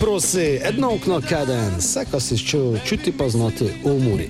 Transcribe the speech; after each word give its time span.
Prosi, 0.00 0.60
edno 0.62 0.94
okno 0.94 1.20
kaden, 1.28 1.76
vse, 1.78 2.04
kar 2.10 2.20
si 2.20 2.36
čutil, 2.38 2.78
čuti 2.84 3.12
pa 3.18 3.28
znati 3.28 3.64
v 3.64 3.90
umori. 3.90 4.28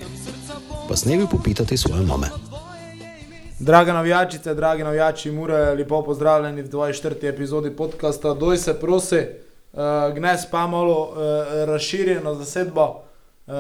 Pa 0.89 0.97
snevi 0.97 1.27
popitati 1.31 1.77
svoje 1.77 2.03
mame. 2.03 2.27
Drage 3.59 3.93
navijačice, 3.93 4.55
dragi 4.55 4.85
navijači, 4.85 5.31
mure, 5.31 5.75
lepo 5.75 6.03
pozdravljeni 6.03 6.63
v 6.63 6.69
24. 6.69 7.29
epizodi 7.29 7.71
podcasta 7.71 8.35
Doj 8.35 8.59
se 8.59 8.81
prosi. 8.81 9.21
Uh, 9.73 9.81
Gnes 10.15 10.51
pa 10.51 10.67
malo 10.67 11.03
uh, 11.03 11.17
razširjena 11.67 12.35
zasedba, 12.35 12.89
uh, 12.89 13.55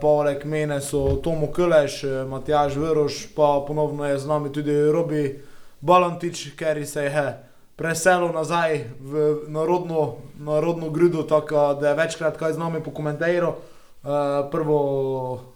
poleg 0.00 0.44
mene 0.44 0.80
so 0.80 1.16
Tomo 1.22 1.52
Kleš, 1.52 2.02
Matjaž 2.28 2.76
Vrš, 2.76 3.26
pa 3.36 3.64
ponovno 3.66 4.06
je 4.06 4.18
z 4.18 4.26
nami 4.26 4.52
tudi 4.52 4.90
Robi 4.92 5.42
Balantič, 5.80 6.54
ker 6.56 6.86
se 6.86 7.02
je 7.02 7.47
preselil 7.78 8.34
nazaj 8.34 8.90
v 8.98 9.46
narodno, 9.46 10.16
narodno 10.42 10.90
grudo, 10.90 11.22
tako 11.22 11.78
da 11.80 11.88
je 11.88 11.94
večkrat 11.94 12.36
kaj 12.36 12.52
z 12.52 12.58
nami 12.58 12.82
pokomentiral. 12.82 13.54
Uh, 13.98 14.50
prvo, 14.50 14.78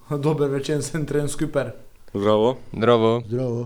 dober 0.24 0.50
večer, 0.50 0.82
sem 0.82 1.06
tren 1.06 1.28
skupaj. 1.28 1.74
Zdravo. 2.14 2.56
Zdravo. 2.72 3.22
Zdravo. 3.26 3.60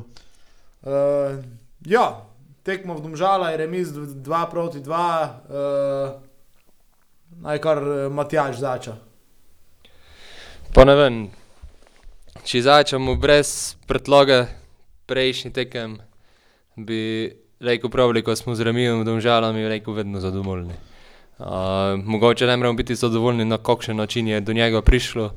Uh, 0.83 1.45
ja, 1.85 2.25
tekmo 2.63 2.95
v 2.95 3.03
Domžala 3.03 3.51
je 3.51 3.57
remis 3.57 3.89
2 3.89 4.51
proti 4.51 4.81
2, 4.81 4.89
uh, 4.89 6.21
naj 7.43 7.59
kar 7.59 7.79
eh, 7.79 8.09
Matjaž 8.09 8.57
zača. 8.57 8.97
Pa 10.75 10.85
ne 10.85 10.95
vem, 10.97 11.17
če 12.45 12.63
začnemo 12.65 13.17
brez 13.21 13.77
predloga 13.89 14.47
prejšnji 15.07 15.53
tekem, 15.53 15.99
bi 16.77 17.33
rekel 17.67 17.91
pravi, 17.91 18.23
ko 18.23 18.37
smo 18.37 18.55
z 18.55 18.63
Remijem 18.63 19.05
Domžalami, 19.05 19.69
rekel 19.69 19.95
vedno 19.95 20.21
zadovoljni. 20.21 20.75
Uh, 21.39 21.47
mogoče 22.05 22.47
ne 22.47 22.57
moramo 22.57 22.77
biti 22.77 22.95
zadovoljni, 22.95 23.45
na 23.45 23.59
kakšen 23.59 23.97
način 23.97 24.29
je 24.29 24.41
do 24.41 24.53
njega 24.53 24.83
prišlo. 24.83 25.35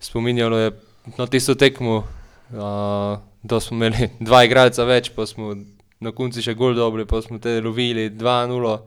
Spominjalo 0.00 0.58
je 0.58 0.70
na 1.18 1.26
tisto 1.26 1.54
tekmo, 1.54 1.96
uh, 1.96 3.18
da 3.42 3.60
smo 3.60 3.76
imeli 3.76 4.08
dva 4.28 4.44
igralca 4.44 4.84
več, 4.84 5.10
pa 5.10 5.26
smo 5.26 5.54
na 6.00 6.12
koncu 6.12 6.42
še 6.42 6.54
gol 6.54 6.74
dobri, 6.74 7.06
pa 7.06 7.22
smo 7.22 7.38
te 7.38 7.60
lovili 7.60 8.10
2-0, 8.10 8.78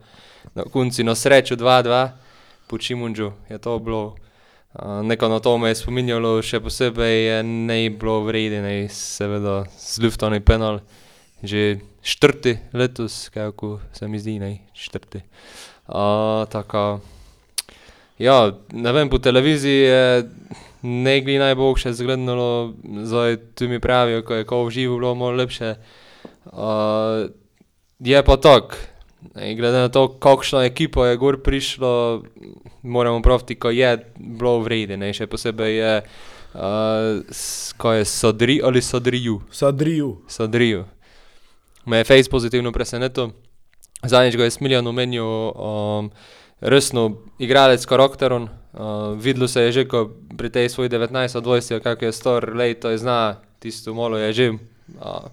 na 0.54 0.64
koncu 0.72 1.04
na 1.04 1.14
srečo 1.14 1.56
2-2, 1.56 2.08
po 2.66 2.78
Čimunžu 2.78 3.32
je 3.50 3.58
to 3.58 3.78
bilo. 3.78 4.16
Uh, 4.74 5.00
neko 5.04 5.28
na 5.28 5.40
to 5.40 5.58
me 5.58 5.68
je 5.68 5.80
spominjalo, 5.80 6.42
še 6.42 6.60
posebej 6.60 7.16
je 7.24 7.42
ne 7.42 7.78
bilo 7.90 8.22
vredno, 8.26 8.72
seveda, 8.92 9.64
z 9.78 10.02
luftoni 10.02 10.40
penal, 10.40 10.80
že 11.42 11.78
četrti 12.06 12.58
letos, 12.72 13.28
kako 13.34 13.80
se 13.92 14.08
mi 14.08 14.18
zdi, 14.18 14.38
ne 14.38 14.58
četrti. 14.74 15.20
Tako, 16.48 17.00
ja, 18.18 18.52
ne 18.72 18.92
vem, 18.92 19.10
po 19.10 19.18
televiziji 19.18 19.80
je 19.80 20.30
ne 20.82 21.20
gli 21.20 21.38
najboljše 21.38 21.92
zgledalo, 21.92 22.74
zdaj 23.02 23.36
tu 23.54 23.68
mi 23.68 23.80
pravijo, 23.80 24.22
ko 24.22 24.34
je 24.34 24.44
ko 24.44 24.64
v 24.64 24.70
živo 24.70 24.98
bilo 24.98 25.14
malo 25.14 25.30
lepše. 25.30 25.74
Je 27.98 28.22
pa 28.22 28.36
tako, 28.36 28.76
ne, 29.34 29.54
glede 29.54 29.78
na 29.78 29.88
to, 29.88 30.08
kakšno 30.08 30.62
ekipo 30.62 31.04
je 31.04 31.16
gor 31.16 31.42
prišlo, 31.42 32.22
moramo 32.82 33.22
praviti, 33.22 33.54
ko 33.54 33.70
je 33.70 33.96
bilo 34.16 34.60
vredno, 34.62 35.12
še 35.12 35.26
posebej 35.26 35.76
je, 35.76 35.94
ko 37.76 37.92
je 37.92 38.04
Sodri 38.04 38.60
ali 38.64 38.82
Sodriju. 38.82 39.40
Sadriju. 39.50 40.16
Sadriju. 40.28 40.84
Me 41.86 41.96
je 41.96 42.04
Face 42.04 42.30
pozitivno 42.30 42.72
presenetil. 42.72 43.30
Zadnjič 44.02 44.36
ga 44.36 44.44
je 44.44 44.50
Smiljan 44.50 44.86
omenil, 44.86 45.24
um, 45.24 46.10
resno 46.60 47.22
igralec 47.38 47.80
s 47.82 47.86
karakterom. 47.86 48.48
Uh, 48.72 49.14
videlo 49.18 49.48
se 49.48 49.62
je 49.62 49.72
že, 49.72 49.84
ko 49.88 50.10
pri 50.36 50.50
tej 50.50 50.68
svoji 50.68 50.88
19-20, 50.90 51.80
kako 51.80 52.04
je 52.04 52.12
star, 52.12 52.42
lej, 52.54 52.74
to 52.74 52.90
je 52.90 52.98
zna, 52.98 53.40
tisto 53.58 53.94
malo 53.94 54.18
je 54.18 54.32
že. 54.32 54.46
Uh, 54.98 55.30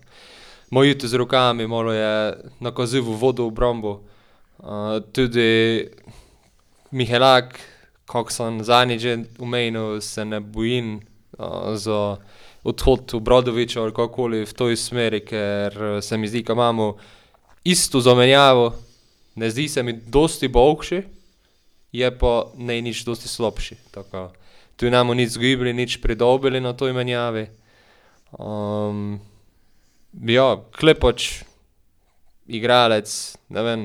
Mojito 0.70 1.08
z 1.08 1.14
rokami, 1.14 1.68
malo 1.68 1.94
je 1.94 2.34
nakazil 2.58 3.04
vodo 3.04 3.50
v 3.50 3.54
brombo. 3.54 4.02
Uh, 4.58 5.02
tudi 5.12 5.90
Mihelak, 6.92 7.60
kako 8.06 8.32
sem 8.32 8.64
zadnjič 8.64 9.04
omenil, 9.40 10.02
se 10.02 10.26
ne 10.26 10.40
bojim 10.40 11.02
uh, 11.38 11.78
za 11.78 12.18
odhod 12.64 13.14
v 13.14 13.20
Brodovič 13.20 13.76
ali 13.78 13.92
kakokoli 13.92 14.46
v 14.48 14.54
toj 14.54 14.76
smeri, 14.80 15.24
ker 15.26 15.74
eh, 15.74 16.02
se 16.02 16.18
mi 16.18 16.28
zdi, 16.28 16.44
da 16.44 16.54
imamo 16.54 16.96
isto 17.64 18.02
zamenjavo, 18.02 18.74
ne 19.36 19.50
zdi 19.50 19.68
se 19.68 19.84
mi 19.84 19.94
dosti 19.94 20.48
boljši, 20.48 21.04
je 21.92 22.10
pa 22.18 22.52
ne 22.58 22.82
nič 22.82 23.04
dosti 23.06 23.28
slabši. 23.28 23.76
Tu 24.76 24.90
namo 24.90 25.14
nič 25.14 25.38
zgubili, 25.38 25.74
nič 25.74 26.02
pridobili 26.02 26.62
na 26.62 26.74
toj 26.74 26.94
menjavi. 26.94 27.48
Um, 28.34 29.22
ja, 30.26 30.58
klepač, 30.74 31.46
igralec, 32.50 33.38
ne 33.50 33.62
vem. 33.62 33.82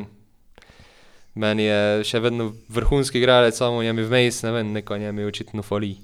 Meni 1.38 1.68
je 1.68 1.82
še 2.08 2.18
vedno 2.24 2.50
vrhunski 2.72 3.20
igralec, 3.20 3.54
samo 3.54 3.84
njemi 3.84 4.02
vmes, 4.02 4.40
ne 4.42 4.50
vem, 4.56 4.72
neko 4.72 4.96
njemi 4.98 5.28
očitno 5.28 5.62
fali. 5.62 5.94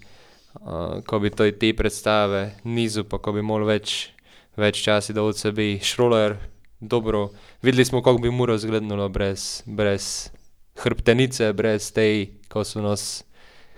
Uh, 0.55 1.03
ko 1.07 1.19
bi 1.19 1.31
to 1.35 1.51
te 1.51 1.73
predstave, 1.75 2.55
nizu 2.65 3.05
pa 3.05 3.19
ko 3.19 3.33
bi 3.35 3.43
malo 3.43 3.67
več, 3.67 4.15
več 4.57 4.85
časa 4.87 5.13
dal 5.13 5.33
od 5.33 5.39
sebe, 5.39 5.81
šroler, 5.83 6.37
dobro. 6.81 7.33
Videli 7.63 7.85
smo, 7.85 8.03
kako 8.03 8.23
bi 8.23 8.31
muro 8.31 8.55
izgledalo 8.55 9.09
brez, 9.09 9.63
brez 9.67 10.31
hrbtenice, 10.79 11.53
brez 11.53 11.91
te, 11.93 12.07
ko 12.49 12.65
so 12.65 12.83
nas 12.83 13.25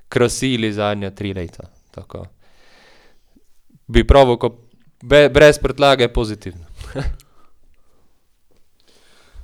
krasili 0.09 0.73
zadnja 0.73 1.11
tri 1.11 1.33
leta. 1.35 1.71
Tako. 1.97 2.27
Bi 3.87 4.05
pravil, 4.05 4.37
ko 4.37 4.53
be, 5.03 5.29
brez 5.33 5.59
predlage 5.59 6.09
pozitivno. 6.13 6.67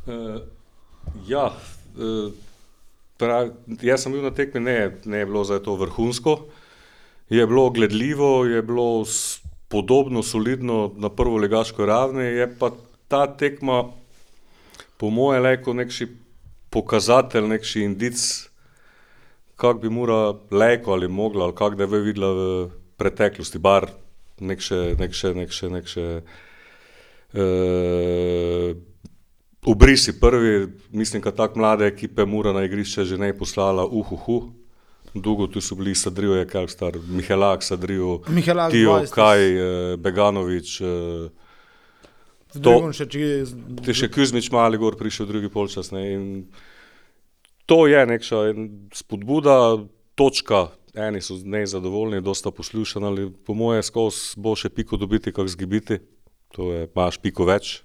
Uh, 0.06 0.40
ja, 1.32 1.48
uh, 1.96 2.32
prav, 3.16 3.54
jaz 3.80 4.04
sem 4.04 4.12
bil 4.12 4.24
na 4.24 4.36
tekmi, 4.36 4.60
ne, 4.60 4.76
ne 5.04 5.22
je 5.22 5.26
bilo 5.32 5.44
za 5.48 5.62
to 5.64 5.80
vrhunsko. 5.80 6.42
Je 7.32 7.46
bilo 7.46 7.70
gledljivo, 7.70 8.44
je 8.44 8.62
bilo 8.62 9.04
podobno, 9.68 10.22
solidno 10.22 10.92
na 10.96 11.08
prvo 11.08 11.36
legaško 11.36 11.86
ravni, 11.86 12.24
je 12.24 12.58
pa 12.58 12.70
ta 13.08 13.26
tekma, 13.36 13.84
po 14.96 15.10
moje, 15.10 15.40
leko 15.40 15.72
nekši 15.72 16.06
pokazatelj, 16.70 17.48
nekši 17.48 17.82
indic, 17.82 18.48
kako 19.56 19.78
bi 19.78 19.90
mora 19.90 20.34
leko 20.50 20.92
ali 20.92 21.08
mogla, 21.08 21.44
ali 21.44 21.54
kako 21.54 21.74
da 21.74 21.86
bi 21.86 22.04
videla 22.04 22.32
v 22.32 22.70
preteklosti, 22.96 23.58
bar 23.58 23.88
nekše, 24.40 24.94
nekše, 24.98 25.34
nekše, 25.34 25.70
nekše 25.70 26.20
uh, 27.32 28.76
Obrisi 29.66 30.20
prvi, 30.20 30.68
mislim, 30.90 31.22
da 31.22 31.30
tako 31.30 31.58
mlade 31.58 31.86
ekipe 31.86 32.24
mora 32.24 32.52
na 32.52 32.64
igrišče 32.64 33.04
že 33.04 33.18
ne 33.18 33.38
poslala, 33.38 33.86
uhuhu. 33.86 34.61
Dolgo 35.14 35.46
tu 35.46 35.60
so 35.60 35.76
bili 35.76 35.94
Sadrijo, 35.94 36.38
kar 36.48 36.68
star, 36.70 36.96
Mihelak, 37.08 37.62
Sadrijo, 37.62 38.22
Mihelak 38.28 38.72
Tijo, 38.72 38.98
20. 38.98 39.12
Kaj, 39.12 39.40
eh, 39.44 39.96
Beganovič, 39.96 40.80
eh, 40.80 41.30
To- 42.62 42.92
še 42.92 43.06
če 43.08 43.46
te 43.84 43.94
še 43.96 44.10
Kuzmič 44.12 44.50
mali 44.52 44.76
gor 44.76 44.92
prišel 44.96 45.26
drugi 45.26 45.48
polčas. 45.48 45.88
Ne, 45.92 46.12
in 46.12 46.24
to 47.66 47.86
je 47.86 48.06
nekša 48.06 48.50
en 48.50 48.90
spodbuda, 48.92 49.86
točka. 50.14 50.68
Eni 50.92 51.22
so 51.24 51.38
nezadovoljni, 51.40 52.20
dosta 52.20 52.50
poslušani, 52.52 53.06
ali 53.06 53.30
po 53.32 53.54
moje 53.56 53.80
skozi 53.82 54.36
bo 54.36 54.52
še 54.52 54.68
piko 54.68 54.98
dobiti, 55.00 55.32
kak 55.32 55.48
zgibiti. 55.48 56.02
To 56.52 56.68
je, 56.72 56.84
imaš 56.84 57.16
piko 57.16 57.46
več, 57.48 57.80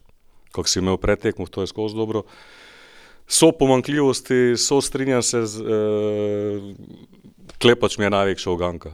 kak 0.51 0.67
si 0.67 0.81
imel 0.83 0.97
pretekmo, 0.99 1.47
to 1.47 1.63
je 1.63 1.71
skozi 1.71 1.95
dobro. 1.95 2.25
So 3.27 3.51
pomankljivosti, 3.51 4.55
so 4.57 4.79
strinjam 4.81 5.23
se 5.23 5.45
z 5.45 5.61
eh, 5.61 6.61
klepač 7.59 7.97
mi 7.97 8.05
je 8.07 8.13
največja 8.13 8.51
oganka. 8.51 8.93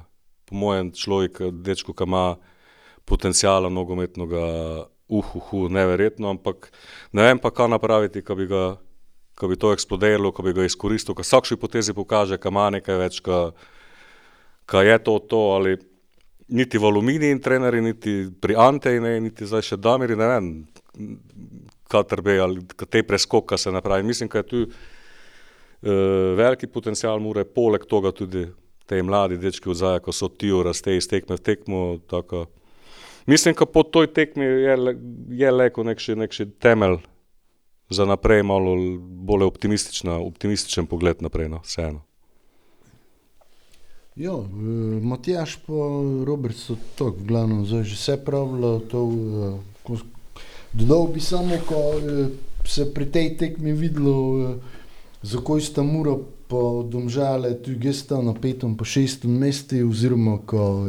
Po 0.49 0.57
mojem 0.57 0.89
človek, 0.91 1.39
dečko, 1.53 1.93
ki 1.93 2.07
ima 2.09 2.25
potencijala 3.05 3.69
nogometnega, 3.69 4.47
uhuhu, 5.07 5.67
neverjetno, 5.69 6.29
ampak 6.29 6.71
ne 7.11 7.27
vem 7.27 7.39
pa, 7.39 7.51
kaj 7.51 7.69
napraviti, 7.75 8.23
ko 8.25 8.35
bi, 8.35 8.47
ga, 8.49 8.63
ko 9.37 9.49
bi 9.51 9.57
to 9.59 9.73
eksplodiralo, 9.75 10.31
ko 10.33 10.45
bi 10.45 10.53
ga 10.55 10.65
izkoristil, 10.65 11.15
ko 11.15 11.25
vsakši 11.25 11.59
potezi 11.59 11.93
pokaže, 11.93 12.39
da 12.41 12.49
ima 12.49 12.69
nekaj 12.73 12.97
več, 12.97 13.21
kaj 14.65 14.89
je 14.89 14.97
to, 15.03 15.19
to 15.29 15.41
ali 15.57 15.77
niti 16.47 16.77
v 16.77 16.89
Aluminiji, 16.89 17.39
trenerji, 17.41 17.81
niti 17.81 18.15
pri 18.41 18.57
Anteji, 18.57 19.19
niti 19.21 19.45
zdaj 19.45 19.67
še 19.69 19.77
Damiri, 19.77 20.17
ne 20.19 20.27
vem, 20.31 20.49
katerbe 21.93 22.39
ali 22.41 22.65
te 22.89 23.03
preskoka 23.05 23.57
se 23.57 23.71
napravi. 23.71 24.03
Mislim, 24.03 24.29
da 24.33 24.41
je 24.41 24.49
tu 24.49 24.65
uh, 24.65 25.89
veliki 26.37 26.67
potencial, 26.67 27.21
mora 27.21 27.45
poleg 27.45 27.85
tega 27.89 28.11
tudi 28.11 28.47
te 28.89 28.99
mladi 29.03 29.37
dečki 29.39 29.71
vzaj, 29.71 30.01
ko 30.03 30.11
so 30.11 30.27
ti 30.29 30.51
raste 30.65 30.97
iz 30.97 31.07
tekme 31.07 31.37
v 31.37 31.43
tekmo. 31.43 31.81
Tako. 32.09 32.45
Mislim, 33.25 33.55
da 33.59 33.65
po 33.65 33.83
toj 33.83 34.11
tekmi 34.13 34.45
je, 34.45 34.77
je 35.29 35.51
leko 35.51 35.83
nek 35.87 36.01
še, 36.03 36.15
nek 36.19 36.35
še 36.35 36.49
temelj 36.59 36.99
za 37.93 38.07
naprej 38.09 38.43
malo 38.43 38.73
bolj 39.27 39.47
optimističen 39.51 40.89
pogled 40.89 41.21
naprej. 41.23 41.51
No, 41.53 41.61
vseeno. 41.63 42.03
Ja, 44.15 44.35
uh, 44.35 44.49
Matjaš 45.01 45.55
pa 45.65 45.85
Robert 46.27 46.57
so 46.59 46.75
tako, 46.97 47.17
v 47.23 47.29
glavnem, 47.31 47.63
zdaj 47.65 47.87
že 47.89 47.95
vse 47.97 48.17
pravilo. 48.25 48.75
Uh, 48.93 50.03
dodal 50.73 51.07
bi 51.13 51.21
samo, 51.21 51.57
ko 51.67 51.75
uh, 51.75 52.27
se 52.65 52.87
pri 52.93 53.05
tej 53.11 53.37
tekmi 53.37 53.73
videlo, 53.73 54.17
uh, 54.19 54.55
za 55.21 55.39
koj 55.39 55.61
sta 55.61 55.83
mura 55.83 56.17
pa 56.47 56.83
domžale, 56.85 57.53
tu 57.63 57.71
gesta 57.79 58.21
na 58.21 58.33
petem, 58.33 58.75
pa 58.77 58.85
šestem 58.85 59.31
mestu, 59.31 59.79
oziroma 59.89 60.37
ko 60.45 60.85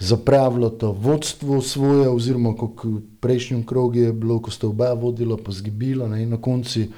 zapravilo 0.00 0.70
to 0.70 0.92
vodstvo 0.92 1.60
svoje, 1.60 2.08
oziroma 2.08 2.54
kot 2.56 2.80
v 2.84 3.02
prejšnjem 3.20 3.66
krogu 3.68 4.00
je 4.00 4.12
bilo, 4.12 4.40
ko 4.40 4.50
sta 4.50 4.66
oba 4.66 4.94
vodila, 4.96 5.36
pa 5.36 5.52
zgibila 5.52 6.08
ne, 6.08 6.22
in 6.24 6.32
na 6.32 6.40
konci 6.40 6.88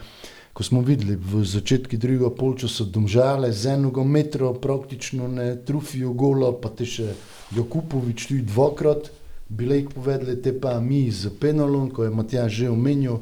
ko 0.53 0.62
smo 0.62 0.81
videli 0.85 1.17
v 1.17 1.44
začetku 1.44 1.97
drugega 1.97 2.29
polčasa 2.29 2.85
domžale 2.85 3.53
z 3.53 3.73
enega 3.73 4.05
metra 4.05 4.53
praktično 4.53 5.29
ne 5.29 5.56
trufijo 5.64 6.12
gola, 6.12 6.53
pa 6.53 6.69
te 6.69 6.85
še 6.85 7.17
Jakupovič 7.56 8.29
tudi 8.29 8.44
dvakrat, 8.49 9.09
bile 9.56 9.76
jih 9.76 9.88
povedali, 9.94 10.43
te 10.43 10.52
pa 10.60 10.81
mi 10.81 11.10
z 11.10 11.31
penalom, 11.40 11.90
ko 11.90 12.04
je 12.04 12.10
Matjaž 12.10 12.52
že 12.52 12.70
omenil, 12.70 13.19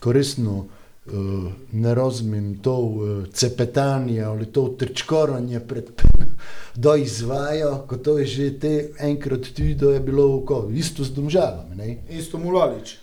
ko 0.00 0.12
resno 0.12 0.56
uh, 0.58 1.50
ne 1.72 1.94
razumem 1.94 2.58
to 2.62 2.76
uh, 2.78 3.26
cepetanje 3.32 4.22
ali 4.22 4.46
to 4.46 4.68
trčkoranje 4.78 5.60
pred 5.60 5.90
do 6.82 6.94
izvaja, 6.96 7.82
ko 7.88 7.96
to 7.96 8.18
je 8.18 8.26
že 8.26 8.58
te 8.58 8.74
enkrat 8.98 9.50
tudi, 9.54 9.74
da 9.74 9.92
je 9.94 10.00
bilo 10.00 10.40
ko, 10.46 10.68
isto 10.70 11.04
z 11.04 11.10
domžalami. 11.10 11.76
Ne? 11.76 11.96
Isto 12.10 12.38
Mulalič. 12.38 12.96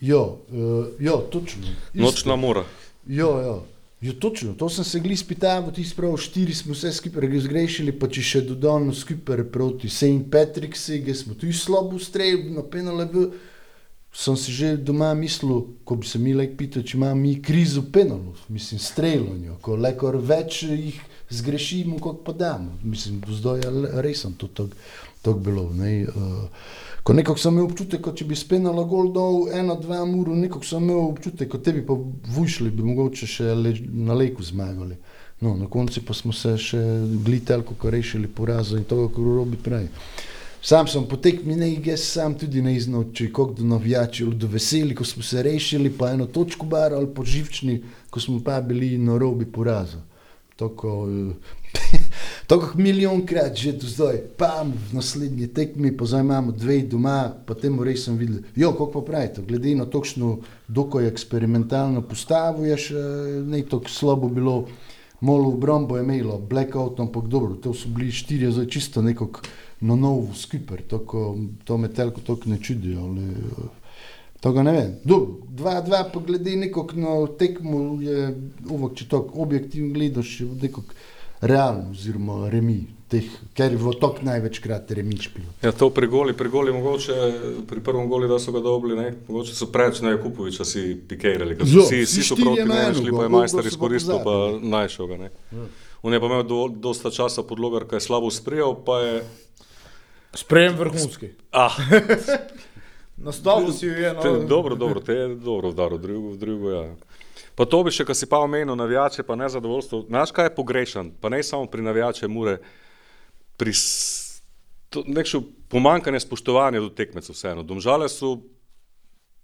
Jo, 0.00 0.38
uh, 0.52 0.86
jo, 0.98 1.16
točno. 1.30 1.66
Isto. 1.94 2.04
Nočna 2.04 2.36
mora. 2.36 2.64
Ja, 3.06 3.30
ja. 3.40 3.58
Jo, 4.06 4.12
točno, 4.12 4.54
to 4.54 4.68
sem 4.70 4.84
se 4.84 5.00
glis 5.00 5.22
pital, 5.26 5.72
ti 5.74 5.84
sprav 5.84 6.14
štiri 6.16 6.54
smo 6.54 6.74
vse 6.76 6.92
skupaj 6.94 7.40
zgrešili, 7.42 7.94
pa 7.98 8.06
če 8.06 8.22
še 8.22 8.42
dodano 8.46 8.94
skupaj 8.94 9.42
proti 9.50 9.90
St. 9.90 10.28
Patricksu, 10.30 11.00
ki 11.02 11.14
smo 11.14 11.34
tu 11.34 11.50
slabo 11.50 11.98
streljali, 11.98 12.52
no 12.54 12.62
penale 12.70 13.08
v, 13.10 13.24
sem 14.14 14.36
si 14.38 14.54
že 14.54 14.76
doma 14.78 15.10
mislil, 15.18 15.64
ko 15.82 15.98
bi 15.98 16.06
se 16.06 16.20
mi 16.22 16.36
lek 16.38 16.54
pital, 16.60 16.86
če 16.86 16.94
ima 17.00 17.10
mi 17.18 17.34
krizo 17.42 17.82
penalov, 17.92 18.46
mislim, 18.46 18.78
streljanje, 18.78 19.58
ko 19.60 19.74
lekor 19.74 20.20
več 20.22 20.62
jih 20.70 21.02
zgrešimo, 21.34 21.98
kot 21.98 22.22
pa 22.22 22.32
damo. 22.32 22.78
Mislim, 22.86 23.18
zdaj 23.26 23.66
je 23.66 24.02
res 24.06 24.22
to 24.38 24.46
tako 24.46 24.70
bilo. 25.34 25.70
Ne, 25.74 26.04
uh, 26.04 26.84
Ko 27.06 27.14
nekako 27.14 27.38
sem 27.38 27.54
imel 27.54 27.68
občutek, 27.68 28.00
kot 28.02 28.16
če 28.18 28.24
bi 28.26 28.34
spenala 28.34 28.82
gol 28.90 29.12
dol, 29.14 29.44
eno, 29.54 29.76
dva 29.78 30.00
ura, 30.02 30.34
nekako 30.34 30.66
sem 30.66 30.82
imel 30.82 31.04
občutek, 31.04 31.52
kot 31.52 31.62
tebi 31.62 31.84
pa 31.86 31.94
vušli, 32.34 32.72
bi 32.74 32.82
mogoče 32.82 33.28
še 33.30 33.52
le, 33.54 33.70
na 33.94 34.16
leku 34.18 34.42
zmagali. 34.42 34.96
No, 35.38 35.52
na 35.54 35.68
koncu 35.70 36.02
pa 36.02 36.16
smo 36.18 36.34
se 36.34 36.56
še 36.58 36.80
glitelko 37.22 37.76
rešili 37.94 38.26
poraza 38.26 38.74
in 38.80 38.88
to, 38.90 39.04
kako 39.06 39.26
robi 39.36 39.60
prej. 39.62 39.86
Sam 40.66 40.88
sem 40.90 41.04
potek 41.06 41.44
minaj, 41.46 41.76
jaz 41.92 42.08
sam 42.10 42.34
tudi 42.34 42.58
ne 42.64 42.74
če 42.74 43.28
kako 43.30 43.60
do 43.60 43.70
navijači, 43.70 44.26
do 44.34 44.50
veseli, 44.50 44.94
ko 44.98 45.04
smo 45.06 45.22
se 45.22 45.46
rešili, 45.46 45.92
pa 45.94 46.10
eno 46.10 46.26
točko 46.26 46.66
bar 46.66 46.94
ali 46.96 47.06
po 47.06 47.22
živčni, 47.22 47.84
ko 48.10 48.18
smo 48.18 48.40
pa 48.42 48.58
bili 48.60 48.96
na 48.98 49.14
robi 49.14 49.46
poraza. 49.46 50.02
Tako, 50.56 51.06
tako 52.46 52.78
milijonkrat 52.78 53.56
že 53.56 53.72
do 53.72 53.86
zdaj, 53.86 54.20
pa 54.38 54.62
v 54.62 54.94
naslednji 54.94 55.48
tekmi, 55.48 55.96
pa 55.96 56.04
zdaj 56.04 56.20
imamo 56.20 56.52
dve 56.52 56.82
doma, 56.82 57.32
pa 57.46 57.54
temu 57.54 57.84
res 57.84 58.04
sem 58.04 58.16
videl. 58.16 58.42
Jo, 58.56 58.72
kako 58.72 58.90
pa 58.92 59.00
pravite, 59.00 59.42
glede 59.42 59.74
na 59.74 59.86
točno, 59.86 60.38
doko 60.68 61.00
je 61.00 61.08
eksperimentalno 61.08 62.02
postavo, 62.02 62.64
je 62.64 62.76
še 62.76 63.06
ne 63.46 63.62
tako 63.66 63.90
slabo 63.90 64.28
bilo, 64.28 64.66
malo 65.20 65.50
v 65.50 65.58
brombo 65.58 65.96
je 65.96 66.04
imelo, 66.04 66.38
blackout, 66.38 67.00
ampak 67.00 67.26
dobro, 67.26 67.56
to 67.56 67.74
so 67.74 67.88
bili 67.88 68.12
štirje, 68.12 68.52
zdaj 68.52 68.68
čisto 68.70 69.02
nekako 69.02 69.42
na 69.80 69.96
novo 69.96 70.34
skuper, 70.34 70.86
tako, 70.88 71.36
to 71.64 71.78
me 71.78 71.88
telko 71.88 72.20
tako 72.20 72.52
ne 72.52 72.62
čudi, 72.62 72.94
ali, 72.94 73.26
Toga 74.40 74.62
ne 74.62 74.72
vem. 74.72 74.90
Dva, 75.56 75.80
dva, 75.80 76.02
pa 76.12 76.20
glede 76.20 76.56
nekog 76.60 76.92
na 76.94 77.14
tekmo, 77.40 77.96
je 78.04 78.28
uvek, 78.68 78.92
če 79.00 79.06
tako 79.08 79.42
objektivno 79.42 79.94
gledaš, 79.96 80.38
nekog 80.60 80.92
realno, 81.40 81.90
oziroma 81.90 82.50
remi, 82.50 82.80
teh, 83.10 83.26
ker 83.54 83.74
je 83.74 83.78
v 83.80 83.92
tok 84.00 84.20
največkrat 84.26 84.90
remi 84.98 85.18
špil. 85.20 85.46
Ja, 85.62 85.72
to 85.72 85.90
pri 85.94 86.08
goli, 86.10 86.34
pri 86.36 86.50
goli 86.50 86.74
mogoče, 86.74 87.16
pri 87.68 87.82
prvem 87.84 88.08
goli, 88.10 88.28
da 88.28 88.38
so 88.42 88.54
ga 88.54 88.62
dobili, 88.64 88.96
ne, 88.98 89.12
mogoče 89.28 89.54
so 89.54 89.70
preveč 89.72 90.00
na 90.02 90.16
Jakupoviča 90.16 90.66
si 90.66 90.94
pikirali, 91.08 91.58
ker 91.58 91.68
so 91.70 91.86
vsi, 91.86 92.02
vsi 92.06 92.26
so 92.26 92.38
proti 92.40 92.66
ne 92.66 92.82
šli, 92.94 93.14
pa 93.14 93.26
je 93.26 93.34
majster 93.36 93.72
izkoristil, 93.72 94.22
pa 94.24 94.36
najšel 94.62 95.12
ga, 95.12 95.20
ne. 95.26 95.32
Ja. 95.52 95.66
On 96.02 96.14
je 96.14 96.20
pa 96.20 96.26
imel 96.30 96.42
do, 96.46 96.66
dosta 96.70 97.10
časa 97.10 97.42
podlogar, 97.42 97.86
kaj 97.88 97.98
je 98.02 98.06
slabo 98.08 98.30
sprijel, 98.30 98.76
pa 98.86 99.00
je... 99.02 99.14
Sprejem 100.36 100.76
vrhunski. 100.76 101.32
Ah. 101.50 101.72
Na 103.16 103.32
stolu 103.32 103.72
si 103.72 103.86
je 103.86 104.10
eno. 104.10 104.22
Te, 104.22 104.28
dobro, 104.46 104.74
dobro, 104.74 105.00
te 105.00 105.12
je 105.12 105.28
dobro 105.34 105.70
vdaro, 105.70 105.98
drugo, 105.98 106.36
drugo, 106.36 106.70
ja. 106.70 106.94
Pa 107.56 107.64
to 107.64 107.80
bi 107.86 107.92
še, 107.94 108.04
kar 108.04 108.16
si 108.16 108.28
pa 108.28 108.42
omenil, 108.44 108.76
navijače, 108.76 109.24
pa 109.24 109.36
nezadovoljstvo. 109.40 110.02
Znaš, 110.10 110.32
kaj 110.36 110.50
je 110.50 110.54
pogrešan, 110.58 111.10
pa 111.20 111.32
ne 111.32 111.40
samo 111.42 111.64
pri 111.72 111.82
navijače 111.86 112.28
mure, 112.28 112.58
pri 113.56 113.72
nekšnem 115.06 115.46
pomankanju 115.72 116.20
spoštovanja 116.20 116.84
do 116.84 116.92
tekmecev 116.92 117.32
vseeno. 117.32 117.64
Domžale 117.64 118.08
so, 118.12 118.36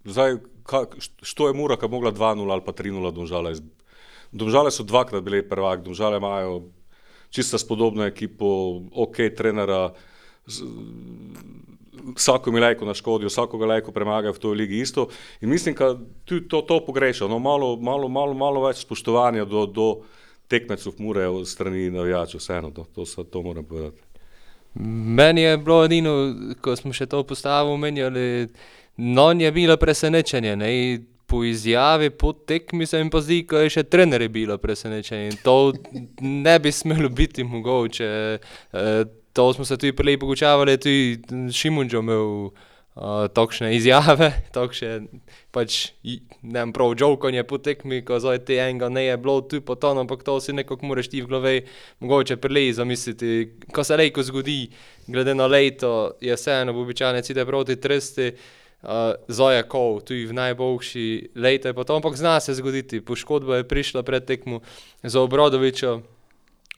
zdaj, 0.05 0.37
što 1.21 1.47
je 1.49 1.57
mura, 1.57 1.77
ki 1.77 1.85
je 1.85 1.89
mogla 1.89 2.13
2-0 2.13 2.51
ali 2.51 2.65
pa 2.65 2.71
3-0 2.71 3.11
domžale. 3.11 3.55
Domžale 4.31 4.71
so 4.71 4.85
dvakrat 4.85 5.23
bile 5.23 5.41
prvak, 5.49 5.81
domžale 5.81 6.17
imajo 6.17 6.69
čisto 7.33 7.57
spodobno 7.57 8.05
ekipo, 8.05 8.45
ok, 8.93 9.33
trenera, 9.37 9.93
mi 12.51 12.59
lajko 12.59 12.85
naškodijo, 12.85 13.27
vsakoga 13.27 13.65
lajko 13.65 13.91
premagajo 13.91 14.33
v 14.33 14.39
toj 14.39 14.55
ligi 14.55 14.79
isto. 14.79 15.07
In 15.41 15.49
mislim, 15.49 15.75
da 15.75 15.95
tudi 16.25 16.47
to, 16.47 16.61
to 16.61 16.79
pogrešajo, 16.85 17.29
no, 17.29 17.39
malo, 17.39 17.75
malo, 17.77 18.09
malo, 18.09 18.33
malo 18.33 18.65
več 18.65 18.81
spoštovanja 18.85 19.45
do, 19.45 19.65
do 19.65 19.87
tekmecev 20.47 20.93
mure 20.97 21.27
od 21.27 21.47
strani 21.47 21.89
navijačev, 21.91 22.39
vseeno, 22.39 22.71
to, 22.71 22.85
to, 22.95 23.05
to, 23.05 23.23
to 23.23 23.41
moram 23.41 23.65
povedati. 23.65 24.01
Meni 24.75 25.41
je 25.41 25.57
bilo 25.57 25.83
edino, 25.85 26.13
ko 26.61 26.75
smo 26.75 26.93
še 26.93 27.05
to 27.05 27.21
postavili, 27.23 27.77
menjali, 27.77 28.27
no, 28.97 29.31
je 29.31 29.51
bilo 29.51 29.77
presenečenje. 29.77 30.55
Ne? 30.57 30.69
Po 31.29 31.43
izjavi, 31.43 32.09
po 32.09 32.33
tekmi 32.33 32.85
se 32.85 32.99
mi 33.03 33.09
pa 33.09 33.21
zdi, 33.21 33.39
da 33.49 33.63
je 33.63 33.69
še 33.77 33.83
trener 33.89 34.27
bilo 34.29 34.57
presenečenje. 34.61 35.29
In 35.31 35.37
to 35.41 35.73
ne 36.21 36.57
bi 36.59 36.71
smelo 36.71 37.09
biti 37.09 37.43
mogoče. 37.43 38.09
E, 38.73 38.83
to 39.33 39.53
smo 39.53 39.65
se 39.65 39.77
tudi 39.77 39.93
prej 39.93 40.19
pogovarjali, 40.19 40.77
tudi 40.77 41.51
Šimunčo 41.53 41.99
imel 41.99 42.45
uh, 42.45 43.25
takšne 43.33 43.73
izjave, 43.75 44.29
takšne 44.55 45.07
pač, 45.51 45.93
ne 46.41 46.59
vem, 46.59 46.73
prav 46.73 46.93
žovkanje 46.99 47.43
po 47.49 47.57
tekmi, 47.57 48.03
ko 48.05 48.19
zdaj 48.21 48.43
ti 48.45 48.59
enega 48.61 48.89
ne 48.93 49.07
je 49.07 49.17
bilo 49.17 49.41
tu 49.41 49.61
po 49.61 49.75
ton, 49.75 49.97
ampak 49.97 50.23
to 50.23 50.37
si 50.41 50.53
nekako 50.53 50.85
moraš 50.85 51.09
ti 51.09 51.21
v 51.21 51.29
glavi 51.29 51.55
mogoče 51.99 52.37
prej 52.37 52.73
zamisliti, 52.77 53.59
ko 53.73 53.83
se 53.83 53.97
lejko 53.97 54.23
zgodi, 54.23 54.67
glede 55.07 55.33
na 55.35 55.49
leto, 55.49 56.13
je 56.21 56.35
vseeno 56.37 56.73
v 56.73 56.85
običajne 56.85 57.25
cide 57.25 57.45
proti 57.45 57.75
tresti. 57.75 58.33
Uh, 58.83 59.15
Zoja 59.31 59.63
Kov, 59.63 60.01
tudi 60.03 60.25
v 60.27 60.35
najboljši 60.35 61.05
leti, 61.39 61.71
ampak 61.71 62.17
zna 62.19 62.33
se 62.43 62.51
zgoditi. 62.51 62.99
Poškodba 62.99 63.61
je 63.61 63.63
prišla 63.63 64.03
pred 64.03 64.25
tekmo 64.27 64.59
za 64.99 65.23
Obrodoviča, 65.23 66.01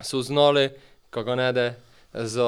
so 0.05 0.21
znali, 0.21 0.69
kako 1.09 1.35
ne 1.35 1.49
da, 1.49 1.65
za, 2.23 2.47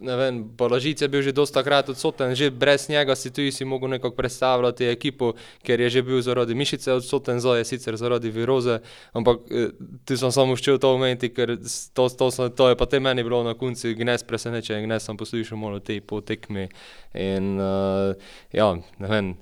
ne 0.00 0.16
vem, 0.16 0.44
Balažic 0.44 1.02
je 1.02 1.08
bil 1.08 1.22
že 1.22 1.32
dosta 1.34 1.62
krat 1.66 1.88
odsoten, 1.90 2.34
že 2.38 2.50
brez 2.50 2.86
njega 2.88 3.16
si 3.18 3.30
tu 3.34 3.42
si 3.50 3.64
mogel 3.64 3.90
nekako 3.90 4.14
predstavljati 4.14 4.86
ekipo, 4.86 5.32
ker 5.66 5.80
je 5.80 5.90
že 5.90 6.02
bil 6.02 6.22
zaradi 6.22 6.54
mišice 6.54 6.92
odsoten, 6.92 7.40
zdaj 7.42 7.58
je 7.58 7.64
sicer 7.64 7.96
zaradi 7.96 8.30
viroze, 8.30 8.78
ampak 9.12 9.42
eh, 9.50 9.74
tu 10.06 10.16
sem 10.16 10.30
samo 10.30 10.54
ščil 10.54 10.78
to 10.78 10.94
omeniti, 10.94 11.32
ker 11.34 11.58
to, 11.94 12.06
to, 12.08 12.30
to, 12.30 12.48
to 12.54 12.68
je 12.70 12.78
pa 12.78 12.86
te 12.86 13.00
meni 13.02 13.26
bilo 13.26 13.42
na 13.42 13.54
konci 13.58 13.94
gnes 13.98 14.22
presenečen, 14.22 14.86
gnes 14.86 15.02
sem 15.02 15.18
poslušal 15.18 15.58
malo 15.58 15.82
te 15.82 15.98
po 16.00 16.20
tekmi 16.22 16.68
in 17.14 17.58
uh, 17.58 18.14
ja, 18.54 18.78
ne 18.78 19.08
vem, 19.10 19.34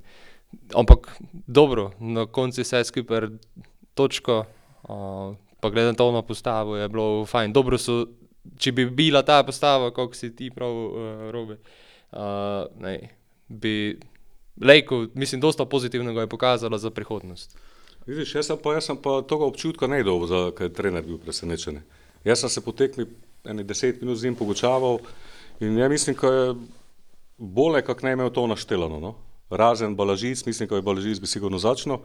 ampak 0.72 1.12
dobro, 1.44 1.92
na 2.00 2.24
konci 2.24 2.64
se 2.64 2.80
je 2.80 2.88
skupaj 2.88 3.28
točko, 3.92 4.46
uh, 4.88 5.36
pa 5.60 5.70
gledam 5.70 5.94
to 5.94 6.08
na 6.12 6.22
postavo, 6.22 6.76
je 6.76 6.88
bilo 6.88 7.26
fajn, 7.28 7.52
dobro 7.52 7.76
so 7.78 8.06
če 8.56 8.72
bi 8.72 8.86
bila 8.86 9.22
ta 9.22 9.42
postava, 9.44 9.90
kot 9.94 10.16
si 10.16 10.30
ti 10.36 10.50
prav, 10.54 10.70
uh, 10.70 11.26
robe, 11.34 11.58
uh, 12.12 12.64
ne, 12.80 12.98
bi 13.48 13.98
Lejko, 14.60 15.06
mislim, 15.14 15.40
dosta 15.40 15.64
pozitivnega 15.64 16.20
je 16.20 16.26
pokazala 16.26 16.78
za 16.78 16.90
prihodnost. 16.90 17.58
Vidiš, 18.06 18.34
jaz 18.34 18.46
sem 18.46 18.58
pa, 18.62 18.72
jaz 18.74 18.88
sem 18.88 18.96
pa 18.96 19.20
tega 19.22 19.46
občutka 19.46 19.86
ne 19.86 20.00
dobil, 20.02 20.50
ker 20.56 20.66
je 20.66 20.74
trener 20.74 21.04
bil 21.06 21.18
presenečen. 21.22 21.82
Jaz 22.24 22.40
sem 22.40 22.50
se 22.50 22.64
potekmi 22.64 23.06
ene 23.44 23.62
deset 23.64 24.00
minut 24.02 24.18
z 24.18 24.24
njim 24.24 24.34
pogočaval 24.34 24.98
in 25.60 25.78
ja 25.78 25.88
mislim, 25.88 26.16
da 26.22 26.32
je 26.32 26.54
bolje, 27.38 27.82
kak 27.82 28.02
ne 28.02 28.12
imel 28.12 28.30
to 28.30 28.46
naštelano. 28.46 29.00
No? 29.00 29.14
Razen 29.50 29.96
Balažic, 29.96 30.44
mislim, 30.46 30.68
da 30.68 30.76
je 30.76 30.82
Balažic 30.82 31.20
bi 31.20 31.26
sigurno 31.26 31.58
začel, 31.58 31.98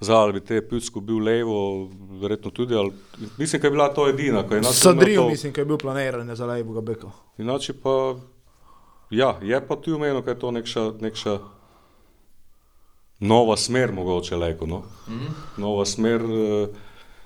Zdaj, 0.00 0.32
bi 0.32 0.40
te 0.40 0.60
Pücko 0.60 1.00
bil 1.00 1.18
levo, 1.24 1.88
verjetno 2.20 2.50
tudi, 2.50 2.74
ali 2.74 2.92
mislim, 3.38 3.62
da 3.62 3.66
je 3.66 3.70
bila 3.70 3.94
to 3.94 4.08
edina. 4.08 4.44
Sadrijo, 4.72 5.22
to- 5.22 5.28
mislim, 5.28 5.52
ki 5.52 5.60
je 5.60 5.64
bil 5.64 5.78
planiran 5.78 6.36
za 6.36 6.46
levega 6.46 6.80
beka. 6.80 7.10
Inače 7.38 7.72
pa, 7.72 8.16
ja, 9.10 9.38
je 9.42 9.66
pa 9.68 9.76
ti 9.76 9.92
umenil, 9.92 10.22
da 10.22 10.30
je 10.30 10.38
to 10.38 10.50
nekša, 10.50 10.92
nekša 11.00 11.38
nova 13.20 13.56
smer, 13.56 13.92
mogoče 13.92 14.36
leko. 14.36 14.66
No? 14.66 14.78
Mm 14.78 15.12
-hmm. 15.12 15.30
Nova 15.56 15.84
smer, 15.84 16.20
eh, 16.20 16.68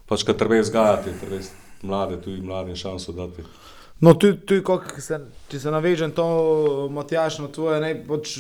pač 0.06 0.22
kar 0.22 0.34
treba 0.34 0.56
izgajati, 0.56 1.10
treba 1.20 1.42
mlade, 1.82 2.20
tudi 2.22 2.40
mladim 2.40 2.76
šanso 2.76 3.12
dati. 3.12 3.42
No, 4.00 4.14
tu, 4.14 4.36
tu 4.36 4.62
kako 4.66 5.00
se, 5.00 5.20
če 5.48 5.58
se 5.60 5.70
navežem 5.70 6.12
to, 6.12 6.88
Matjaš, 6.90 7.38
na 7.38 7.48
tvoje, 7.48 7.80
ne, 7.80 8.04
pač, 8.08 8.38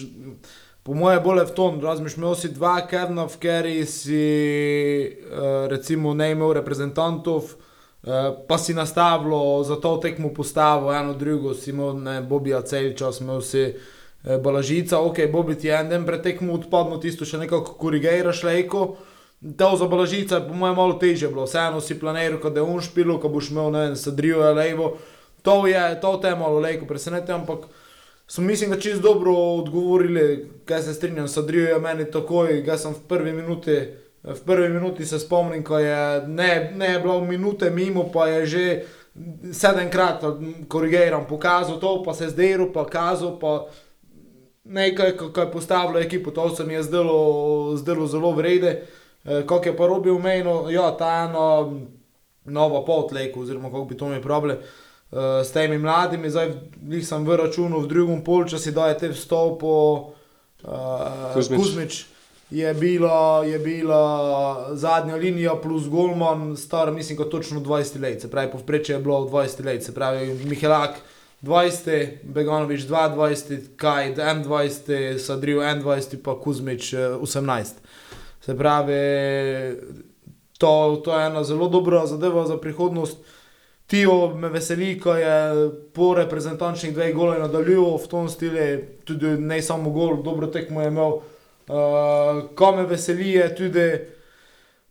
po 0.82 0.94
moje 0.94 1.20
bolje 1.20 1.44
v 1.44 1.54
tom, 1.54 1.80
razmiš, 1.80 2.16
imel 2.16 2.34
si 2.34 2.48
dva 2.48 2.80
Kevna, 2.88 3.28
v 3.28 3.36
kateri 3.36 3.86
si 3.86 4.24
uh, 5.06 5.68
recimo 5.68 6.14
ne 6.14 6.30
imel 6.32 6.54
reprezentantov, 6.56 7.44
uh, 7.44 8.32
pa 8.48 8.58
si 8.58 8.74
nastavilo 8.74 9.60
za 9.64 9.76
to 9.76 9.96
tekmo 10.00 10.32
postavo, 10.34 10.92
eno 10.92 11.14
drugo, 11.14 11.54
si 11.54 11.70
imel 11.70 12.00
ne, 12.00 12.20
Bobija 12.22 12.62
cel 12.62 12.94
čas, 12.96 13.20
imel 13.20 13.44
si 13.44 13.66
uh, 13.68 14.40
Balažica, 14.40 15.00
ok, 15.00 15.28
Bobi 15.32 15.54
ti 15.54 15.68
je 15.68 15.76
en 15.76 15.88
dan 15.88 16.06
pred 16.08 16.24
tekmo 16.24 16.56
odpadno, 16.56 16.96
tisto 16.96 17.28
še 17.28 17.44
nekako 17.44 17.76
korigiraš 17.76 18.42
lejko. 18.48 18.96
To 19.56 19.68
za 19.76 19.86
Balažica 19.88 20.36
je 20.36 20.48
po 20.48 20.56
mojem 20.56 20.76
malo 20.76 20.96
težje 21.00 21.28
bilo, 21.28 21.44
vseeno 21.48 21.80
si 21.80 21.96
planiral, 21.96 22.40
da 22.40 22.60
je 22.60 22.64
on 22.64 22.80
špil, 22.84 23.16
ko 23.20 23.28
boš 23.32 23.52
imel, 23.52 23.70
ne 23.72 23.84
vem, 23.86 23.96
Sadrijo 23.96 24.44
Levo. 24.52 24.96
To 25.42 25.64
je, 25.64 25.80
to 26.00 26.16
te 26.20 26.28
je 26.28 26.36
malo 26.36 26.60
lejko 26.60 26.84
presenetilo, 26.84 27.38
ampak 27.38 27.68
smo 28.30 28.44
mislim, 28.44 28.70
da 28.70 28.78
čisto 28.78 29.00
dobro 29.00 29.32
odgovorili, 29.32 30.50
kaj 30.64 30.82
se 30.82 30.94
strinjam, 30.94 31.28
Sadrijo 31.28 31.68
je 31.68 31.78
meni 31.78 32.10
takoj, 32.10 32.62
ga 32.62 32.76
sem 32.78 32.92
v 32.92 33.00
prvi 33.08 33.32
minuti, 33.32 33.80
v 34.22 34.44
prvi 34.46 34.68
minuti 34.68 35.06
se 35.06 35.18
spomnim, 35.18 35.64
ko 35.64 35.78
je, 35.78 36.26
ne, 36.26 36.70
ne 36.76 36.92
je 36.92 37.00
bilo 37.00 37.20
minute 37.20 37.70
mimo, 37.70 38.04
pa 38.12 38.28
je 38.28 38.46
že 38.46 38.82
sedemkrat 39.52 40.22
korigiran, 40.68 41.26
pokazal 41.28 41.80
to, 41.80 42.02
pa 42.06 42.14
se 42.14 42.28
zdelo, 42.28 42.68
pa 42.72 42.84
kazal, 42.86 43.34
pa 43.40 43.66
nekaj, 44.64 45.16
kako 45.16 45.40
je 45.40 45.52
postavilo 45.52 45.98
ekipo, 45.98 46.30
to 46.30 46.54
se 46.54 46.64
mi 46.64 46.74
je 46.74 46.82
zdelo, 46.82 47.76
zdelo 47.76 48.06
zelo 48.06 48.30
vrede. 48.32 48.86
Eh, 49.24 49.42
Kako 49.46 49.68
je 49.68 49.76
pa 49.76 49.86
robil 49.86 50.18
meni, 50.18 50.50
ja, 50.72 50.96
ta 50.96 51.26
ena 51.26 51.66
nova 52.44 52.84
pot, 52.84 53.12
lejko, 53.12 53.40
oziroma 53.40 53.68
kako 53.68 53.84
bi 53.84 53.96
to 53.96 54.08
mi 54.08 54.22
pravili. 54.22 54.54
Uh, 55.10 55.42
s 55.44 55.50
temi 55.50 55.78
mladimi, 55.78 56.30
zdaj 56.30 56.52
jih 56.86 57.06
sem 57.06 57.24
v 57.26 57.36
računu 57.36 57.80
v 57.82 57.88
drugem 57.90 58.20
polčasu, 58.24 58.70
da 58.70 58.92
je 58.92 58.98
te 58.98 59.08
vstopil 59.10 60.14
uh, 60.62 61.34
Kuzmič. 61.34 61.58
Kuzmič. 61.58 62.04
Je 62.50 62.74
bila, 62.74 63.44
je 63.46 63.58
bila 63.58 64.70
zadnja 64.74 65.16
linija 65.16 65.54
plus 65.62 65.88
Golman, 65.88 66.56
star 66.56 66.90
mislim, 66.90 67.18
kot 67.18 67.30
točno 67.30 67.60
20 67.60 68.00
let, 68.00 68.22
se 68.22 68.30
pravi, 68.30 68.50
povprečje 68.52 68.96
je 68.96 69.00
bilo 69.02 69.20
20 69.20 69.64
let, 69.64 69.84
se 69.84 69.94
pravi, 69.94 70.34
Mihelak 70.44 70.98
20, 71.42 72.08
Beganovič 72.22 72.80
22, 72.80 73.58
Kajd 73.76 74.18
21, 74.18 75.18
Sadrijo 75.18 75.60
21, 75.60 76.22
pa 76.22 76.34
Kuzmič 76.40 76.92
eh, 76.92 76.98
18. 76.98 77.66
Se 78.40 78.56
pravi, 78.56 78.94
to, 80.58 81.00
to 81.04 81.18
je 81.18 81.26
ena 81.26 81.44
zelo 81.44 81.68
dobra 81.68 82.06
zadeva 82.06 82.46
za 82.46 82.56
prihodnost. 82.56 83.18
Tijo 83.90 84.34
me 84.38 84.48
veseli, 84.48 84.92
ko 85.00 85.16
je 85.18 85.70
po 85.94 86.12
reprezentančnih 86.14 86.92
dveh 86.94 87.10
golov 87.14 87.40
nadaljeval 87.42 87.96
v 87.98 88.08
tom 88.10 88.28
stilu, 88.30 88.66
tudi 89.04 89.34
ne 89.42 89.58
samo 89.62 89.90
gol, 89.90 90.20
dobro 90.22 90.46
tekmo 90.46 90.82
je 90.82 90.92
imel. 90.92 91.18
Uh, 91.70 92.44
ko 92.54 92.72
me 92.76 92.84
veseli, 92.86 93.32
je 93.34 93.48
tudi 93.54 93.86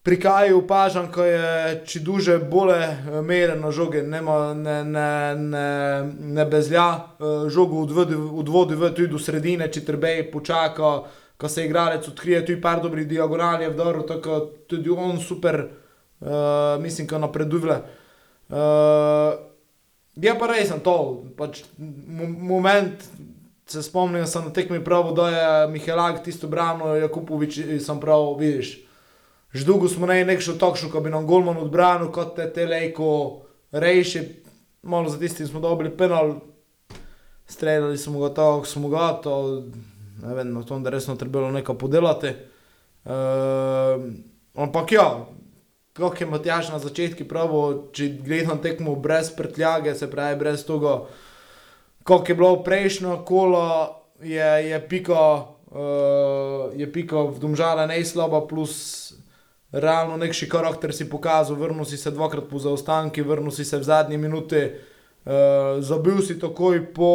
pri 0.03 0.20
Kaju 0.20 0.58
opažam, 0.58 1.08
ko 1.12 1.24
je 1.24 1.79
če 1.86 2.00
duže 2.00 2.38
bolje 2.39 2.82
eh, 2.82 3.22
meren 3.22 3.60
na 3.62 3.72
žoge, 3.72 4.01
nema, 4.03 4.53
ne, 4.53 4.77
ne, 4.84 5.36
ne, 5.36 5.68
ne 6.36 6.46
bezlja 6.46 6.88
uh, 6.96 7.48
žogo 7.51 7.84
odvodi, 7.84 8.15
odvodi 8.15 8.75
v 8.79 8.91
tudi 8.96 9.12
do 9.12 9.20
sredine, 9.20 9.68
če 9.72 9.84
treba 9.86 10.12
počaka, 10.32 10.91
ko 11.39 11.51
se 11.51 11.65
igralec 11.68 12.08
odkrije, 12.08 12.46
tu 12.46 12.51
je 12.56 12.62
par 12.62 12.82
dobrih 12.84 13.08
diagonal 13.08 13.62
je 13.62 13.70
vdor, 13.72 14.01
tako 14.08 14.39
tudi 14.68 14.89
on 14.89 15.20
super, 15.20 15.62
uh, 16.20 16.75
mislim, 16.84 17.08
ko 17.08 17.20
napreduje. 17.20 17.79
Uh, 18.50 19.38
je 20.18 20.34
pa 20.39 20.48
res 20.50 20.74
to, 20.84 20.96
pač 21.38 21.63
mo- 21.77 22.34
moment, 22.58 22.98
se 23.70 23.84
spomnim, 23.86 24.25
sem 24.25 24.46
na 24.46 24.53
tekmi 24.53 24.82
prav, 24.84 25.13
da 25.13 25.29
je 25.29 25.68
Mihelak 25.70 26.24
tisto 26.25 26.48
brano, 26.50 26.96
Jakupovič, 26.98 27.60
sem 27.77 28.00
prav, 28.01 28.34
vidiš. 28.39 28.79
Že 29.53 29.65
dolgo 29.65 29.89
smo 29.89 30.10
ne 30.10 30.25
nekšo 30.25 30.58
takšno, 30.58 30.89
ko 30.89 31.01
bi 31.01 31.13
nam 31.13 31.29
Golman 31.29 31.58
odbranil, 31.62 32.10
kot 32.13 32.36
te 32.38 32.50
telejko 32.53 33.46
reši, 33.72 34.25
malo 34.82 35.10
za 35.10 35.22
tistim 35.22 35.48
smo 35.48 35.62
dobili 35.62 35.94
penal, 35.94 36.41
streljali 37.46 37.98
smo 37.98 38.20
ga 38.25 38.34
tako, 38.34 38.65
smo 38.65 38.89
ga 38.89 39.13
to, 39.22 39.63
ne 40.22 40.34
vem, 40.36 40.53
na 40.53 40.65
tom, 40.65 40.84
da 40.84 40.89
resno 40.89 41.15
trebalo 41.15 41.51
nekaj 41.53 41.77
podelati. 41.77 42.34
Uh, 43.06 44.01
ampak 44.58 44.91
ja, 44.91 45.25
kako 46.00 46.24
je 46.24 46.29
Matjaš 46.29 46.70
na 46.70 46.79
začetku 46.79 47.27
pravil, 47.27 47.84
če 47.94 48.10
gledam 48.25 48.62
tekmo 48.62 48.96
brez 48.96 49.32
prtljage, 49.36 49.96
se 49.96 50.10
pravi 50.12 50.39
brez 50.39 50.65
tega, 50.65 51.01
kako 52.03 52.32
je 52.32 52.36
bilo 52.36 52.63
prejšnjo 52.63 53.22
kolo, 53.25 53.65
je, 54.24 54.70
je 54.70 54.79
pika, 54.89 55.22
uh, 55.72 56.72
je 56.75 56.88
pika 56.91 57.24
v 57.29 57.39
domžale 57.39 57.88
najslaba, 57.88 58.48
plus 58.48 59.13
realno 59.72 60.18
nekši 60.18 60.50
karakter 60.50 60.94
si 60.96 61.10
pokazal, 61.10 61.56
vrnil 61.56 61.86
si 61.86 61.98
se 61.98 62.12
dvakrat 62.12 62.50
po 62.50 62.60
zaostanki, 62.60 63.22
vrnil 63.22 63.51
si 63.51 63.65
se 63.65 63.77
v 63.77 63.84
zadnji 63.84 64.18
minuti. 64.18 64.63
Uh, 65.29 65.84
zabil 65.84 66.22
si 66.24 66.39
takoj 66.39 66.94
po 66.96 67.12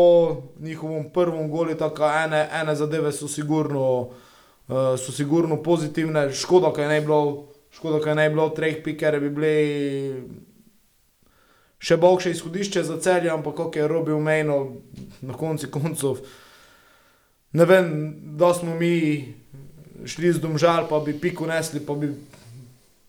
njihovem 0.60 1.08
prvem 1.10 1.50
golu, 1.50 1.74
tako 1.74 2.04
ene, 2.04 2.48
ene 2.52 2.74
zadeve 2.76 3.12
so 3.12 3.28
sigurno, 3.28 4.12
uh, 4.68 4.94
so 5.00 5.12
sigurno 5.12 5.62
pozitivne, 5.62 6.28
škoda, 6.32 6.70
da 6.76 6.82
je 6.82 6.88
ne 6.88 7.00
bilo, 7.00 7.53
škoda, 7.74 8.00
da 8.04 8.14
ne 8.14 8.28
bilo 8.30 8.48
treh 8.54 8.80
pik, 8.84 9.00
ker 9.02 9.18
bi 9.20 9.30
bili 9.34 9.54
še 11.84 11.98
boljše 12.00 12.32
izhodišče 12.32 12.82
za 12.86 12.98
celje, 13.02 13.30
ampak 13.30 13.56
kako 13.58 13.78
je 13.78 13.88
robil 13.88 14.20
mejno 14.22 14.58
na 15.20 15.36
koncu 15.36 15.68
koncev. 15.70 16.22
Ne 17.54 17.66
vem, 17.68 17.90
da 18.38 18.54
smo 18.54 18.74
mi 18.74 19.34
šli 20.06 20.32
z 20.32 20.40
domžal, 20.42 20.88
pa 20.88 20.98
bi 21.04 21.14
piko 21.20 21.46
nesli, 21.46 21.82
pa 21.84 21.94
bi 21.94 22.10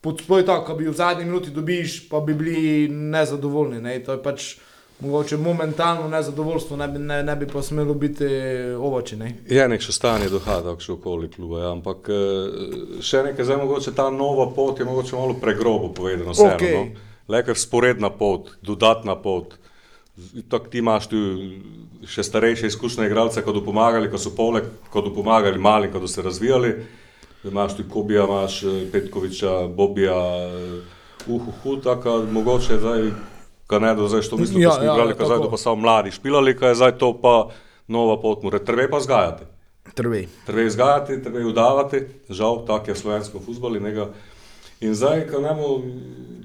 podspoj 0.06 0.46
tako, 0.46 0.66
ko 0.68 0.76
bi 0.78 0.90
v 0.90 0.94
zadnji 0.94 1.26
minuti 1.26 1.54
dobiš, 1.54 2.04
pa 2.10 2.20
bi 2.22 2.36
bili 2.38 2.88
nezadovoljni. 2.90 3.82
Ne? 3.82 3.98
To 4.06 4.14
je 4.14 4.22
pač 4.22 4.52
mogoče 5.00 5.38
momentalno 5.38 6.08
nezadovoljstvo, 6.08 6.78
ne 6.78 6.88
bi, 6.88 7.00
ne, 7.00 7.24
ne 7.24 7.36
bi 7.36 7.48
pa 7.48 7.62
smelo 7.62 7.94
biti 7.94 8.26
ovači. 8.80 9.16
Ne? 9.16 9.36
Je 9.50 9.68
nek 9.68 9.84
še 9.84 9.92
stanje 9.92 10.30
duha, 10.32 10.62
tako 10.64 10.82
še 10.82 10.94
okoli 10.96 11.30
kluba, 11.32 11.66
ja. 11.66 11.74
ampak 11.76 12.10
eh, 12.14 13.02
še 13.04 13.26
nekaj, 13.30 13.46
zdaj 13.46 13.62
mogoče 13.64 13.96
ta 13.96 14.10
nova 14.10 14.48
pot 14.56 14.80
je 14.80 14.88
mogoče 14.88 15.20
malo 15.20 15.36
pregrobo 15.42 15.92
povedano. 15.94 16.32
vseeno, 16.32 16.56
Okej. 16.56 16.76
No? 16.76 17.12
Lekar 17.36 17.58
sporedna 17.58 18.10
pot, 18.10 18.54
dodatna 18.62 19.16
pot. 19.16 19.58
Tako 20.50 20.70
ti 20.72 20.80
imaš 20.80 21.10
tu 21.12 21.20
še 22.08 22.24
starejše 22.24 22.70
izkušene 22.72 23.10
igralce, 23.10 23.42
ko 23.44 23.52
so 23.52 23.64
pomagali, 23.66 24.08
ko 24.12 24.22
so 24.22 24.32
poleg, 24.38 24.70
ko 24.94 25.04
so 25.04 25.12
pomagali 25.12 25.60
malim, 25.60 25.92
ko 25.92 26.00
so 26.06 26.08
se 26.08 26.24
razvijali. 26.24 26.76
Imaš 27.46 27.76
tu 27.78 27.84
Kobija, 27.90 28.24
imaš 28.26 28.64
eh, 28.64 28.84
Petkoviča, 28.94 29.68
Bobija, 29.68 30.16
uh, 30.16 30.96
uhuhu, 31.28 31.82
tako 31.84 32.24
mogoče 32.32 32.78
zdaj, 32.80 33.10
kaj 33.68 33.80
ne 33.80 33.96
do 33.96 34.08
zdaj, 34.08 34.22
što 34.22 34.38
mislim, 34.38 34.62
Ja, 34.62 34.70
da 34.70 34.76
smo 34.76 34.84
ja, 34.84 34.94
igrali, 34.94 35.14
ko 35.14 35.26
zdaj 35.26 35.38
to 35.38 35.50
pa 35.50 35.58
samo 35.58 35.76
mladi 35.76 36.12
špilali, 36.12 36.58
kaj 36.58 36.70
je 36.70 36.76
zdaj 36.76 36.98
to 36.98 37.14
pa 37.22 37.50
nova 37.88 38.22
pot, 38.22 38.44
mora 38.44 38.60
treba 38.60 38.98
pa 38.98 39.00
zgajati. 39.00 39.44
Trvej. 39.94 40.28
Treba 40.46 40.62
je 40.62 40.68
izgajati, 40.68 41.24
treba 41.24 41.40
je 41.40 41.46
udavati, 41.46 42.02
žal, 42.30 42.66
tako 42.66 42.90
je 42.90 42.94
v 42.94 42.98
slovenskem 42.98 43.42
futbalu. 43.42 43.80
Njega. 43.80 44.10
In 44.82 44.96
zdaj, 44.96 45.28
ko 45.32 45.42
nemo, 45.42 45.82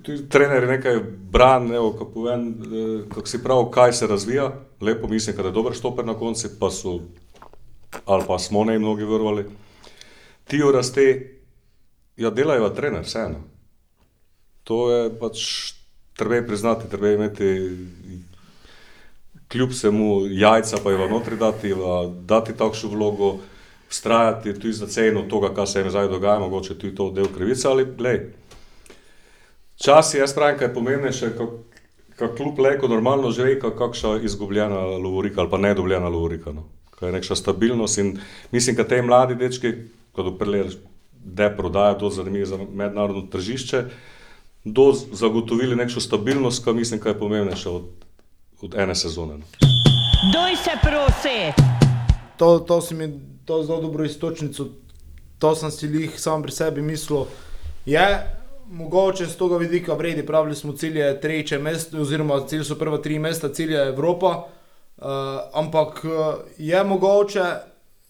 tudi 0.03 0.29
trener 0.29 0.69
nekaj 0.69 1.01
bran, 1.33 1.73
evo, 1.75 1.93
ko 1.93 2.05
povem, 2.05 2.49
eh, 2.49 3.09
kako 3.15 3.27
si 3.27 3.43
prav, 3.43 3.65
kaj 3.71 3.93
se 3.93 4.07
razvija, 4.07 4.53
lepo 4.81 5.09
mislim, 5.09 5.37
da 5.37 5.43
je 5.43 5.51
dober 5.51 5.75
štoper 5.75 6.07
na 6.07 6.15
koncu, 6.15 6.49
pa 6.61 6.71
so, 6.71 7.01
ali 8.05 8.25
pa 8.27 8.39
smo 8.39 8.65
ne 8.65 8.79
mnogi 8.79 9.05
vrvali. 9.05 9.45
Ti 10.45 10.63
raste, 10.75 11.37
ja, 12.17 12.31
delajo 12.31 12.69
trener, 12.69 13.03
vseeno. 13.03 13.43
To 14.65 14.91
je 14.91 15.19
pač, 15.19 15.73
treba 16.21 16.37
je 16.37 16.47
priznati, 16.47 16.91
treba 16.91 17.09
je 17.09 17.15
imeti 17.15 17.49
kljub 19.49 19.71
vsemu 19.71 20.27
jajca 20.31 20.79
pa 20.85 20.91
je 20.91 20.97
v 20.97 21.09
notri 21.11 21.37
dati, 21.37 21.73
dati 22.29 22.55
takšno 22.57 22.91
vlogo, 22.91 23.39
vztrajati 23.91 24.55
tudi 24.55 24.73
za 24.73 24.87
ceno 24.87 25.25
tega, 25.31 25.55
kar 25.55 25.67
se 25.69 25.81
jim 25.81 25.91
zdaj 25.91 26.09
dogaja, 26.09 26.39
mogoče 26.39 26.77
tudi 26.79 26.95
to 26.95 27.11
del 27.11 27.27
krivice 27.35 27.69
ali 27.69 27.87
glej. 27.97 28.21
Čas 29.81 30.15
je, 30.15 30.21
jaz 30.21 30.35
pravim, 30.37 30.59
kaj 30.59 30.69
je 30.69 30.75
pomembnejše, 30.75 31.31
kako 32.17 32.35
kljub 32.37 32.59
leko 32.61 32.89
normalno 32.89 33.31
živi, 33.31 33.59
kakšna 33.79 34.21
izgubljena 34.23 34.85
lovorika 35.01 35.41
ali 35.41 35.51
pa 35.51 35.59
nedobljena 35.59 36.09
lovorika. 36.09 36.53
No. 36.53 36.69
Ko 36.91 37.07
je 37.07 37.13
neka 37.13 37.35
stabilnost 37.35 37.99
in 37.99 38.19
mislim, 38.53 38.77
da 38.77 38.85
te 38.85 39.03
mladi 39.03 39.35
dečki, 39.35 39.73
ko 40.13 40.23
doprljaš 40.23 40.77
deprodajo, 41.25 41.95
to 41.95 42.11
zanimivo 42.11 42.47
za 42.47 42.59
mednarodno 42.73 43.27
tržišče, 43.33 43.85
do 44.65 44.93
zagotovili 45.13 45.77
neko 45.77 46.01
stabilnost, 46.01 46.65
ki 46.65 46.73
mislim, 46.73 47.01
da 47.01 47.09
je 47.09 47.19
pomembnejša 47.19 47.71
od, 47.71 47.85
od 48.61 48.75
ene 48.75 48.95
sezone. 48.95 49.39
no. 49.39 49.45
Doj 50.33 50.57
se 50.57 50.71
prosi! 50.83 51.63
To, 52.37 52.59
to 52.59 52.81
si 52.81 52.95
mi 52.95 53.21
to 53.45 53.63
zelo 53.63 53.81
dobro 53.81 54.05
istočnico, 54.05 54.67
to 55.39 55.55
sem 55.55 55.71
si 55.71 55.87
jih 55.87 56.21
sam 56.21 56.43
pri 56.43 56.53
sebi 56.53 56.83
mislil. 56.83 57.25
Je 57.87 58.37
mogoče 58.71 59.27
z 59.27 59.37
tega 59.37 59.57
vidika 59.57 59.95
vredi, 59.95 60.27
pravili 60.27 60.57
smo 60.57 60.73
cilj 60.73 60.99
je 60.99 61.21
treće 61.21 61.59
mesto, 61.59 62.01
oziroma 62.01 62.47
cilj 62.47 62.65
so 62.65 62.75
prva 62.75 62.99
tri 62.99 63.19
mesta, 63.19 63.49
cilj 63.49 63.73
je 63.73 63.89
Evropa, 63.89 64.29
uh, 64.37 65.05
ampak 65.53 66.05
uh, 66.05 66.11
je 66.59 66.85
mogoče 66.85 67.45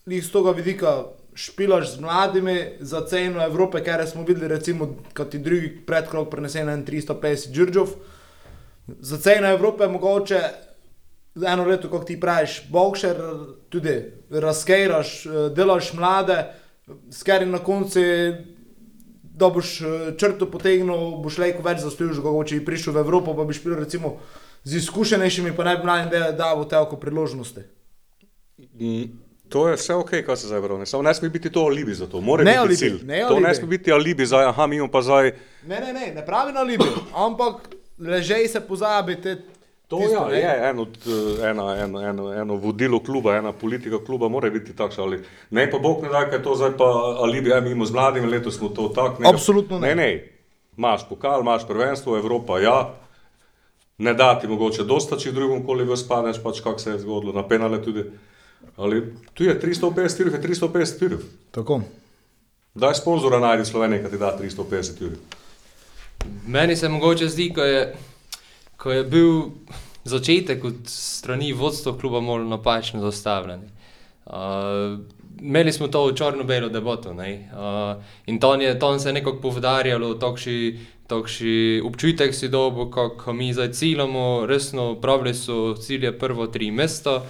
jih 0.07 0.25
z 0.25 0.33
tega 0.33 0.51
vidika 0.51 1.05
špilaš 1.41 1.95
z 1.95 2.01
mladimi 2.01 2.57
za 2.81 3.01
ceno 3.09 3.45
Evrope, 3.45 3.81
ker 3.85 4.03
smo 4.09 4.25
videli 4.29 4.49
recimo, 4.49 4.91
kot 5.17 5.31
ti 5.33 5.39
drugi 5.39 5.71
predkrok 5.87 6.29
prenesen 6.31 6.69
en 6.69 6.85
350 6.87 7.55
džurdžov. 7.55 7.95
Za 9.01 9.19
ceno 9.19 9.49
Evrope 9.49 9.85
je 9.85 9.89
mogoče 9.89 10.41
eno 11.47 11.65
leto, 11.65 11.89
kot 11.89 12.07
ti 12.07 12.19
praviš, 12.21 12.63
bokšer, 12.71 13.21
tudi 13.69 13.97
razkejraš, 14.31 15.27
eh, 15.27 15.49
delaš 15.55 15.93
mlade, 15.93 16.45
skeri 17.11 17.47
na 17.47 17.59
koncu, 17.59 18.01
da 19.23 19.49
boš 19.49 19.81
eh, 19.81 20.13
črto 20.19 20.51
potegnil, 20.51 21.17
boš 21.23 21.39
lejko 21.39 21.65
več 21.65 21.81
zaslužil, 21.87 22.23
kot 22.23 22.51
če 22.51 22.61
bi 22.61 22.67
prišel 22.69 22.99
v 22.99 23.05
Evropo, 23.07 23.35
pa 23.35 23.45
bi 23.49 23.57
špil 23.57 23.79
recimo 23.79 24.19
z 24.65 24.77
izkušenejšimi, 24.83 25.57
pa 25.57 25.65
ne 25.65 25.77
bi 25.77 25.89
mladim 25.89 26.11
da- 26.13 26.33
dal 26.37 26.67
telko 26.69 27.01
priložnosti. 27.01 27.65
Mm, 28.77 29.30
To 29.51 29.69
je 29.69 29.75
vse 29.77 29.95
ok, 29.95 30.11
kar 30.27 30.39
se 30.39 30.47
zdaj 30.47 30.61
vrne. 30.61 30.87
Samo 30.87 31.03
ne 31.03 31.15
sme 31.15 31.29
biti 31.29 31.51
to 31.51 31.61
alibi 31.61 31.95
za 31.95 32.07
to. 32.07 32.21
Mora 32.21 32.45
Ne 32.45 32.51
biti 32.51 32.59
alibi, 32.59 32.77
cilj. 32.77 32.99
ne 33.05 33.21
to 33.21 33.27
alibi. 33.27 33.43
ne 33.43 33.55
sme 33.55 33.67
biti 33.67 33.93
alibi 33.93 34.27
za, 34.27 34.45
aha, 34.49 34.67
mi 34.67 34.77
imamo 34.77 34.93
pa 34.93 35.03
zdaj. 35.03 35.33
Ne, 35.67 35.81
ne, 35.81 35.93
ne, 35.93 36.13
ne 36.15 36.23
pravi 36.27 36.53
na 36.53 36.63
Libijo, 36.63 37.03
ampak 37.15 37.69
ležej 37.99 38.49
se 38.49 38.61
pozabite. 38.61 39.37
To 39.89 39.99
tisto, 39.99 40.31
ja, 40.31 40.39
je 40.39 40.71
eno, 40.71 40.87
ena, 41.43 41.65
eno, 41.83 41.99
eno, 42.01 42.33
eno 42.33 42.55
vodilo 42.55 43.01
kluba, 43.03 43.35
ena 43.37 43.51
politika 43.53 43.99
kluba 44.07 44.29
mora 44.29 44.51
biti 44.51 44.71
takšna. 44.77 45.03
Ali, 45.05 45.19
ne 45.51 45.65
pa 45.71 45.79
Bog 45.79 46.03
ne 46.03 46.09
da, 46.09 46.23
ker 46.31 46.39
je 46.39 46.45
to 46.47 46.55
zdaj 46.55 46.77
pa 46.79 46.87
alibi, 47.27 47.51
ja, 47.51 47.59
mi 47.61 47.71
imamo 47.75 47.85
z 47.87 47.93
mladimi, 47.93 48.31
letos 48.31 48.55
smo 48.59 48.69
to 48.69 48.89
tako. 48.95 49.23
ne. 49.23 49.29
Absolutno 49.29 49.79
ne. 49.79 49.89
Ne, 49.89 49.95
ne. 49.95 50.11
Imaš 50.79 51.09
pokal, 51.09 51.41
imaš 51.43 51.67
prvenstvo, 51.67 52.17
Evropa, 52.17 52.61
ja. 52.63 52.95
Ne 53.99 54.15
da 54.15 54.39
ti 54.39 54.47
mogoče 54.49 54.87
dosta, 54.87 55.19
če 55.19 55.31
v 55.31 55.35
drugem 55.35 55.67
koli 55.67 55.85
v 55.85 55.97
spadeš, 55.99 56.39
pač 56.43 56.63
kak 56.65 56.79
se 56.81 56.91
je 56.95 56.99
zgodilo, 57.03 57.33
na 57.35 57.43
penale 57.43 57.83
tudi. 57.83 58.07
Ali 58.77 59.15
tu 59.35 59.45
je 59.45 59.61
350 59.61 60.17
tirov, 60.17 60.35
je 60.35 60.43
350 60.43 60.99
tirov. 60.99 61.21
Tako. 61.51 61.83
Daj 62.75 62.95
sponzora 62.95 63.41
najdi 63.41 63.65
Slovenije, 63.65 64.05
ki 64.05 64.11
ti 64.11 64.19
da 64.19 64.37
350 64.41 64.99
tirov. 64.99 65.19
Meni 66.47 66.77
se 66.77 66.89
mogoče 66.89 67.29
zdi, 67.29 67.53
ko 67.55 67.63
je, 67.63 67.95
ko 68.77 68.93
je 68.93 69.05
bil 69.05 69.43
začetek 70.05 70.65
od 70.65 70.75
strani 70.87 71.53
vodstva 71.53 71.99
kluba 71.99 72.21
malo 72.21 72.45
napačno 72.45 73.01
zastavljen. 73.01 73.61
Uh, 74.27 74.33
imeli 75.41 75.73
smo 75.73 75.89
to 75.89 76.13
črno-belo 76.13 76.69
debato 76.69 77.15
ne? 77.15 77.51
uh, 77.53 78.03
in 78.27 78.41
to 78.41 78.55
je, 78.55 78.79
to 78.79 78.99
se 78.99 79.09
je 79.09 79.13
nekako 79.13 79.41
povdarjalo, 79.41 80.15
takšni, 80.15 80.79
takšni 81.07 81.81
občutek 81.85 82.35
si 82.35 82.49
dobo, 82.49 82.91
kako 82.91 83.33
mi 83.33 83.53
zdaj 83.53 83.73
ciljamo, 83.73 84.47
resno, 84.47 84.95
pravili 85.01 85.35
so 85.35 85.75
cilje 85.77 86.19
prvo 86.19 86.47
tri 86.47 86.71
mesta. 86.71 87.23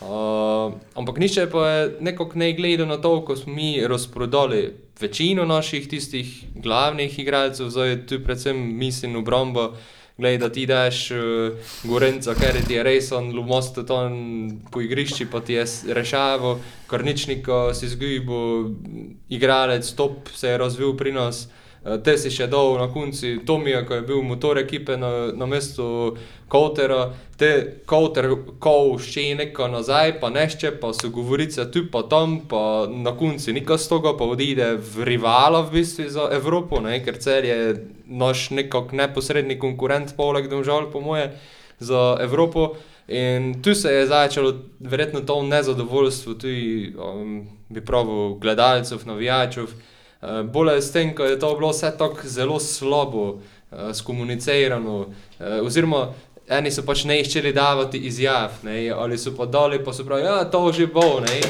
Uh, 0.00 0.74
ampak 0.94 1.18
nišče 1.18 1.46
pa 1.50 1.68
je 1.68 1.96
nekako 2.00 2.38
ne 2.38 2.52
gledal 2.52 2.86
na 2.86 2.98
to, 3.00 3.24
ko 3.24 3.36
smo 3.36 3.52
mi 3.52 3.80
razprodali 3.80 4.74
večino 5.00 5.44
naših 5.44 5.88
tistih 5.88 6.44
glavnih 6.54 7.18
igralcev, 7.18 7.68
zdaj 7.68 8.06
tu 8.06 8.20
predvsem 8.24 8.76
mislim 8.76 9.16
obrambo, 9.16 9.72
gledaj, 10.18 10.38
da 10.38 10.52
ti 10.52 10.66
daš 10.66 11.10
uh, 11.10 11.18
Gorenca, 11.84 12.34
ker 12.34 12.60
ti 12.66 12.74
je 12.74 12.82
res 12.82 13.12
on 13.12 13.32
lumosto 13.32 13.82
ton 13.82 14.12
po 14.70 14.80
igrišči, 14.80 15.30
pa 15.32 15.40
ti 15.40 15.56
je 15.56 15.64
rešavo, 15.88 16.58
Karničnika 16.86 17.74
si 17.74 17.86
izgubil, 17.86 18.74
igralec, 19.28 19.92
top 19.96 20.28
se 20.34 20.48
je 20.48 20.58
razvil 20.58 20.96
pri 20.96 21.12
nas. 21.12 21.48
Eh, 21.48 21.65
Te 22.02 22.16
si 22.18 22.32
še 22.34 22.48
dol 22.50 22.80
na 22.80 22.88
koncu, 22.90 23.36
Tomija, 23.46 23.84
ko 23.86 23.94
je 23.94 24.02
bil 24.08 24.22
motor 24.26 24.58
ekipe 24.58 24.96
na, 24.98 25.30
na 25.30 25.46
mestu 25.46 26.16
Koutera, 26.50 27.12
te 27.38 27.50
Kouter, 27.86 28.26
ko 28.58 28.96
še 28.98 29.28
neko 29.38 29.68
nazaj, 29.70 30.16
pa 30.18 30.32
nešče, 30.34 30.72
pa 30.82 30.90
so 30.96 31.12
govorice 31.14 31.68
tu, 31.70 31.84
pa 31.92 32.02
tam, 32.10 32.40
pa 32.50 32.88
na 32.90 33.14
koncu 33.14 33.54
nikaj 33.54 33.78
z 33.78 33.92
tega, 33.92 34.16
pa 34.18 34.26
odide 34.26 34.72
v 34.74 35.06
rivala 35.06 35.62
v 35.62 35.78
bistvu 35.78 36.08
za 36.10 36.26
Evropo, 36.34 36.82
ne? 36.82 36.98
ker 37.06 37.22
cel 37.22 37.46
je 37.46 37.58
naš 38.06 38.50
nekak 38.56 38.90
neposredni 38.90 39.58
konkurent, 39.62 40.16
poleg 40.18 40.50
domžal, 40.50 40.90
po 40.90 41.04
moje, 41.04 41.30
za 41.78 42.16
Evropo. 42.20 42.74
In 43.06 43.62
tu 43.62 43.74
se 43.78 43.92
je 43.92 44.06
začelo 44.10 44.54
verjetno 44.80 45.20
to 45.22 45.42
nezadovoljstvo, 45.42 46.34
tudi 46.34 46.94
um, 46.98 47.44
bi 47.70 47.84
pravil 47.84 48.40
gledalcev, 48.42 49.06
navijačev. 49.06 49.70
Uh, 50.26 50.42
bolje 50.42 50.82
s 50.82 50.90
tem, 50.92 51.14
ko 51.14 51.24
je 51.24 51.38
to 51.38 51.54
bilo 51.54 51.70
vse 51.70 51.92
tako 51.98 52.16
zelo 52.24 52.58
slabo 52.60 53.26
uh, 53.28 53.38
skomunicirano, 53.94 54.98
uh, 54.98 55.06
oziroma 55.62 56.08
eni 56.48 56.70
so 56.70 56.82
pač 56.86 57.04
ne 57.06 57.18
iščeli 57.20 57.52
davati 57.54 57.98
izjav, 58.08 58.60
ne, 58.66 58.88
ali 58.90 59.18
so 59.18 59.32
pa 59.36 59.46
dali, 59.50 59.78
pa 59.84 59.94
so 59.94 60.06
pravi, 60.06 60.26
ja, 60.26 60.44
to 60.50 60.60
že 60.72 60.86
bo. 60.90 61.20
Ne. 61.22 61.40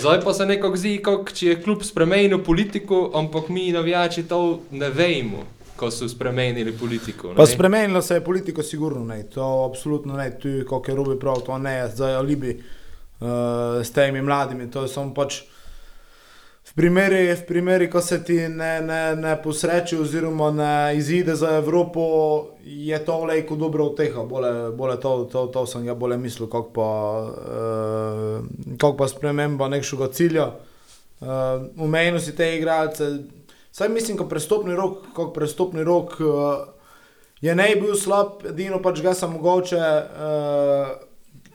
Zdaj 0.00 0.20
pa 0.24 0.34
se 0.34 0.46
nekako 0.46 0.76
zdi, 0.76 0.96
kot 1.04 1.32
če 1.32 1.50
je 1.50 1.58
kljub 1.62 1.84
spremenil 1.84 2.42
politiko, 2.44 3.10
ampak 3.14 3.48
mi 3.48 3.70
navijači 3.72 4.26
to 4.28 4.60
ne 4.70 4.90
vemo, 4.90 5.44
ko 5.76 5.90
so 5.90 6.08
spremenili 6.08 6.72
politiko. 6.76 7.34
Pa 7.36 7.44
ne. 7.44 7.52
spremenilo 7.52 8.02
se 8.02 8.20
je 8.20 8.24
politiko, 8.24 8.62
sigurno 8.62 9.04
ne, 9.04 9.22
to 9.32 9.66
absolutno 9.70 10.16
ne, 10.16 10.30
tu 10.40 10.48
je, 10.48 10.64
kot 10.64 10.88
je 10.88 10.96
Robi 10.96 11.18
prav, 11.20 11.40
to 11.46 11.58
ne 11.58 11.76
je 11.78 11.90
zdaj 11.96 12.16
alibi 12.20 12.56
uh, 12.56 13.80
s 13.84 13.92
temi 13.92 14.22
mladimi, 14.22 14.70
to 14.70 14.84
je 14.84 14.92
samo 14.92 15.14
pač 15.14 15.42
primeri, 16.76 17.32
v 17.32 17.42
primeri, 17.48 17.88
ko 17.90 18.00
se 18.04 18.20
ti 18.24 18.36
ne, 18.48 18.80
ne, 18.84 19.00
ne 19.16 19.32
posreči 19.42 19.96
oziroma 19.96 20.50
ne 20.52 20.96
izide 20.96 21.34
za 21.34 21.56
Evropo, 21.56 22.02
je 22.64 22.98
to 23.04 23.24
lejko 23.24 23.56
dobro 23.56 23.86
od 23.86 23.96
tega, 23.96 24.24
bolje, 24.24 24.70
bolje 24.76 25.00
to, 25.00 25.14
to, 25.32 25.46
to 25.46 25.64
sem 25.66 25.86
ga 25.86 25.94
bolje 25.94 26.18
mislil, 26.20 26.50
kako 26.52 26.70
pa, 26.76 26.90
uh, 27.24 28.76
kak 28.76 28.96
pa 28.98 29.08
sprememba 29.08 29.70
nekšega 29.72 30.12
cilja. 30.12 30.50
Uh, 31.20 31.64
Umejno 31.80 32.20
si 32.20 32.36
te 32.36 32.52
igralce, 32.58 33.08
saj 33.72 33.88
mislim, 33.88 34.20
ko 34.20 34.28
prestopni 34.28 34.76
rok, 34.76 35.08
kot 35.16 35.32
prestopni 35.34 35.84
rok 35.84 36.20
uh, 36.20 36.30
je 37.40 37.54
ne 37.56 37.72
bil 37.80 37.96
slab, 37.96 38.44
edino 38.52 38.82
pač 38.84 39.00
ga 39.00 39.16
sem 39.16 39.32
mogoče, 39.32 39.80
uh, 39.80 40.96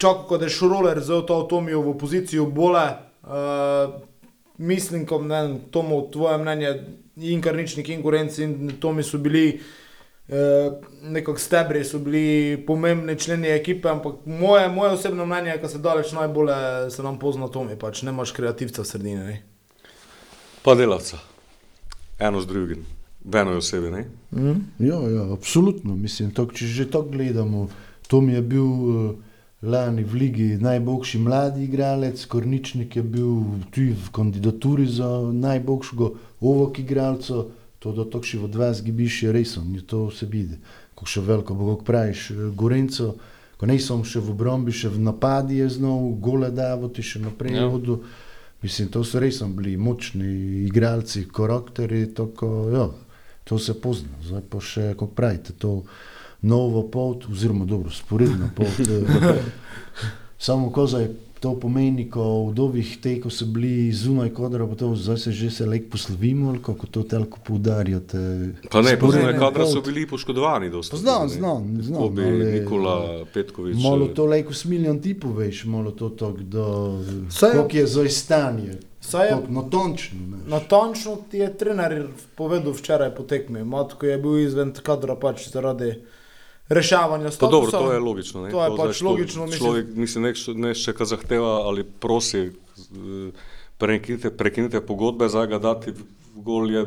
čakal, 0.02 0.26
ko 0.26 0.42
je 0.42 0.50
šroler 0.50 1.06
zelo 1.06 1.22
to 1.30 1.44
Tomijo 1.50 1.86
v 1.86 2.00
pozicijo 2.02 2.50
bole. 2.50 2.88
Uh, 3.22 4.02
mislim, 4.62 5.06
ko 5.06 5.22
ne, 5.22 5.42
vem, 5.42 5.60
Tomo, 5.72 6.02
tvoje 6.12 6.38
mnenje, 6.38 6.74
in 7.18 7.42
karničnik, 7.42 7.90
in 7.90 8.02
konkurenci, 8.02 8.44
in 8.44 8.76
Tomi 8.80 9.04
so 9.04 9.18
bili. 9.18 9.62
Uh, 10.32 10.38
nekako 11.12 11.40
stebri 11.40 11.82
so 11.84 12.00
bili 12.00 12.56
pomembni 12.68 13.18
člani 13.20 13.50
ekipe, 13.52 13.90
ampak 13.90 14.22
moje, 14.26 14.70
moje 14.70 14.92
osebno 14.92 15.26
mnenje 15.26 15.50
je, 15.50 15.58
da 15.58 15.70
se 15.70 15.78
daleč 15.78 16.12
najbolje 16.16 16.92
se 16.92 17.04
nam 17.04 17.18
pozna 17.20 17.50
Tomi, 17.52 17.76
pač 17.76 18.02
ne 18.02 18.14
imaš 18.14 18.32
kreativca 18.32 18.82
v 18.82 18.88
sredini. 18.88 19.26
Ne? 19.26 19.42
Pa 20.64 20.76
delavca. 20.76 21.20
Eno 22.20 22.42
z 22.42 22.48
drugim, 22.48 22.86
v 23.26 23.42
eni 23.42 23.58
osebi. 23.58 23.92
Ne? 23.92 24.06
Ja, 24.80 25.02
ja, 25.10 25.26
absolutno. 25.34 25.98
Mislim, 25.98 26.32
tok, 26.32 26.54
če 26.54 26.70
že 26.70 26.88
to 26.94 27.02
gledamo, 27.02 27.68
to 28.08 28.22
mi 28.22 28.38
je 28.38 28.42
bil 28.42 28.64
uh, 28.64 29.12
lani 29.62 30.04
v 30.04 30.14
ligi 30.16 30.58
najboljši 30.58 31.20
mladi 31.20 31.64
igralec, 31.64 32.26
Korničnik 32.26 32.96
je 32.96 33.04
bil 33.04 33.36
tudi 33.72 33.94
v 33.94 34.10
kandidaturi 34.12 34.88
za 34.88 35.10
najboljšega 35.34 36.08
ovok 36.42 36.80
igralca, 36.80 37.44
to 37.80 37.92
da 37.94 38.06
to 38.06 38.22
še 38.22 38.38
v 38.38 38.50
20 38.50 38.84
gibiš 38.84 39.24
je 39.24 39.32
res, 39.32 39.58
on 39.58 39.76
je 39.76 39.82
to 39.82 40.10
se 40.12 40.26
vidi. 40.26 40.58
Ko 40.96 41.06
še 41.06 41.22
veliko, 41.22 41.54
bo 41.54 41.76
kako 41.76 41.86
praviš, 41.86 42.32
eh, 42.32 42.50
Gorenco, 42.54 43.16
ko 43.58 43.66
ne 43.66 43.80
sem 43.80 44.04
še 44.04 44.20
v 44.20 44.30
obrambi, 44.32 44.72
še 44.72 44.90
v 44.90 45.00
napadi 45.00 45.62
je 45.62 45.70
znov, 45.70 46.18
gole 46.20 46.52
davoti 46.52 47.02
še 47.02 47.20
naprej 47.20 47.54
Ja. 47.56 47.68
vodu. 47.68 48.02
Mislim, 48.62 48.90
to 48.90 49.04
so 49.04 49.20
res 49.20 49.42
bili 49.42 49.78
močni 49.78 50.66
igralci, 50.66 51.26
karakteri, 51.26 52.14
tako, 52.14 52.70
ja, 52.70 52.90
to 53.44 53.58
se 53.58 53.74
pozna. 53.74 54.10
Zdaj 54.24 54.42
pa 54.50 54.60
še, 54.60 54.94
kako 54.94 55.08
pravite, 55.08 55.54
to 55.54 55.84
novo 56.42 56.84
pot, 56.84 57.26
oziroma 57.26 57.66
dobro, 57.66 57.90
sporedno 57.92 58.50
pot. 58.56 58.80
eh, 58.80 59.42
Samo 60.40 60.72
ko 60.72 60.88
zdaj 60.88 61.08
to 61.40 61.56
pomeni, 61.56 62.06
ko 62.06 62.22
v 62.46 62.54
dovih 62.54 62.98
te, 63.02 63.16
ko 63.18 63.30
so 63.30 63.46
bili 63.48 63.90
zunaj 63.92 64.30
kodra, 64.30 64.68
pa 64.68 64.76
to 64.76 64.96
zdaj 64.96 65.18
se 65.18 65.32
že 65.32 65.52
se 65.52 65.66
lek 65.66 65.90
poslovimo, 65.90 66.56
kako 66.62 66.88
to 66.88 67.04
telko 67.04 67.40
poudarjate. 67.40 68.18
Pa 68.70 68.82
ne, 68.82 68.94
pozneje 68.94 69.34
kadra 69.34 69.66
so 69.66 69.76
pot. 69.76 69.86
bili 69.86 70.08
poškodovani. 70.08 70.70
dosta 70.70 70.98
Znam, 70.98 71.30
znam, 71.30 71.78
znam, 71.82 72.04
ali- 72.04 72.52
Nikola, 72.54 73.26
Petkovič. 73.34 73.78
Malo 73.78 74.06
eh, 74.06 74.14
to 74.14 74.26
lejko 74.26 74.54
s 74.54 74.66
milijon 74.66 75.00
tipov 75.00 75.32
veš, 75.34 75.66
malo 75.66 75.92
to 75.92 76.10
da 76.42 76.66
Saj- 77.32 77.52
koliko 77.52 77.78
je 77.78 77.88
zdaj 77.88 78.10
stanje. 78.10 78.74
Saj 79.02 79.28
je 79.28 79.38
natančno. 79.50 80.20
ne. 80.22 80.38
natančno 80.48 81.18
ti 81.32 81.38
je 81.38 81.58
trener 81.58 82.06
povedal 82.36 82.72
včeraj 82.72 83.16
po 83.16 83.24
tekmi. 83.24 83.64
Matko 83.64 84.06
je 84.06 84.18
bil 84.18 84.40
izven 84.40 84.74
kadra 84.74 85.16
pač 85.16 85.50
zaradi 85.50 85.96
reševanja 86.72 87.26
Pa 87.26 87.32
statusa. 87.32 87.52
dobro, 87.52 87.72
to 87.74 87.92
je 87.92 88.00
logično. 88.00 88.38
Ne? 88.40 88.50
To 88.50 88.60
je 88.60 88.70
zdaj 88.70 88.78
pač 88.80 88.96
člo- 88.96 89.10
logično, 89.10 89.42
mislim- 89.46 89.60
Človek, 89.60 89.86
mislim, 89.96 90.22
nek- 90.24 90.56
nešče, 90.58 90.92
ki 90.94 91.06
zahteva 91.06 91.52
ali 91.62 91.84
prosi, 91.84 92.40
eh, 92.40 93.32
prekinite, 93.78 94.30
prekinite 94.32 94.82
pogodbe, 94.82 95.28
za 95.28 95.46
ga 95.46 95.60
dati 95.60 95.94
gol 96.36 96.72
je 96.72 96.86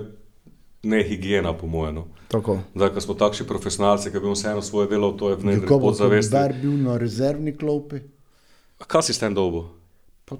nehigiena, 0.83 1.53
po 1.53 1.66
mojem. 1.66 1.94
No. 1.94 2.05
Tako. 2.29 2.59
Zdaj, 2.75 2.90
ko 2.90 3.01
smo 3.01 3.14
takšni 3.16 3.47
profesionalci, 3.47 4.11
ki 4.11 4.18
bi 4.18 4.29
vseeno 4.29 4.61
svoje 4.61 4.88
delo, 4.88 5.12
to 5.12 5.31
je 5.31 5.37
v 5.37 5.44
bo 5.70 5.81
podzavesti. 5.81 6.33
Dar 6.33 6.53
bil 6.53 6.73
na 6.75 6.97
rezervni 6.97 7.53
klopi? 7.53 8.01
Kaj 8.79 9.03
si 9.03 9.12
s 9.12 9.18
tem 9.18 9.33
dolgo? 9.33 9.70
Pa, 10.25 10.37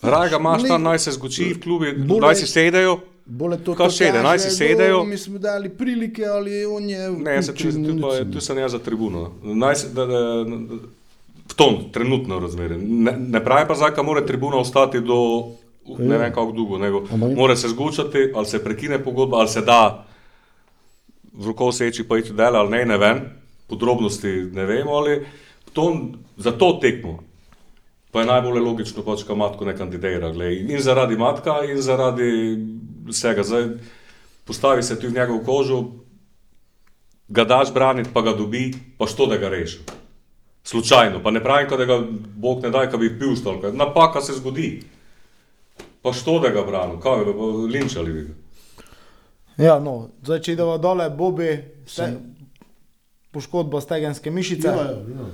Raj 0.00 0.30
ga 0.30 0.36
imaš 0.36 0.62
Ne. 0.62 0.68
tam, 0.68 0.82
naj 0.84 0.98
se 1.00 1.10
zguči 1.10 1.50
v 1.50 1.58
klubi, 1.58 1.86
naj 1.96 2.34
si 2.36 2.46
sedejo. 2.46 3.00
Bole 3.28 3.58
to 3.60 3.74
Kaj 3.74 3.86
to 3.86 3.92
sede, 3.92 4.22
naj 4.22 4.38
si 4.38 4.50
sedejo. 4.50 4.98
"Do, 4.98 5.04
Mi 5.04 5.18
smo 5.18 5.38
dali 5.38 5.68
prilike, 5.68 6.24
ali 6.24 6.64
on 6.64 6.88
je 6.90 7.10
Ne, 7.10 7.34
jaz 7.34 7.46
sem 7.46 7.54
vključen 7.54 7.84
čist, 7.84 8.00
na 8.00 8.08
tu, 8.08 8.24
pa, 8.24 8.32
tu 8.32 8.40
sem 8.40 8.58
jaz 8.58 8.72
za 8.72 8.78
tribuno. 8.78 9.32
Naj 9.42 9.74
se, 9.74 9.88
da, 9.92 10.06
da, 10.06 10.20
v 11.48 11.54
tom 11.56 11.92
trenutno 11.92 12.38
razmerje. 12.40 12.78
Ne, 12.78 13.12
ne 13.18 13.44
pravi 13.44 13.68
pa 13.68 13.74
zdaj, 13.74 13.90
da 13.96 14.02
mora 14.02 14.26
tribuna 14.26 14.56
ostati 14.56 15.00
do 15.00 15.44
ne 15.98 16.18
vem 16.18 16.32
kako 16.32 16.52
dolgo, 16.52 16.78
nego 16.78 17.04
mora 17.36 17.56
se 17.56 17.68
zgučati, 17.68 18.32
ali 18.34 18.46
se 18.46 18.64
prekine 18.64 19.04
pogodba, 19.04 19.36
ali 19.36 19.48
se 19.48 19.60
da 19.60 20.04
v 21.32 21.46
roko 21.46 21.72
seči 21.72 22.04
pa 22.04 22.18
iti 22.18 22.32
dela, 22.32 22.58
ali 22.58 22.70
ne, 22.70 22.84
ne 22.84 22.98
vem, 22.98 23.20
podrobnosti 23.66 24.28
ne 24.52 24.64
vemo, 24.64 24.90
ali 24.90 25.26
to, 25.72 25.96
za 26.36 26.52
to 26.52 26.78
tekmo. 26.82 27.22
Pa 28.18 28.22
je 28.22 28.26
najbolj 28.26 28.64
logično, 28.66 29.02
pač, 29.06 29.20
da 29.22 29.34
matko 29.38 29.62
ne 29.62 29.76
kandidira. 29.78 30.32
Glej. 30.34 30.64
In 30.74 30.80
zaradi 30.82 31.14
matka, 31.14 31.60
in 31.70 31.78
zaradi 31.78 32.30
vsega. 33.06 33.44
Zdaj, 33.46 33.68
postavi 34.42 34.82
se 34.82 34.96
ti 34.98 35.06
v 35.06 35.14
njegovo 35.14 35.38
kožo, 35.46 35.76
ga 37.28 37.44
daš 37.46 37.70
braniti, 37.74 38.10
pa 38.10 38.24
ga 38.26 38.32
dobi, 38.34 38.72
pa 38.98 39.06
što 39.06 39.28
da 39.30 39.38
ga 39.38 39.52
reši. 39.54 39.78
Slučajno, 40.66 41.22
pa 41.22 41.30
ne 41.30 41.42
pravim, 41.44 41.70
da 41.70 41.84
ga 41.84 42.00
Bog 42.34 42.62
ne 42.62 42.72
da, 42.74 42.86
da 42.90 42.98
bi 42.98 43.12
pil 43.18 43.36
stolka. 43.36 43.70
Napaka 43.70 44.20
se 44.20 44.34
zgodi. 44.34 44.82
Pa 46.02 46.12
što 46.12 46.40
da 46.42 46.50
ga 46.50 46.66
brani, 46.66 46.98
kaj 47.02 47.22
bi 47.24 47.38
linčali 47.70 48.12
bi 48.12 48.24
ga. 48.26 48.34
Ja, 49.62 49.78
no, 49.78 50.08
zdaj 50.26 50.42
če 50.42 50.58
idemo 50.58 50.74
dole, 50.78 51.06
Bobi, 51.10 51.54
poškodba 53.30 53.80
stegenske 53.80 54.30
mišice. 54.34 54.74
Ja, 54.74 54.74
ja, 54.74 54.98
ja. 55.06 55.30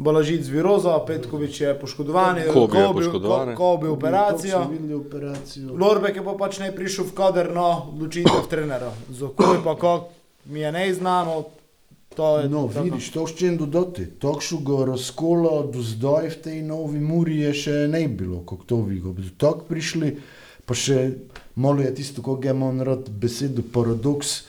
Balažic 0.00 0.46
viroza, 0.46 0.94
Petkovič 0.98 1.60
je 1.60 1.74
poškodovan, 1.76 2.38
Kobe 2.46 2.78
je 2.78 2.88
poškodovan. 2.90 3.48
Ko- 3.48 3.76
smo 4.56 4.70
videli 4.70 4.94
operacijo. 4.96 5.76
Lorbek 5.76 6.16
je 6.16 6.24
pa 6.24 6.32
pač 6.34 6.58
ne 6.58 6.70
prišel 6.70 7.04
v 7.04 7.12
kader 7.12 7.52
na 7.52 7.84
odločitev 7.84 8.48
trenera. 8.48 8.88
Zakaj 9.10 9.60
pa 9.60 9.74
kako 9.74 10.08
mi 10.46 10.60
je 10.60 10.72
neznano, 10.72 11.44
to 12.10 12.38
je 12.38 12.48
No, 12.48 12.64
tako. 12.66 12.82
vidiš, 12.82 13.10
to 13.10 13.26
še 13.28 13.50
dodati. 13.52 14.06
Takšnega 14.16 14.84
razkola 14.86 15.66
do 15.66 15.82
zdaj 15.82 16.28
v 16.30 16.36
tej 16.38 16.58
novi 16.62 16.98
muri 16.98 17.38
je 17.40 17.52
še 17.54 17.76
ne 17.86 18.08
bilo, 18.08 18.40
kako 18.40 18.64
to 18.64 18.76
vigo. 18.82 19.12
Tako 19.36 19.68
prišli, 19.68 20.16
pa 20.64 20.72
še 20.74 21.12
malo 21.54 21.82
je 21.82 21.94
tisto, 21.94 22.22
kako 22.22 22.36
ga 22.38 22.50
imam 22.50 22.80
rad 22.80 23.04
besedo, 23.10 23.62
paradoks, 23.64 24.48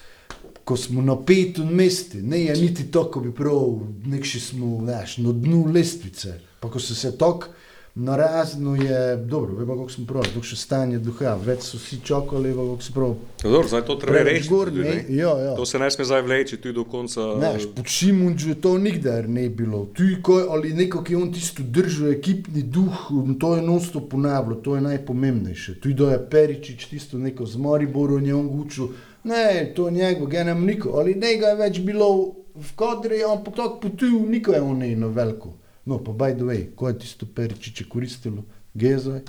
ko 0.63 0.77
smo 0.77 1.01
na 1.01 1.15
petem 1.25 1.67
mestu, 1.75 2.17
ne 2.21 2.43
je 2.43 2.55
niti 2.55 2.91
tako, 2.91 3.19
bi 3.19 3.33
prav, 3.33 3.79
nekši 4.05 4.39
smo, 4.39 4.77
veš, 4.85 5.17
na 5.17 5.31
dnu 5.31 5.65
lestvice. 5.73 6.39
Pa 6.59 6.69
ko 6.69 6.79
se 6.79 6.95
se 6.95 7.17
tako 7.17 7.47
narazno 7.95 8.75
je, 8.75 9.17
dobro, 9.17 9.55
vemo, 9.55 9.75
kako 9.75 9.89
smo 9.89 10.05
prav, 10.05 10.23
dok 10.35 10.45
še 10.47 10.55
stanje 10.55 10.99
duha, 11.03 11.33
več 11.43 11.65
so 11.67 11.79
vsi 11.79 11.99
čakali, 12.07 12.53
vemo, 12.53 12.75
kako 12.75 12.85
se 12.85 12.93
prav. 12.95 13.15
Dobro, 13.43 13.67
zdaj 13.67 13.83
to 13.85 13.95
treba 13.99 14.23
rešiti. 14.23 14.49
gor, 14.49 14.71
ne? 14.73 14.83
ne. 14.83 15.15
Ja, 15.15 15.33
ja. 15.43 15.55
To 15.57 15.65
se 15.65 15.79
ne 15.79 15.91
sme 15.91 16.05
zdaj 16.07 16.23
vleči 16.23 16.57
tudi 16.57 16.73
do 16.77 16.85
konca. 16.87 17.33
Znaš, 17.35 17.67
pod 17.75 17.91
Šimunžu 17.91 18.55
to 18.63 18.77
nikdar 18.77 19.27
ne 19.29 19.49
bilo. 19.49 19.83
Tu, 19.97 20.07
ko, 20.23 20.39
ali 20.55 20.73
neko, 20.73 21.03
ki 21.03 21.17
je 21.17 21.19
on 21.19 21.33
tisto 21.35 21.63
držal, 21.67 22.13
ekipni 22.15 22.63
duh, 22.63 23.09
to 23.39 23.55
je 23.57 23.65
nosto 23.65 23.99
ponavljalo, 23.99 24.61
to 24.63 24.79
je 24.79 24.85
najpomembnejše. 24.87 25.79
Tu 25.83 25.91
je 25.91 26.19
Peričič, 26.31 26.87
tisto 26.93 27.19
neko 27.19 27.45
z 27.45 27.59
Mariborom 27.59 28.25
je 28.25 28.35
on 28.35 28.47
gučil. 28.47 28.93
Ne, 29.23 29.73
to 29.75 29.87
je 29.87 29.91
njegov, 29.91 30.27
ga 30.27 30.43
nam 30.43 30.65
niko, 30.65 30.89
ali 30.97 31.15
ne 31.15 31.35
ga 31.37 31.53
je 31.53 31.55
več 31.55 31.79
bilo 31.79 32.07
v 32.55 32.71
kadri, 32.75 33.23
ampak 33.23 33.55
tako 33.55 33.79
potuju, 33.79 34.23
niko 34.29 34.53
je 34.53 34.61
on 34.61 34.77
ne 34.77 34.95
na 34.95 35.07
veliko. 35.07 35.53
No, 35.85 35.97
pa 36.03 36.11
by 36.11 36.35
the 36.35 36.45
way, 36.45 36.65
ko 36.75 36.89
je 36.89 36.99
tisto 36.99 37.25
Peričiče 37.35 37.85
koristilo, 37.89 38.43
Gezoj, 38.73 39.21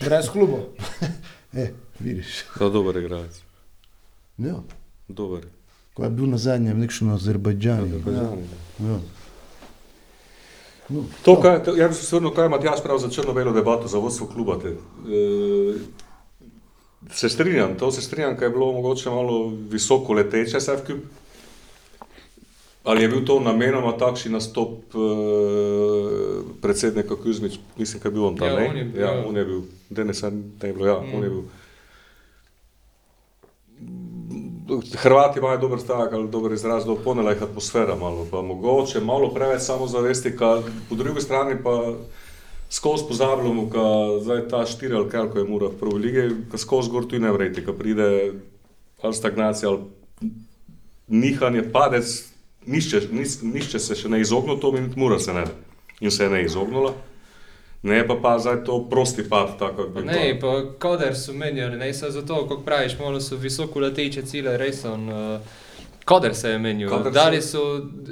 Brez 0.00 0.28
kluba. 0.30 0.58
e, 1.52 1.70
vidiš. 2.00 2.44
Da, 2.58 2.68
dober 2.68 2.96
igralec. 2.96 3.40
Ja, 4.38 4.54
Dober. 5.08 5.46
ko 5.94 6.04
je 6.04 6.10
bil 6.10 6.26
na 6.30 6.38
zadnjem, 6.38 6.78
nekšno 6.78 7.08
na 7.08 7.14
Azerbajdžanu. 7.14 8.02
Ja. 8.06 8.28
Ja. 8.86 8.98
No, 10.88 11.04
To, 11.24 11.40
kaj, 11.40 11.62
to, 11.64 11.74
jaz 11.76 11.98
bi 11.98 12.04
se 12.04 12.16
vrnil, 12.16 12.30
kaj 12.32 12.44
je 12.44 12.48
Matjaš 12.48 12.82
prav 12.82 12.98
za 12.98 13.10
črno-belo 13.10 13.52
debato 13.52 13.88
za 13.88 13.98
vodstvo 13.98 14.26
kluba. 14.26 14.58
Te, 14.62 14.68
e, 14.68 15.74
se 17.10 17.28
strinjam, 17.28 17.78
to 17.78 17.92
se 17.92 18.02
strinjam, 18.02 18.36
kaj 18.36 18.46
je 18.46 18.50
bilo 18.50 18.72
mogoče 18.72 19.10
malo 19.10 19.52
visoko 19.70 20.12
leteče, 20.12 20.58
vse 20.58 20.76
vkup. 20.82 20.96
Ali 22.84 23.02
je 23.02 23.08
bil 23.08 23.24
to 23.26 23.40
namenoma 23.40 23.92
takšen 23.98 24.32
nastop 24.32 24.94
e, 24.94 24.98
predsednika 26.62 27.16
Kuzmič, 27.16 27.58
mislim, 27.76 28.02
da 28.02 28.08
je 28.08 28.12
bil 28.12 28.24
on 28.24 28.36
tam, 28.36 28.48
Ja, 28.48 28.56
ne? 28.56 28.68
on 28.70 28.76
je 28.76 28.84
bil, 28.84 29.02
ja, 29.02 29.12
ja. 29.12 29.24
on 29.28 29.36
je 29.36 29.44
bil, 29.44 29.62
danes 29.90 30.22
ne 30.22 30.68
je 30.68 30.72
bilo, 30.72 30.86
ja, 30.86 31.00
mm. 31.00 31.14
on 31.14 31.22
je 31.24 31.30
bil. 31.30 31.42
Hrvati 34.96 35.38
imajo 35.38 35.58
dober 35.58 35.80
stavek 35.80 36.12
ali 36.12 36.28
dober 36.28 36.52
izraz, 36.52 36.86
da 36.86 36.92
oponela 36.92 37.30
jih 37.30 37.42
atmosfera 37.42 37.96
malo, 37.96 38.26
pa 38.30 38.42
mogoče 38.42 39.00
malo 39.00 39.34
preveč 39.34 39.62
samozavesti, 39.62 40.36
ka, 40.36 40.62
po 40.88 40.94
drugi 40.94 41.20
strani 41.20 41.62
pa 41.62 41.92
skozi 42.70 43.04
pozabljamo, 43.08 43.64
da 43.72 44.20
zdaj 44.20 44.48
ta 44.48 44.66
štiri 44.66 44.94
ali 44.94 45.10
kaj, 45.10 45.30
ko 45.32 45.38
je 45.38 45.44
mura 45.44 45.66
v 45.66 45.78
prvi 45.80 45.98
lige, 45.98 46.28
ka 46.50 46.58
skozi 46.58 46.90
gor 46.90 47.06
tu 47.06 47.18
ne 47.18 47.32
vreti, 47.32 47.64
ka 47.64 47.72
pride 47.72 48.32
ali 49.02 49.14
stagnacija 49.14 49.70
ali 49.70 49.78
nihanje, 51.08 51.62
padec, 51.72 52.32
nišče, 52.66 53.00
nis, 53.12 53.42
nišče 53.42 53.78
se 53.78 53.94
še 53.94 54.08
ne 54.08 54.20
izognil 54.20 54.58
tomu 54.60 54.78
in 54.78 54.92
mura 54.96 55.18
se 55.18 55.32
ne. 55.32 55.44
In 56.00 56.10
se 56.10 56.24
je 56.24 56.30
ne 56.30 56.42
izognula. 56.44 56.92
Ne 57.82 58.02
pa 58.06 58.14
pa 58.22 58.38
zdaj 58.38 58.64
to 58.64 58.80
prosti 58.90 59.22
pad, 59.28 59.54
tako 59.58 59.82
kot 59.82 59.94
bi 59.94 60.02
Ne, 60.06 60.38
pa 60.40 60.52
kader 60.78 61.16
so 61.16 61.32
menjali, 61.32 61.78
ne 61.78 61.92
zato, 61.92 62.42
kako 62.48 62.62
praviš, 62.62 62.98
malo 62.98 63.20
so 63.20 63.36
visoko 63.36 63.80
leteče 63.80 64.22
cilje, 64.22 64.56
res 64.58 64.84
on. 64.84 65.08
Uh, 65.08 65.40
kader 66.08 66.34
se 66.34 66.50
je 66.50 66.58
menil. 66.58 66.88
Kader 66.88 67.12
Dali 67.12 67.42
so 67.42 67.60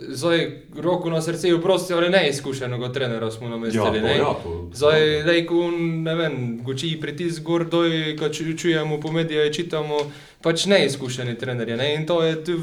zdaj 0.09 0.43
roko 0.77 1.11
na 1.11 1.23
srce 1.23 1.55
v 1.55 1.63
prosti, 1.63 1.95
ali 1.95 2.11
ne 2.11 2.29
izkušenega 2.29 2.93
trenera 2.93 3.31
smo 3.31 3.49
namestili. 3.49 3.85
Ja, 3.85 3.93
to, 3.93 4.07
ne? 4.07 4.17
ja, 4.17 4.35
to- 4.43 4.71
Zdaj, 4.75 5.23
lej, 5.23 5.47
ko 5.47 5.71
ne 6.03 6.15
vem, 6.15 6.37
guči 6.65 6.99
pritisk 7.01 7.43
gor 7.43 7.65
doj, 7.65 8.17
ko 8.19 8.29
ču, 8.29 8.53
čujemo 8.57 9.01
po 9.01 9.13
medijih, 9.13 9.55
čitamo, 9.55 9.99
pač 10.43 10.67
neizkušeni 10.67 11.39
trenerji. 11.39 11.77
Ne? 11.77 11.95
In 11.95 12.07
to 12.07 12.21
je, 12.23 12.37
tu, 12.45 12.59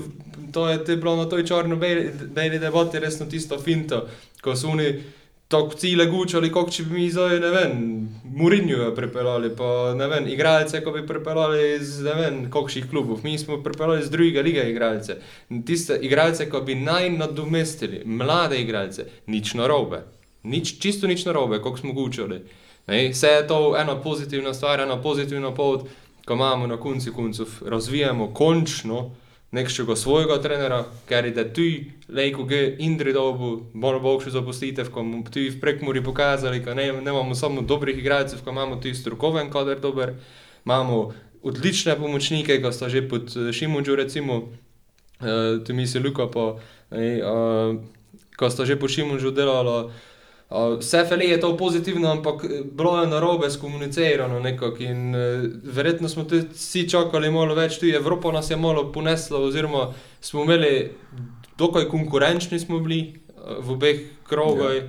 to 0.51 0.69
je 0.69 0.97
bilo 0.97 1.15
na 1.15 1.25
toj 1.25 1.43
črno-beli 1.43 2.59
debati 2.59 2.99
resno 2.99 3.25
tisto 3.25 3.59
finto, 3.59 4.05
ko 4.41 4.55
so 4.55 4.69
oni 4.69 4.93
tako 5.53 5.77
cilje 5.77 6.05
gučali, 6.09 6.49
kot 6.51 6.71
če 6.73 6.83
bi 6.87 6.97
mi 6.97 7.09
zdaj, 7.13 7.37
ne 7.43 7.49
vem, 7.53 7.73
Murinju 8.33 8.87
pripeljali, 8.97 9.51
pa 9.53 9.93
ne 9.93 10.07
vem, 10.09 10.27
igralce, 10.33 10.81
ko 10.81 10.91
bi 10.95 11.03
pripeljali 11.07 11.75
iz 11.75 11.99
ne 12.01 12.15
vem, 12.17 12.39
kakšnih 12.51 12.87
klubov. 12.89 13.21
Mi 13.23 13.37
smo 13.37 13.59
pripeljali 13.63 14.01
iz 14.01 14.09
druge 14.09 14.41
lige 14.41 14.63
igralce. 14.71 15.19
Tiste 15.65 15.99
igralce, 16.01 16.49
ko 16.49 16.63
bi 16.65 16.75
naj 16.75 17.11
nadomestili, 17.19 18.01
mlade 18.05 18.57
igralce, 18.61 19.05
nič 19.27 19.53
narobe. 19.59 20.01
Nič, 20.43 20.79
čisto 20.81 21.07
nič 21.07 21.27
narobe, 21.29 21.61
kako 21.61 21.77
smo 21.77 21.93
gučali. 21.93 22.41
Vse 22.87 23.27
je 23.27 23.47
to 23.47 23.75
ena 23.79 23.95
pozitivna 24.01 24.53
stvar, 24.53 24.81
ena 24.81 24.97
pozitivna 25.01 25.53
pot, 25.53 25.85
ko 26.25 26.33
imamo 26.33 26.67
na 26.67 26.77
koncu 26.77 27.13
koncev, 27.13 27.59
razvijamo 27.65 28.33
končno 28.33 29.11
nekega 29.53 29.95
svojega 29.95 30.41
trenera, 30.41 30.83
ker 31.05 31.25
je 31.25 31.31
da 31.31 31.43
tu, 31.53 31.61
lejko 32.09 32.43
ge 32.49 32.75
Indri 32.79 33.13
dobu, 33.13 33.65
malo 33.73 33.99
boljše 33.99 34.33
zaposlitev, 34.33 34.89
ko 34.91 35.03
mu 35.03 35.23
tu 35.23 35.39
v 35.39 35.59
prekmuri 35.61 36.01
pokazali, 36.03 36.63
ko 36.65 36.73
ne, 36.73 36.89
ne 36.93 37.11
imamo 37.11 37.35
samo 37.35 37.61
dobrih 37.61 37.97
igralcev, 37.97 38.41
ko 38.43 38.49
imamo 38.49 38.75
tu 38.81 38.93
strokoven 38.93 39.51
kader 39.53 39.79
dober, 39.79 40.15
imamo 40.65 41.13
odlične 41.43 41.95
pomočnike, 41.95 42.61
ko 42.61 42.71
sta 42.71 42.89
že 42.89 43.05
pod 43.09 43.29
eh, 43.37 43.53
Šimunđu 43.53 43.95
recimo, 43.95 44.35
uh, 44.37 45.61
tu 45.65 45.73
misli 45.73 46.01
Luka 46.01 46.27
pa, 46.31 46.57
ej, 46.91 47.21
uh, 47.21 47.77
ko 48.37 48.49
sta 48.49 48.65
že 48.65 48.79
pod 48.79 48.89
Šimunđu 48.89 49.31
delala, 49.31 49.91
Uh, 50.53 50.79
vse 50.79 51.05
fele 51.09 51.25
je 51.25 51.39
to 51.39 51.57
pozitivno, 51.57 52.11
ampak 52.11 52.43
eh, 52.43 52.61
bilo 52.71 53.01
je 53.01 53.07
narobe 53.07 53.49
skomunicirano 53.49 54.39
nekako 54.39 54.83
in 54.83 55.15
uh, 55.15 55.21
verjetno 55.63 56.09
smo 56.09 56.23
tudi 56.23 56.45
vsi 56.53 56.89
čakali 56.89 57.31
malo 57.31 57.55
več, 57.55 57.79
tudi 57.81 57.95
Evropa 57.97 58.31
nas 58.31 58.51
je 58.51 58.57
malo 58.57 58.91
ponesla, 58.91 59.39
oziroma 59.39 59.87
smo 60.21 60.43
imeli 60.43 60.91
dokaj 61.57 61.87
konkurenčni 61.89 62.59
smo 62.59 62.79
bili 62.79 63.15
uh, 63.33 63.65
v 63.65 63.71
obeh 63.71 64.03
krogah. 64.29 64.83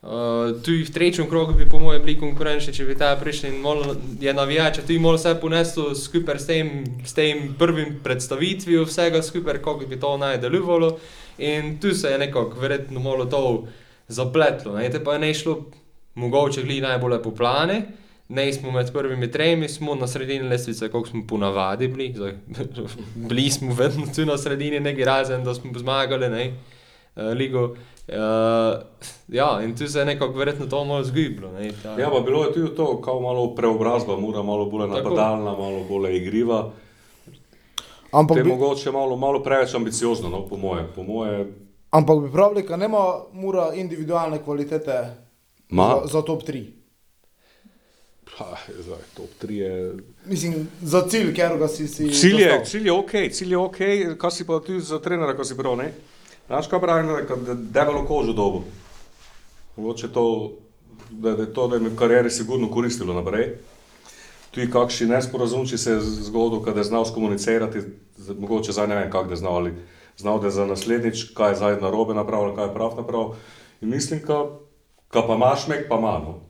Uh, 0.00 0.56
tu 0.64 0.72
v 0.72 0.88
tretjem 0.88 1.28
krogu 1.28 1.52
bi 1.52 1.68
po 1.68 1.78
mojem 1.78 2.00
bili 2.00 2.16
konkurenčni, 2.16 2.72
če 2.72 2.88
bi 2.88 2.96
ta 2.96 3.12
prišli 3.20 3.52
in 3.52 3.60
malo 3.60 3.92
je 4.20 4.34
navijača, 4.34 4.86
tu 4.86 4.96
je 4.96 5.04
malo 5.04 5.20
vse 5.20 5.34
poneslo 5.40 5.92
skupaj 5.94 6.40
s 6.40 6.46
tem, 6.48 6.72
s 7.04 7.12
tem 7.12 7.52
prvim 7.58 7.98
predstavitvijo 8.02 8.88
vsega 8.88 9.20
skupaj, 9.22 9.60
kako 9.60 9.84
bi 9.84 10.00
to 10.00 10.16
naj 10.16 10.40
delovalo. 10.40 10.94
In 11.38 11.76
tu 11.80 11.92
se 11.94 12.08
je 12.08 12.18
nekako 12.18 12.56
verjetno 12.60 13.00
malo 13.00 13.28
to 13.28 13.68
zapletlo, 14.10 14.74
ne, 14.76 14.90
te 14.90 15.04
pa 15.04 15.12
je 15.12 15.18
ne 15.18 15.34
šlo 15.34 15.56
mogoče 16.14 16.62
gli 16.62 16.80
najbolje 16.80 17.22
po 17.22 17.30
plane, 17.30 17.82
ne 18.28 18.52
smo 18.52 18.70
med 18.70 18.92
prvimi 18.92 19.30
tremi, 19.30 19.68
smo 19.68 19.94
na 19.94 20.06
sredini 20.06 20.48
lestvice, 20.48 20.88
kako 20.88 21.06
smo 21.06 21.22
po 21.28 21.36
navadi 21.36 21.88
bili, 21.88 22.12
zdaj, 22.16 22.32
bili 23.28 23.50
smo 23.50 23.74
vedno 23.74 24.06
tu 24.14 24.26
na 24.26 24.38
sredini, 24.38 24.80
neki 24.80 25.04
razen, 25.04 25.44
da 25.44 25.54
smo 25.54 25.78
zmagali, 25.78 26.28
ne, 26.28 26.54
uh, 27.16 27.22
ligo. 27.22 27.76
Uh, 28.08 28.80
ja, 29.28 29.60
in 29.64 29.76
tu 29.76 29.86
se 29.86 29.98
je 29.98 30.04
nekako 30.04 30.38
verjetno 30.38 30.66
to 30.66 30.84
malo 30.84 31.04
zgiblo. 31.04 31.52
Ne, 31.52 31.72
ta, 31.82 32.00
Ja, 32.00 32.10
pa 32.10 32.20
bilo 32.20 32.44
je 32.44 32.52
tudi 32.52 32.76
to, 32.76 33.00
kao 33.00 33.20
malo 33.20 33.54
preobrazba, 33.54 34.16
mora 34.16 34.42
malo 34.42 34.66
bolj 34.66 34.88
napadalna, 34.88 35.52
malo 35.52 35.84
bolj 35.88 36.16
igriva. 36.16 36.70
Ampak 38.12 38.36
Te 38.36 38.42
bi, 38.42 38.48
mogoče 38.48 38.90
malo, 38.90 39.16
malo 39.16 39.42
preveč 39.42 39.74
ambiciozno, 39.74 40.28
no, 40.28 40.46
po 40.46 40.56
moje. 40.56 40.86
Po 40.94 41.02
moje 41.02 41.46
ampak 41.90 42.22
bi 42.22 42.32
pravili, 42.32 42.62
da 42.68 42.76
nema 42.76 43.22
mura 43.32 43.70
individualne 43.74 44.42
kvalitete 44.44 45.16
Ma? 45.68 46.00
za, 46.04 46.12
za 46.12 46.22
top 46.22 46.42
3. 46.42 46.64
ha, 48.38 48.56
zdaj, 48.78 48.98
top 49.16 49.28
3 49.42 49.52
je. 49.52 49.94
Mislim, 50.26 50.68
za 50.82 51.02
cilj, 51.08 51.34
ker 51.34 51.58
ga 51.58 51.68
si 51.68 51.88
si. 51.88 52.10
Cilj 52.12 52.40
je, 52.40 52.62
cilj 52.64 52.86
je 52.86 52.92
ok, 52.92 53.12
cilj 53.32 53.50
je 53.50 53.58
ok, 53.58 53.78
kaj 54.18 54.30
si 54.30 54.46
pa 54.46 54.60
tudi 54.66 54.80
za 54.80 54.98
trenera, 54.98 55.36
ko 55.36 55.44
si 55.44 55.56
prav, 55.56 55.76
ne? 55.76 55.92
Znaš, 56.46 56.66
kaj 56.66 56.80
pravim, 56.80 57.06
da 57.44 57.52
je 57.52 57.58
debelo 57.60 58.04
kožo 58.06 58.32
dobo. 58.32 58.64
Mogoče 59.76 60.08
to, 60.12 60.52
da, 61.10 61.36
da 61.36 61.42
je 61.42 61.52
to, 61.54 61.68
da 61.68 61.76
je 61.76 61.82
mi 61.82 61.88
v 61.88 61.96
karieri 61.96 62.30
sigurno 62.30 62.70
koristilo 62.70 63.14
naprej. 63.14 63.54
Tu 64.50 64.60
je 64.60 64.70
kakšen 64.70 65.12
nesporazum, 65.14 65.66
če 65.66 65.78
se 65.78 65.92
je 65.92 66.00
zgodil, 66.00 66.62
kad 66.64 66.76
je 66.76 66.84
znal 66.84 67.04
skomunicirati, 67.06 67.84
mogoče 68.38 68.72
zdaj 68.72 68.88
ne 68.90 68.96
vem, 68.98 69.10
kako 69.10 69.30
da 69.30 69.36
je 69.36 69.42
znal, 69.44 69.60
ali 69.60 69.74
znal, 70.20 70.40
da 70.40 70.46
je 70.46 70.56
za 70.58 70.66
naslednjič, 70.66 71.24
kaj 71.34 71.52
je 71.52 71.60
zdaj 71.60 71.80
narobe 71.80 72.14
napravil, 72.14 72.54
kaj 72.56 72.68
je 72.68 72.74
prav 72.74 72.96
napravil. 72.96 73.34
In 73.80 73.90
mislim, 73.90 74.20
ka, 74.22 74.44
ka 75.08 75.24
pa 75.26 75.34
imaš 75.34 75.68
mek, 75.68 75.88
pa 75.88 75.98
ima, 75.98 76.18
no. 76.24 76.40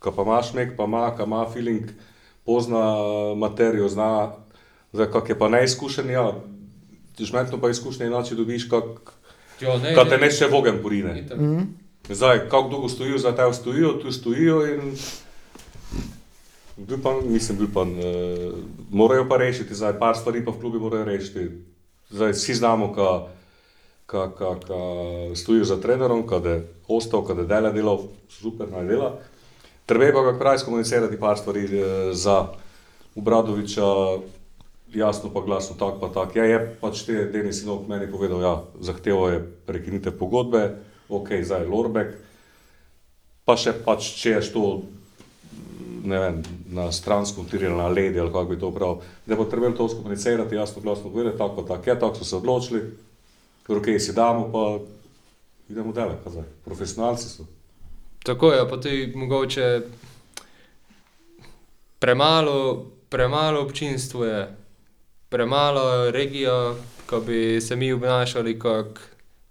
Ka 0.00 0.10
pa 0.10 0.22
imaš 0.22 0.54
mek, 0.56 0.76
pa 0.76 0.88
ima, 0.88 1.10
ka 1.16 1.28
ima 1.28 1.44
feeling, 1.52 1.92
pozna 2.44 2.84
materijo, 3.36 3.88
zna, 3.88 4.32
zdaj, 4.92 5.10
kak 5.12 5.28
je 5.28 5.38
pa 5.38 5.48
neizkušen, 5.48 6.10
ja, 6.10 6.32
žmetno 7.18 7.60
pa 7.60 7.70
izkušnje 7.70 8.06
inače 8.06 8.34
dobiš, 8.34 8.68
kak, 8.68 9.12
ja, 9.60 9.78
ne, 9.78 9.94
kak 9.94 10.08
te 10.08 10.18
neče 10.18 10.48
vogen 10.50 10.82
porine. 10.82 11.20
itak. 11.20 11.38
Zdaj, 12.08 12.48
kako 12.48 12.68
dolgo 12.68 12.88
stojijo, 12.88 13.18
zdaj 13.18 13.36
te 13.36 13.52
stojijo, 13.52 13.92
tu 13.92 14.12
stojijo 14.12 14.66
in 14.66 14.96
bil 16.76 16.98
pa, 17.02 17.20
mislim, 17.24 17.58
bil 17.58 17.68
pa, 17.74 17.82
uh, 17.82 18.54
morajo 18.90 19.28
pa 19.28 19.36
rešiti, 19.36 19.74
zdaj 19.74 19.98
par 19.98 20.16
stvari 20.16 20.44
pa 20.44 20.50
v 20.50 20.60
klubi 20.60 20.78
morajo 20.78 21.04
rešiti. 21.04 21.48
Zdaj, 22.10 22.32
vsi 22.32 22.54
znamo, 22.54 22.92
ka, 22.92 23.10
ka, 24.06 24.30
ka, 24.34 24.54
ka 24.66 24.80
stojijo 25.34 25.64
za 25.64 25.80
trenerom, 25.80 26.26
kad 26.26 26.44
je 26.44 26.66
ostal, 26.88 27.24
kad 27.24 27.38
je 27.38 27.44
dela 27.44 27.70
delal, 27.70 28.08
super 28.28 28.70
naj 28.70 28.86
dela. 28.86 29.12
Treba 29.86 30.04
je 30.04 30.12
pa 30.12 30.22
ga 30.22 30.38
pravi 30.38 30.58
skomunicirati 30.58 31.18
par 31.18 31.38
stvari 31.38 31.64
eh, 31.64 32.12
za 32.12 32.46
Obradoviča, 33.16 33.82
jasno 34.94 35.30
pa 35.34 35.40
glasno, 35.40 35.76
tak 35.78 36.00
pa 36.00 36.08
tak. 36.08 36.36
Ja, 36.36 36.44
je 36.44 36.58
pač 36.80 37.02
te 37.06 37.24
Denis 37.32 37.62
Sinok 37.62 37.88
meni 37.88 38.10
povedal, 38.10 38.42
ja, 38.42 38.54
zahteval 38.80 39.32
je 39.32 39.40
prekinite 39.66 40.10
pogodbe, 40.10 40.78
ok, 41.08 41.42
zdaj 41.42 41.62
je 41.62 41.68
Lorbek, 41.70 42.14
pa 43.44 43.56
še 43.58 43.74
pač, 43.84 44.14
če 44.18 44.36
je 44.38 44.42
to, 44.54 44.64
ne 46.06 46.18
vem, 46.22 46.42
na 46.70 46.92
stransko 46.92 47.44
tirilo, 47.50 47.76
na 47.76 47.88
ledi 47.88 48.20
ali 48.20 48.32
kako 48.32 48.44
bi 48.44 48.58
to 48.58 48.70
pravil, 48.70 48.96
da 49.26 49.36
bo 49.36 49.44
treba 49.44 49.70
to 49.70 49.88
skomunicirati, 49.88 50.54
jasno 50.54 50.82
glasno 50.82 51.10
povedati, 51.10 51.38
tako 51.38 51.62
pa 51.62 51.74
tak 51.74 51.86
je, 51.86 51.98
tako 52.00 52.14
so 52.14 52.24
se 52.24 52.36
odločili, 52.36 52.82
roke 53.68 53.98
si 53.98 54.12
damo, 54.12 54.50
pa 54.52 54.78
idemo 55.68 55.92
delati, 55.92 56.22
kaj 56.24 56.32
zdaj, 56.32 56.44
profesionalci 56.64 57.28
so. 57.28 57.44
Tako 58.22 58.52
je, 58.52 58.68
pa 58.68 58.76
tudi 58.76 59.12
mogoče 59.14 59.80
premalo, 61.98 62.86
premalo 63.08 63.62
občinstvo 63.62 64.24
je, 64.24 64.56
premalo 65.28 66.10
regija, 66.10 66.74
ko 67.06 67.20
bi 67.20 67.60
se 67.60 67.76
mi 67.76 67.92
obnašali 67.92 68.58
kot, 68.58 68.98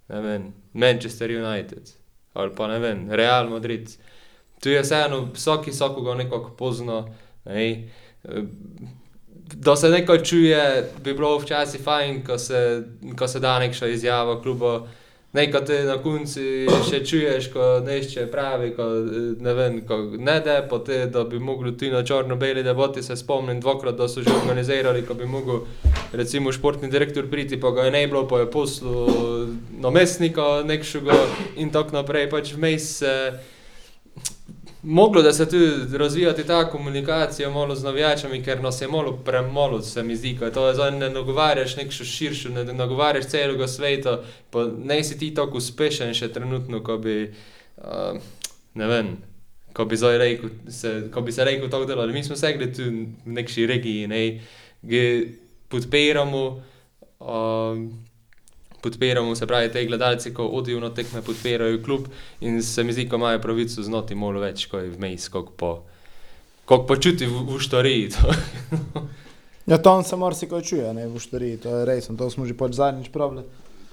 ne 0.07 0.21
vem, 0.21 0.53
Manchester 0.73 1.31
United 1.31 1.99
ali 2.33 2.55
pa 2.55 2.67
ne 2.67 2.79
vem, 2.79 3.11
Real 3.11 3.49
Madrid. 3.49 3.89
Tu 4.59 4.69
je 4.69 4.81
vseeno, 4.81 5.27
vsak 5.33 5.67
vsakoga 5.67 6.15
nekako 6.19 6.49
pozna. 6.57 7.05
Ne? 7.45 7.89
Da 9.53 9.75
se 9.75 9.89
nekaj 9.89 10.23
čuje, 10.23 10.89
bi 11.03 11.13
bilo 11.13 11.37
včasih 11.37 11.81
fajn, 11.81 12.23
ko 12.25 12.37
se, 12.37 12.83
ko 13.17 13.27
se 13.27 13.39
da 13.39 13.59
nekša 13.59 13.87
izjava 13.87 14.41
kluba. 14.41 14.87
Nekaj 15.33 15.65
te 15.65 15.75
na 15.85 15.99
koncu 16.01 16.41
še 16.89 17.03
čuješ, 17.05 17.51
ko 17.53 17.65
nešče 17.85 18.23
pravi, 18.31 18.71
ko 18.73 18.85
ne 19.45 19.53
vem, 19.53 19.75
ko 19.85 19.99
ne 20.17 20.39
da, 20.41 20.55
pa 20.69 20.79
te, 20.85 21.03
da 21.05 21.21
bi 21.23 21.37
mogli 21.39 21.75
ti 21.77 21.91
na 21.93 22.01
črno-beli 22.01 22.63
debati 22.65 23.03
se 23.05 23.15
spomnim 23.15 23.59
dvakrat, 23.61 23.97
da 23.97 24.07
so 24.09 24.23
že 24.25 24.33
organizirali, 24.33 25.05
ko 25.05 25.13
bi 25.13 25.29
mogel 25.29 25.61
recimo 26.17 26.51
športni 26.51 26.89
direktor 26.89 27.29
priti, 27.29 27.59
pa 27.61 27.69
ga 27.71 27.85
je 27.85 27.91
ne 27.91 28.07
bilo, 28.07 28.25
pa 28.27 28.39
je 28.41 28.49
poslal 28.51 29.53
namestnika 29.77 30.63
nekšega 30.65 31.21
in 31.61 31.69
tako 31.69 32.01
naprej, 32.01 32.25
pač 32.33 32.53
vmes 32.57 32.89
se 32.97 33.13
moglo 34.83 35.21
da 35.21 35.33
se 35.33 35.49
tudi 35.49 35.97
razvijati 35.97 36.43
ta 36.43 36.69
komunikacija 36.69 37.49
malo 37.49 37.75
z 37.75 37.83
navijačami, 37.83 38.43
ker 38.43 38.61
nas 38.63 38.81
je 38.81 38.87
malo 38.87 39.17
premalo, 39.25 39.81
se 39.81 40.03
mi 40.03 40.15
zdi, 40.15 40.37
ko 40.37 40.49
to 40.49 40.67
je 40.69 40.91
ne 40.91 41.09
nagovarjaš 41.09 41.75
nekšo 41.75 42.03
širšo, 42.03 42.49
ne 42.49 42.63
nagovarjaš 42.63 43.25
celega 43.25 43.67
sveta, 43.67 44.23
pa 44.49 44.67
ne 44.83 45.03
si 45.03 45.17
ti 45.19 45.33
tako 45.33 45.57
uspešen 45.57 46.13
še 46.13 46.31
trenutno, 46.33 46.83
ko 46.83 46.97
bi, 46.97 47.33
uh, 47.77 48.17
ne 48.73 48.87
vem, 48.87 49.17
ko 49.73 49.85
bi 49.85 49.95
rekel, 50.17 50.49
se, 50.69 51.09
ko 51.13 51.21
bi 51.21 51.31
se 51.31 51.43
rekel 51.43 51.69
tako 51.69 51.85
delali. 51.85 52.13
Mi 52.13 52.23
smo 52.23 52.35
segli 52.35 52.73
tu 52.73 52.83
v 52.83 53.35
nekši 53.35 53.65
regiji, 53.65 54.07
ne, 54.07 54.23
ki 54.89 55.03
podpiramo, 55.69 56.45
uh, 57.19 58.08
podpiramo, 58.81 59.35
se 59.35 59.47
pravi, 59.47 59.71
te 59.71 59.85
gledalci, 59.85 60.33
ko 60.33 60.47
odijo 60.47 60.79
na 60.79 60.89
tekme, 60.93 61.21
podpirajo 61.21 61.81
klub 61.83 62.07
in 62.41 62.63
se 62.63 62.83
mi 62.83 62.93
zdi, 62.93 63.09
ko 63.09 63.19
imajo 63.19 63.41
pravico 63.41 63.83
znoti 63.83 64.15
malo 64.15 64.39
več, 64.39 64.67
kot 64.71 64.83
je 64.83 64.91
vmes, 64.95 65.29
kako 65.29 65.55
pa, 65.57 65.71
kako 66.65 66.85
pa 66.85 66.99
čuti 66.99 67.27
v, 67.27 67.45
v 67.49 67.59
štariji. 67.63 68.11
to. 68.15 69.07
Ja, 69.69 69.77
tam 69.77 70.03
se 70.03 70.15
marsikaj 70.15 70.61
čuje, 70.65 70.93
ne 70.93 71.07
v 71.07 71.19
štariji, 71.21 71.57
to 71.61 71.73
je 71.77 71.85
res, 71.85 72.07
to 72.09 72.29
smo 72.33 72.47
že 72.49 72.57
pač 72.57 72.73
zadnjič 72.79 73.11
pravili. 73.13 73.43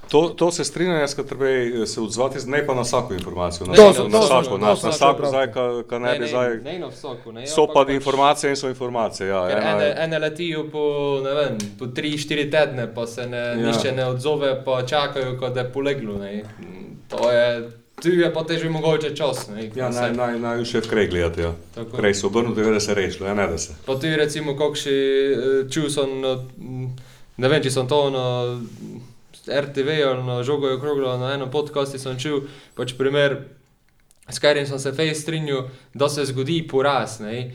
To, 0.08 0.28
to 0.28 0.50
se 0.50 0.64
strinjam, 0.64 0.96
jaz, 0.96 1.14
treba 1.18 1.46
eh, 1.46 1.86
se 1.86 2.00
odzvati, 2.00 2.38
ne 2.46 2.66
pa 2.66 2.74
na 2.74 2.82
vsako 2.82 3.14
informacijo. 3.14 3.66
Na, 3.66 3.74
To 3.74 3.82
na, 3.82 3.92
so- 3.92 4.10
so- 4.10 4.18
vsako, 4.20 4.50
to 4.50 4.58
na, 4.58 4.76
so 4.76 4.86
na 4.86 4.92
vsako, 4.92 5.26
zdaj, 5.26 5.46
ka, 5.48 5.82
ka 5.82 5.98
ne, 5.98 6.18
bi 6.18 6.26
zdaj. 6.28 6.56
ne 6.58 6.78
na 6.78 6.86
vsako, 6.86 7.32
ne. 7.32 7.46
So 7.46 7.60
ampak 7.62 7.74
pa 7.74 7.80
pač- 7.82 7.94
informacije 7.94 8.50
in 8.50 8.56
so 8.56 8.68
informacije. 8.68 9.28
Ja, 9.28 9.50
ena 9.50 9.70
ene, 9.72 9.94
ene 9.98 10.18
letijo 10.18 10.68
po, 10.70 10.84
ne 11.24 11.30
vem, 11.32 11.58
po 11.78 11.86
3-4 11.86 12.50
tedne, 12.50 12.94
pa 12.94 13.06
se 13.06 13.26
ne, 13.26 13.36
Ja. 13.36 13.50
ja. 13.50 13.66
nišče 13.66 13.92
ne 13.92 14.06
odzove, 14.06 14.64
pa 14.64 14.82
čakajo, 14.84 15.50
da 15.50 15.60
je 15.60 15.72
poleglo. 15.72 16.18
Ne. 16.18 16.44
To 17.08 17.30
je, 17.30 17.70
tu 17.96 18.08
je 18.10 18.32
pa 18.34 18.44
teže 18.44 18.68
mogoče 18.68 19.16
čas. 19.16 19.48
Ne, 19.48 19.70
Ja, 19.74 19.88
ko 19.88 19.94
naj, 19.94 20.12
naj, 20.12 20.38
naj 20.38 20.64
še 20.64 20.80
v 20.80 20.88
kraj 20.88 21.06
gledati. 21.06 21.40
Ja. 21.40 21.52
Tako. 21.74 21.96
Prej 21.96 22.14
so 22.14 22.26
obrnuti, 22.26 22.62
da 22.62 22.80
se 22.80 22.94
rešilo, 22.94 23.26
ja, 23.26 23.34
ne 23.34 23.46
da 23.46 23.58
se. 23.58 23.74
Pa 23.86 23.94
tudi 23.94 24.16
recimo, 24.16 24.54
kakšni 24.54 24.92
eh, 24.92 26.06
na, 26.14 26.32
m, 26.58 26.94
ne 27.36 27.48
vem, 27.48 27.62
če 27.62 27.70
sem 27.70 27.88
to 27.88 28.10
na 28.10 28.24
RTV 29.48 29.88
na 30.26 30.42
žogo 30.42 30.68
je 30.68 30.74
okroglo, 30.74 31.18
na 31.18 31.34
enem 31.34 31.50
podkastu 31.50 31.98
sem 31.98 32.18
čul, 32.18 32.40
pač 32.74 32.92
primer, 32.92 33.36
s 34.28 34.38
katerim 34.38 34.66
sem 34.66 34.78
se 34.78 34.92
fej 34.92 35.14
strinjal, 35.14 35.62
da 35.94 36.08
se 36.08 36.24
zgodi 36.24 36.68
poraz, 36.68 37.20
ne. 37.20 37.52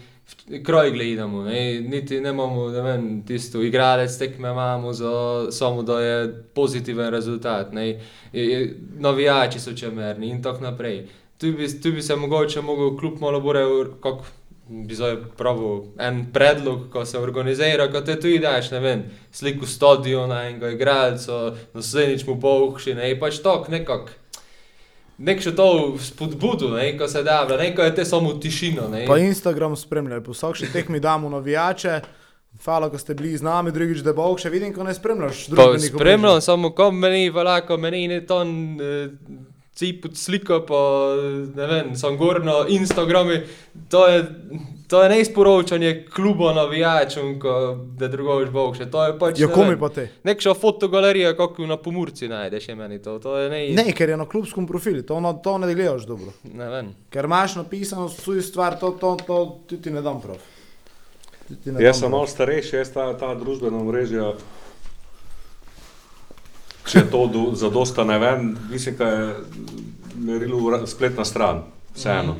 Kroj 0.64 0.92
gledamo, 0.92 1.44
ne, 1.44 1.82
niti 1.82 2.22
ne 2.22 2.30
imamo, 2.30 2.70
ne 2.70 2.82
vem, 2.82 3.24
tisto 3.24 3.62
igralec 3.62 4.18
tekme 4.18 4.50
imamo 4.50 4.94
za 4.94 5.12
samo, 5.52 5.84
da 5.84 6.00
je 6.00 6.18
pozitiven 6.54 7.10
rezultat, 7.10 7.74
ne. 7.74 7.90
I- 7.90 7.98
i- 8.34 8.70
Navijači 8.98 9.60
so 9.60 9.74
čemerni 9.74 10.30
in 10.30 10.44
tako 10.44 10.64
naprej. 10.64 11.08
Tu 11.38 11.52
bi, 11.52 11.82
tu 11.82 11.92
bi 11.92 12.02
se 12.02 12.16
mogoče 12.16 12.62
mogel 12.62 12.98
kljub 12.98 13.20
malo 13.22 13.42
bolj, 13.42 13.58
kako 14.02 14.24
bi 14.72 14.96
zdaj 14.96 15.18
pravil, 15.38 15.84
en 16.00 16.26
predlog, 16.34 16.88
ko 16.92 17.06
se 17.06 17.20
organizira, 17.20 17.90
ko 17.92 18.02
te 18.02 18.16
tu 18.20 18.30
ideš, 18.32 18.72
ne 18.72 18.80
vem, 18.80 19.04
sliko 19.32 19.68
stadiona, 19.68 20.46
enega 20.48 20.72
igralca, 20.72 21.52
naslednjič 21.76 22.24
mu 22.28 22.38
povhši, 22.40 22.96
ne, 22.96 23.12
pač 23.20 23.42
tok 23.44 23.68
nekako. 23.74 24.16
Nek 25.22 25.44
še 25.44 25.52
to 25.54 25.68
spodbudu, 26.02 26.72
ne, 26.74 26.88
ko 26.98 27.06
se 27.12 27.22
da, 27.24 27.44
neko 27.60 27.84
je 27.84 27.96
te 28.00 28.06
samo 28.08 28.32
tišino, 28.42 28.88
ne. 28.90 29.04
Pa 29.10 29.20
Instagram 29.22 29.76
spremljaj, 29.78 30.24
po 30.26 30.34
vsakšni 30.34 30.72
tekmi 30.74 31.04
damo 31.04 31.30
navijače. 31.30 32.00
Hvala, 32.64 32.90
ko 32.92 32.98
ste 33.00 33.14
bili 33.16 33.36
z 33.38 33.44
nami, 33.44 33.72
drugič, 33.72 34.02
da 34.06 34.14
bo 34.16 34.32
še 34.40 34.50
vidim, 34.52 34.74
ko 34.76 34.84
ne 34.88 34.94
spremljaš 34.96 35.46
spremljam, 35.88 36.42
samo 36.44 36.72
ko 36.76 36.90
meni, 36.92 37.30
valako, 37.32 37.78
meni 37.80 38.08
ni 38.08 38.20
to, 38.28 38.42
eh, 38.44 39.14
ciput 39.82 40.14
slika, 40.16 40.60
pa 40.62 40.82
ne 41.56 41.68
vem, 41.68 41.96
sem 41.98 42.14
gor 42.16 42.40
na 42.40 42.62
Instagramu, 42.70 43.40
to 43.90 44.06
je, 44.06 44.20
to 44.86 45.00
je 45.00 45.10
neizporočanje 45.10 45.92
kluba 46.08 46.52
navijačem, 46.54 47.40
ko 47.40 47.54
da 47.98 48.08
drugoč 48.08 48.50
bog 48.50 48.76
še, 48.76 48.86
to 48.86 49.06
je 49.06 49.16
pač, 49.18 49.40
Ja, 49.40 49.48
ne 49.48 49.54
komi 49.54 49.76
pa 49.76 49.90
te? 49.90 50.06
Nekša 50.24 50.54
fotogalerija, 50.54 51.34
kako 51.34 51.66
na 51.66 51.78
pomurci 51.78 52.28
najdeš, 52.28 52.68
je 52.68 52.76
meni 52.76 53.00
to, 53.00 53.18
to 53.20 53.38
je 53.38 53.50
ne, 53.50 53.62
Ne, 53.74 53.88
ker 53.92 54.10
je 54.10 54.18
na 54.18 54.28
klubskem 54.28 54.68
profilu, 54.68 55.02
to, 55.02 55.20
na- 55.20 55.34
to 55.34 55.58
ne 55.58 55.72
gledaš 55.72 56.06
dobro. 56.06 56.36
ne 56.46 56.70
vem. 56.70 56.94
Ker 57.10 57.26
imaš 57.26 57.56
napisano 57.56 58.10
svojo 58.10 58.42
stvar, 58.44 58.80
to, 58.80 58.92
to, 58.94 59.18
to 59.28 59.40
ti, 59.68 59.82
ti 59.82 59.92
ne 59.92 60.02
dam 60.02 60.22
prav. 60.22 60.38
Ne 61.66 61.84
Jaz 61.84 62.00
sem 62.00 62.12
malo 62.12 62.28
starejši, 62.28 62.76
jaz 62.78 62.92
ta, 62.92 63.10
ta 63.14 63.34
družbena 63.36 63.82
mreža. 63.84 64.34
Če 66.86 67.06
to 67.12 67.26
do, 67.30 67.44
zadosta 67.56 68.04
ne 68.04 68.18
vem, 68.20 68.58
mislim, 68.70 68.96
da 68.98 69.08
je 69.08 69.36
merilo 70.16 70.88
spletna 70.88 71.26
stran, 71.26 71.64
vseeno. 71.96 72.38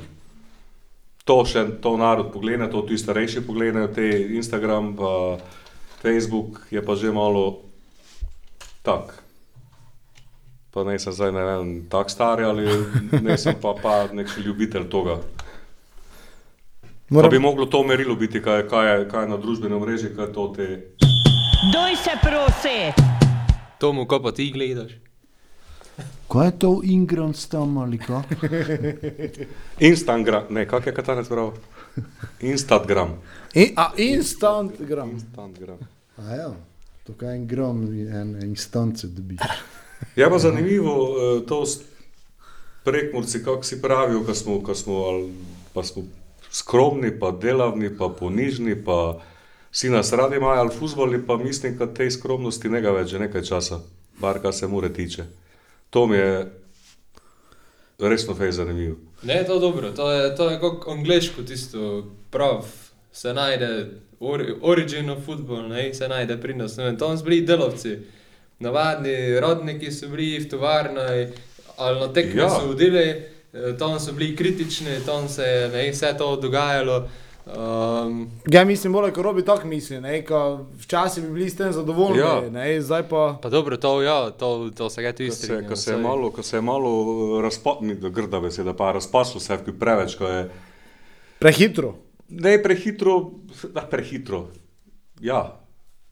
To 1.26 1.44
še 1.46 1.68
to 1.82 1.96
narod 2.02 2.32
pogleda, 2.34 2.68
to 2.68 2.82
tudi 2.82 2.98
starejši 2.98 3.44
pogledajo, 3.46 3.92
te 3.94 4.08
Instagram, 4.38 4.96
pa 4.98 5.12
Facebook 6.02 6.66
je 6.74 6.82
pa 6.82 6.96
že 6.98 7.14
malo 7.14 7.62
tak. 8.82 9.14
Pa 10.72 10.84
ne 10.88 10.98
sem 11.00 11.14
zdaj 11.14 11.32
ne 11.36 11.44
vem, 11.46 11.70
tak 11.92 12.10
star 12.10 12.42
ali 12.42 12.66
ne 13.22 13.38
sem 13.38 13.56
pa, 13.62 13.76
pa 13.78 14.08
nek 14.10 14.28
ljubitelj 14.40 14.90
toga. 14.90 15.20
Pa 15.22 17.16
Moram, 17.16 17.30
bi 17.30 17.40
moglo 17.40 17.66
to 17.66 17.84
merilo 17.84 18.16
biti, 18.16 18.42
kaj, 18.42 18.70
kaj, 18.72 18.88
je, 18.88 19.10
kaj 19.12 19.24
je 19.24 19.30
na 19.30 19.38
družbenem 19.38 19.84
mreži, 19.84 20.16
kaj 20.16 20.32
to 20.32 20.48
te. 20.56 20.96
Doj 21.76 21.96
se 22.00 22.16
prosi. 22.24 23.11
Tomu, 23.82 24.06
ko 24.06 24.20
pa 24.22 24.30
ti 24.30 24.52
gledaš. 24.54 24.92
Kaj 26.30 26.48
je 26.48 26.60
to 26.60 26.82
Ingram 26.84 27.34
tam 27.50 27.78
ali 27.78 27.98
kaj? 27.98 28.24
Instagram, 29.90 30.54
ne, 30.54 30.68
kak 30.70 30.86
je 30.86 30.94
katanec 30.94 31.28
prav? 31.28 31.58
Instagram. 32.42 33.18
in, 33.54 33.74
a 33.76 33.92
Instagram. 33.98 35.10
Instagram. 35.10 35.80
A 36.18 36.36
ja, 36.36 36.54
to 37.04 37.14
kaj 37.18 37.36
en 37.36 37.48
gram, 37.48 37.82
en 38.22 38.38
instance 38.44 39.08
dobiš. 39.08 39.42
Je 40.16 40.30
pa 40.30 40.38
zanimivo 40.38 40.94
eh, 40.94 41.46
to 41.48 41.66
prekmurci, 42.84 43.44
kako 43.44 43.64
si 43.64 43.82
pravijo, 43.82 44.24
ko 44.26 44.34
smo, 44.34 44.62
ko 44.64 44.76
smo, 44.76 44.94
ali, 44.94 45.34
pa 45.74 45.84
smo 45.84 46.04
skromni, 46.52 47.20
pa 47.20 47.32
delavni, 47.32 47.98
pa 47.98 48.10
ponižni, 48.20 48.84
pa 48.86 49.22
vsi 49.72 49.90
nas 49.90 50.14
radi 50.14 50.36
imajo, 50.36 50.60
ali 50.60 50.76
fuzboli, 50.80 51.26
pa 51.28 51.38
mislim, 51.38 51.78
da 51.78 51.94
te 51.94 52.12
skromnosti 52.12 52.70
ne 52.70 52.82
ga 52.82 52.92
več 52.92 53.10
že 53.10 53.20
nekaj 53.20 53.44
časa, 53.44 53.80
bar 54.20 54.42
kar 54.42 54.54
se 54.54 54.68
mure 54.68 54.94
tiče. 54.94 55.24
To 55.90 56.08
mi 56.08 56.18
je 56.18 56.52
resno 58.00 58.36
fej 58.36 58.52
zanimivo. 58.52 58.96
Ne, 59.24 59.44
to 59.46 59.54
je 59.54 59.60
dobro, 59.60 59.92
to 59.92 60.12
je, 60.12 60.36
to 60.36 60.50
je 60.50 60.60
kot 60.60 60.88
angliško 60.88 61.44
tisto, 61.44 62.08
prav, 62.32 62.66
se 63.12 63.34
najde, 63.34 63.90
ori, 64.20 64.54
origin 64.62 65.10
of 65.10 65.26
football, 65.26 65.68
ne, 65.70 65.94
se 65.94 66.08
najde 66.08 66.38
pri 66.42 66.54
nas, 66.54 66.78
ne 66.78 66.84
vem, 66.84 66.98
tam 66.98 67.18
so 67.18 67.24
bili 67.24 67.42
delavci, 67.46 67.98
navadni 68.60 69.40
rodniki 69.40 69.92
so 69.92 70.08
bili 70.08 70.40
v 70.40 70.50
tovarni, 70.50 71.28
ali 71.78 72.00
na 72.00 72.14
tekmi 72.14 72.42
Ja. 72.42 72.44
ja. 72.44 72.50
so 72.50 72.68
vodili, 72.68 73.06
eh, 73.54 73.78
tam 73.80 74.00
so 74.00 74.14
bili 74.14 74.36
kritični, 74.36 75.00
tam 75.06 75.30
se 75.30 75.44
je 75.44 75.70
ne, 75.70 75.92
vse 75.92 76.16
to 76.18 76.36
dogajalo. 76.36 77.10
Um, 77.46 78.30
Ja, 78.48 78.66
mislim, 78.66 78.94
bolj 78.94 79.12
kot 79.12 79.24
robi 79.24 79.46
tako 79.46 79.68
misli, 79.68 80.02
ne, 80.02 80.26
ko 80.26 80.66
včasih 80.78 81.24
bi 81.24 81.32
bili 81.34 81.50
s 81.50 81.56
tem 81.58 81.72
zadovoljni, 81.74 82.20
Ja. 82.20 82.42
ne, 82.52 82.82
zdaj 82.82 83.10
pa. 83.10 83.40
pa 83.42 83.50
dobro, 83.50 83.78
to, 83.78 84.02
ja, 84.02 84.32
to, 84.32 84.70
to 84.78 84.90
se 84.90 85.02
ga 85.02 85.12
tudi 85.14 85.32
strinjam. 85.32 85.68
ko 85.68 85.76
se 85.76 85.92
je 85.92 85.98
malo, 85.98 86.32
ko 86.32 86.44
se 86.44 86.58
je 86.58 86.62
malo 86.62 86.92
razpaslo, 87.42 87.82
grda 88.10 88.40
beseda, 88.40 88.74
pa 88.74 88.92
razpaslo 88.92 89.40
se 89.40 89.54
je 89.54 89.80
preveč, 89.80 90.16
ko 90.16 90.26
je 90.26 90.50
Prehitro. 91.40 91.96
Ne 92.30 92.64
prehitro, 92.64 93.32
da 93.74 93.82
prehitro. 93.82 94.48
Ja, 95.20 95.60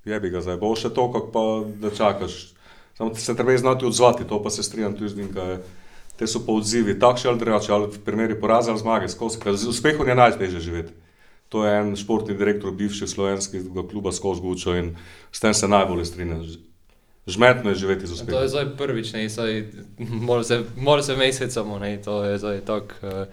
je 0.06 0.20
bi 0.20 0.30
ga 0.30 0.42
zdaj, 0.42 0.58
bo 0.58 0.76
še 0.76 0.90
to, 0.90 1.12
kako 1.12 1.32
pa 1.32 1.44
da 1.80 1.96
čakaš. 1.96 2.54
Samo 2.98 3.16
se 3.16 3.36
treba 3.36 3.58
znati 3.58 3.86
odzvati, 3.86 4.28
to 4.28 4.44
pa 4.44 4.50
se 4.50 4.64
strinjam 4.64 4.94
tudi 4.94 5.10
z 5.10 5.18
njim. 5.18 5.30
Te 6.18 6.28
so 6.28 6.42
pa 6.46 6.52
odzivi, 6.52 7.00
takšni 7.00 7.30
ali 7.30 7.40
drugačni, 7.40 7.74
ali 7.74 7.88
v 7.88 8.00
primeri 8.04 8.36
poraza 8.36 8.72
ali 8.72 8.80
zmage, 8.80 9.08
skozi. 9.08 9.38
Z 9.56 9.68
uspehom 9.68 10.08
je 10.08 10.16
najtežje 10.16 10.60
živeti. 10.60 10.94
To 11.50 11.66
je 11.66 11.80
en 11.80 11.96
športni 11.98 12.38
direktor, 12.38 12.72
bivši 12.72 13.08
slovenskega 13.08 13.88
kluba 13.90 14.12
skozi 14.12 14.42
Gučo 14.42 14.76
in 14.78 14.96
s 15.32 15.40
tem 15.40 15.54
se 15.54 15.68
najbolj 15.68 16.06
strinjam. 16.06 16.44
Žmetno 17.28 17.70
je 17.70 17.76
živeti 17.76 18.08
z 18.08 18.10
To 18.10 18.14
je 18.14 18.22
uspehom. 18.22 18.48
zdaj 18.48 18.66
prvič, 18.78 19.14
ne, 19.14 19.30
zdaj, 19.30 19.64
malo 19.98 20.44
se, 20.44 20.64
malo 20.78 21.02
se 21.04 21.16
mesecamo, 21.16 21.80
ne, 21.80 22.02
to 22.02 22.24
je 22.24 22.38
zdaj 22.38 22.62
tako, 22.66 22.94
uh, 23.02 23.26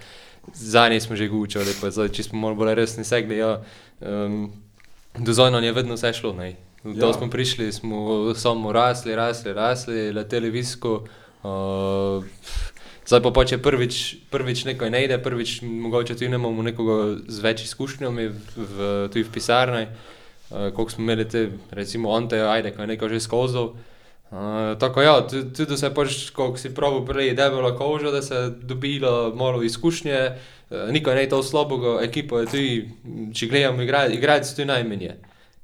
zadnji 0.55 1.01
smo 1.01 1.17
že 1.17 1.29
gučali, 1.29 1.73
pa 1.81 1.91
zdaj, 1.91 2.09
če 2.09 2.23
smo 2.23 2.55
bolj 2.55 2.75
resni 2.75 3.05
segli, 3.05 3.37
ja, 3.37 3.63
um, 4.01 4.53
do 5.19 5.51
nam 5.51 5.65
je 5.65 5.73
vedno 5.73 5.95
vse 5.95 6.13
šlo, 6.13 6.33
ne. 6.33 6.57
Ja. 6.85 7.13
smo 7.13 7.31
prišli, 7.31 7.73
smo 7.73 8.35
samo 8.35 8.73
rasli, 8.73 9.15
rasli, 9.17 9.53
rasli, 9.53 10.13
leteli 10.13 10.51
visko, 10.51 11.05
uh, 11.43 12.25
zdaj 13.07 13.23
pa 13.23 13.31
pač 13.31 13.53
je 13.55 13.59
prvič, 13.63 13.97
prvič 14.31 14.65
nekaj 14.67 14.91
ne 14.91 15.05
ide, 15.05 15.19
prvič 15.23 15.61
mogoče 15.63 16.15
tudi 16.15 16.29
nemamo 16.33 16.63
nekoga 16.63 17.19
z 17.29 17.43
več 17.45 17.65
izkušnjami 17.69 18.29
v, 18.29 18.39
v, 18.57 18.93
tudi 19.13 19.25
v 19.25 19.33
pisarni, 19.33 19.85
uh, 19.87 20.71
koliko 20.75 20.91
smo 20.91 21.07
imeli 21.07 21.29
te, 21.29 21.49
recimo 21.71 22.17
Ante, 22.17 22.41
ajde, 22.43 22.75
ko 22.75 22.83
je 22.83 22.93
nekaj 22.95 23.15
že 23.17 23.21
skozal, 23.21 23.77
Uh, 24.27 24.75
tako 24.79 25.03
ja, 25.03 25.21
tu- 25.23 25.45
tudi 25.55 25.77
se 25.79 25.87
pač, 25.95 26.31
ko 26.35 26.57
si 26.59 26.75
pravi, 26.75 27.05
prej 27.07 27.35
debela 27.39 27.71
koža, 27.79 28.11
da 28.11 28.23
se 28.23 28.51
dobila 28.59 29.31
malo 29.31 29.63
izkušnje, 29.63 30.19
uh, 30.71 30.91
nikaj 30.91 31.15
ne 31.15 31.29
to 31.31 31.43
slabega, 31.47 32.01
ekipa 32.03 32.41
je 32.43 32.47
tudi, 32.47 32.73
če 33.31 33.47
gledamo 33.47 33.87
igralce, 33.87 34.15
igralce 34.19 34.57
tudi 34.57 34.67
najmenje. 34.67 35.15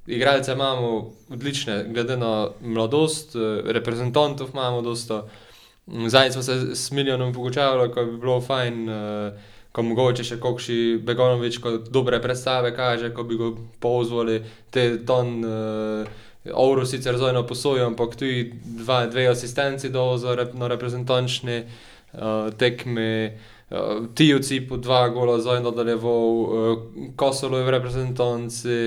Igralce 0.06 0.52
imamo 0.52 1.10
odlične, 1.30 1.84
glede 1.90 2.16
na 2.16 2.50
mladost, 2.60 3.34
eh, 3.34 3.62
reprezentantov 3.72 4.54
imamo 4.54 4.82
dosta. 4.82 5.22
Mm, 5.26 5.51
Zdaj 5.86 6.30
smo 6.32 6.42
se 6.42 6.74
s 6.74 6.90
milijonom 6.90 7.32
pogočavali, 7.32 7.92
ko 7.92 8.04
bi 8.04 8.16
bilo 8.16 8.40
fajn, 8.40 8.88
uh, 8.88 9.32
ko 9.72 9.82
mogoče 9.82 10.24
še 10.24 10.38
kakšni 10.40 10.98
Begonovič, 11.02 11.58
ko 11.58 11.78
dobre 11.90 12.20
predstave 12.22 12.70
kaže, 12.76 13.10
ko 13.14 13.24
bi 13.26 13.38
ga 13.40 13.50
pozvali, 13.82 14.38
te 14.70 15.00
ton 15.06 15.40
uh, 15.42 16.20
Euro 16.44 16.86
sicer 16.86 17.18
zdaj 17.18 17.34
na 17.34 17.42
posojo, 17.46 17.86
ampak 17.86 18.14
tudi 18.18 18.52
dva, 18.62 19.06
dve 19.10 19.26
asistenci 19.30 19.90
do 19.90 20.16
za 20.18 20.36
rep, 20.38 20.54
na 20.54 20.70
reprezentančni 20.70 21.64
uh, 21.64 22.52
tekmi. 22.58 23.32
Uh, 23.72 24.06
Tijovci 24.14 24.60
po 24.68 24.76
dva 24.76 25.08
gola 25.08 25.40
zdaj 25.40 25.62
nadaljeval, 25.66 26.26
uh, 26.30 26.88
Kosolo 27.16 27.58
je 27.58 27.66
v 27.66 27.76
reprezentanci, 27.78 28.80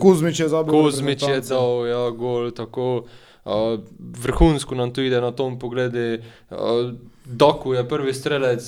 Kuzmič 0.00 0.40
je 0.40 0.48
zabil. 0.48 0.72
Kozmič 0.72 1.22
je 1.22 1.34
reprezentanco. 1.36 1.54
dal 1.54 1.88
ja, 1.90 2.04
gol, 2.16 2.52
tako 2.54 2.86
uh, 3.02 3.16
vrhunsko 4.18 4.74
nam 4.74 4.90
to 4.90 5.00
ide 5.00 5.20
na 5.20 5.30
tom 5.32 5.58
pogledu. 5.58 6.18
Uh, 6.50 6.56
Doku 7.26 7.74
je 7.74 7.84
prvi 7.84 8.14
strelec, 8.14 8.64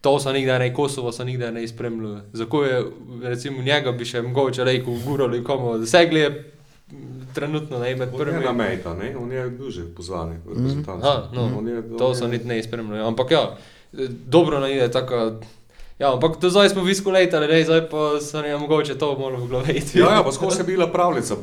to 0.00 0.18
so 0.18 0.32
nikdar 0.32 0.60
ne, 0.60 0.74
Kosovo 0.74 1.12
so 1.12 1.24
nikdar 1.24 1.52
ne 1.52 1.62
spremljali. 1.62 2.20
Zakaj 2.32 2.68
je, 2.68 2.84
recimo, 3.22 3.62
njega 3.62 3.92
bi 3.92 4.04
še 4.04 4.22
mogoče 4.22 4.64
rekel, 4.64 4.94
gurali 5.04 5.44
komu, 5.44 5.78
dosegli 5.78 6.20
je 6.20 6.30
mm, 6.30 6.96
trenutno 7.34 7.78
ne 7.78 7.96
med 7.96 8.10
prvimi. 8.12 8.44
na 8.44 8.52
mejta, 8.52 8.94
ne? 8.94 9.16
on 9.16 9.32
je 9.32 9.50
bil 9.50 9.70
že 9.70 9.82
pozvan 9.86 10.34
v 10.38 10.48
reprezentanco. 10.48 11.06
Aha, 11.06 11.28
no, 11.32 11.62
je- 11.64 11.98
to 11.98 12.12
je- 12.14 12.28
niti 12.28 12.46
ne 12.46 12.62
spremljali. 12.62 13.00
Ampak 13.00 13.30
ja, 13.30 13.56
dobro 14.26 14.60
nam 14.60 14.70
ide 14.70 14.90
tako. 14.90 15.40
Ja, 15.98 16.12
ampak 16.14 16.38
do 16.38 16.50
zdaj 16.50 16.68
smo 16.68 16.82
visko 16.86 17.10
letali, 17.10 17.48
ne, 17.50 17.64
zdaj 17.64 17.88
pa 17.90 18.20
se 18.20 18.38
je 18.38 18.58
mogoče 18.58 18.98
to 18.98 19.18
malo 19.18 19.38
v 19.38 19.48
glavi. 19.48 19.72
iti. 19.78 19.98
Ja, 19.98 20.12
ja, 20.14 20.22
pa 20.22 20.32
skozi 20.32 20.60
je 20.60 20.64
bila 20.64 20.86
pravljica, 20.92 21.36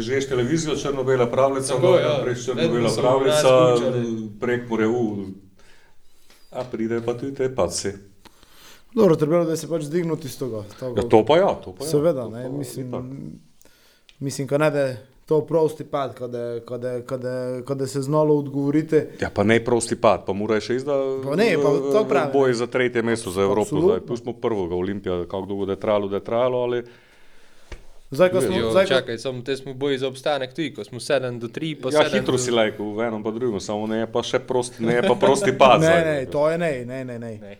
žeš 0.00 0.28
televizijo, 0.28 0.76
črno-bela 0.76 1.26
pravljica, 1.30 1.74
Tako, 1.74 1.96
ja. 1.96 2.18
prej 2.22 2.34
Vedno 2.34 2.44
črno-bela 2.44 2.90
pravljica, 3.00 3.48
prek 4.40 4.68
more 4.68 4.86
u. 4.86 5.26
A 6.50 6.64
pride 6.64 7.00
pa 7.00 7.14
tudi 7.14 7.34
te 7.34 7.54
paci. 7.54 7.92
Dobro, 8.94 9.16
trebalo 9.16 9.44
da 9.44 9.56
se 9.56 9.68
pač 9.68 9.82
zdignuti 9.82 10.26
iz 10.26 10.38
tega. 10.38 10.64
Ja, 10.82 11.08
to 11.08 11.24
pa 11.24 11.38
ja, 11.38 11.54
to 11.64 11.72
pa 11.72 11.84
ja. 11.84 11.90
Seveda, 11.90 12.24
to 12.24 12.30
ne, 12.30 12.42
pa 12.42 12.48
mislim, 12.52 12.88
itak. 12.88 13.72
mislim, 14.18 14.48
ko 14.48 14.58
ne 14.58 14.70
da 14.70 14.84
to 15.32 15.40
prosti 15.48 15.84
pad, 15.84 16.14
kada, 16.14 16.60
kada, 16.68 17.00
kada, 17.08 17.62
kada 17.64 17.86
se 17.86 18.02
znalo 18.02 18.36
odgovorite. 18.38 19.06
Ja, 19.20 19.30
pa 19.34 19.44
ne 19.44 19.56
prosti 19.64 19.96
pad, 19.96 20.26
pa 20.26 20.32
mora 20.36 20.60
še 20.60 20.76
izda 20.76 20.98
Pa 21.24 21.36
ne, 21.40 21.54
pa 21.56 21.72
to 21.92 22.04
pravim. 22.08 22.34
boj 22.34 22.52
za 22.60 22.66
tretje 22.66 23.02
mesto 23.02 23.32
za 23.32 23.42
Evropo. 23.42 23.72
Absolutno. 23.72 23.94
Zdaj, 23.94 24.04
pustimo 24.06 24.34
prvoga 24.36 24.76
Olimpija, 24.76 25.22
kako 25.24 25.46
dolgo 25.48 25.66
da 25.66 25.72
je 25.72 25.80
trajalo, 25.80 26.12
da 26.12 26.20
je 26.20 26.24
trajalo, 26.24 26.60
ali 26.62 26.82
Zdaj, 28.12 28.28
ko 28.28 28.40
smo, 28.40 28.56
Jo, 28.56 28.70
zdaj, 28.70 28.84
ko, 28.84 28.88
čakaj, 28.88 29.18
samo 29.18 29.40
te 29.40 29.56
smo 29.56 29.72
boji 29.74 29.98
za 29.98 30.08
obstanek 30.08 30.52
tudi, 30.52 30.74
ko 30.74 30.84
smo 30.84 31.00
7 31.00 31.38
do 31.40 31.48
3, 31.48 31.70
pa 31.82 31.88
ja, 31.88 32.02
7 32.04 32.18
hitro 32.20 32.36
do... 32.36 32.38
si 32.38 32.50
lajko 32.52 32.90
v 32.92 33.06
enem 33.08 33.22
pa 33.24 33.30
drugem, 33.30 33.60
samo 33.60 33.86
ne 33.88 34.02
je 34.02 34.08
pa 34.12 34.20
še 34.22 34.38
prosti, 34.44 34.84
ne 34.84 34.98
je 34.98 35.02
pa 35.08 35.14
prosti 35.16 35.54
pad. 35.62 35.80
ne, 35.80 35.86
zdaj. 35.86 36.04
ne, 36.04 36.26
to 36.28 36.50
je 36.50 36.58
ne, 36.58 36.72
ne, 36.84 37.04
ne. 37.04 37.18
ne. 37.18 37.32
Ne. 37.40 37.56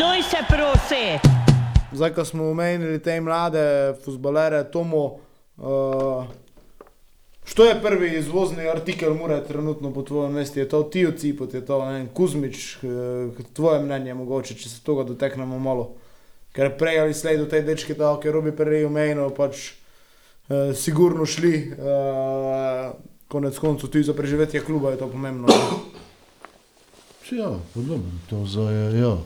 Doj 0.00 0.26
se 0.26 0.42
prosi. 0.50 1.04
Zdaj, 1.94 2.10
ko 2.10 2.24
smo 2.24 2.50
omenili 2.50 2.98
te 2.98 3.14
mlade 3.20 3.94
futbalere, 4.02 4.64
Tomo, 4.74 5.04
uh, 5.62 6.26
Što 7.44 7.64
je 7.64 7.82
prvi 7.82 8.18
izvozni 8.18 8.68
artikel 8.68 9.14
Mure 9.14 9.44
trenutno 9.44 9.92
po 9.92 10.02
tvojem 10.02 10.32
mesti? 10.32 10.60
Je 10.60 10.68
to 10.68 10.82
Tio 10.82 11.12
Cipot, 11.18 11.54
je 11.54 11.66
to 11.66 11.84
ne 11.84 12.06
Kuzmič, 12.14 12.76
eh, 12.76 13.42
tvoje 13.52 13.80
mnenje 13.82 14.14
mogoče, 14.14 14.54
če 14.54 14.68
se 14.68 14.80
toga 14.82 15.04
doteknemo 15.04 15.58
malo. 15.58 15.94
Ker 16.52 16.76
prej 16.78 17.00
ali 17.00 17.14
slej 17.14 17.38
do 17.38 17.46
tej 17.46 17.62
dečke, 17.62 17.94
da 17.94 18.14
ker 18.22 18.32
robi 18.32 18.52
prej 18.56 18.86
umejno, 18.86 19.28
pač 19.30 19.72
eh, 20.48 20.74
sigurno 20.74 21.26
šli, 21.26 21.54
eh, 21.72 22.92
konec 23.28 23.58
koncev 23.58 23.90
tudi 23.90 24.04
za 24.04 24.14
preživetje 24.14 24.60
kluba 24.60 24.90
je 24.90 24.98
to 24.98 25.08
pomembno. 25.08 25.48
Ja, 27.32 27.50
pa 27.74 27.80
dobro, 27.80 28.10
to 28.30 28.44
zdaj 28.46 28.74
je, 28.74 29.00
ja. 29.00 29.16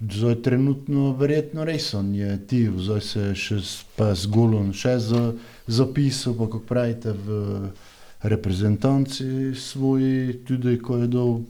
Zdaj 0.00 0.42
trenutno 0.42 1.12
verjetno 1.12 1.64
res 1.64 1.94
on 1.94 2.14
je 2.14 2.46
ti, 2.46 2.70
zdaj 2.70 3.00
se 3.00 3.34
še 3.34 3.56
s- 3.58 3.84
pa 3.96 4.14
z 4.14 4.26
golom 4.26 4.72
še 4.72 4.98
za, 4.98 5.34
zapisal, 5.66 6.34
pa 6.34 6.46
kako 6.46 6.60
pravite 6.60 7.10
v 7.10 7.70
reprezentanci 8.22 9.24
svoji, 9.54 10.38
tudi 10.44 10.78
ko 10.78 10.96
je 10.96 11.06
dol, 11.08 11.40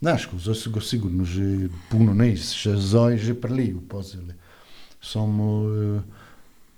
znaš, 0.00 0.26
ko 0.26 0.38
zdaj 0.38 0.54
so 0.56 0.70
ga 0.70 0.80
sigurno 0.80 1.24
že 1.24 1.46
puno 1.88 2.14
ne, 2.14 2.34
še 2.34 2.74
zdaj 2.74 3.18
že 3.18 3.34
prili 3.34 3.74
upozili. 3.74 4.34
Samo, 4.98 5.46
eh, 5.64 6.02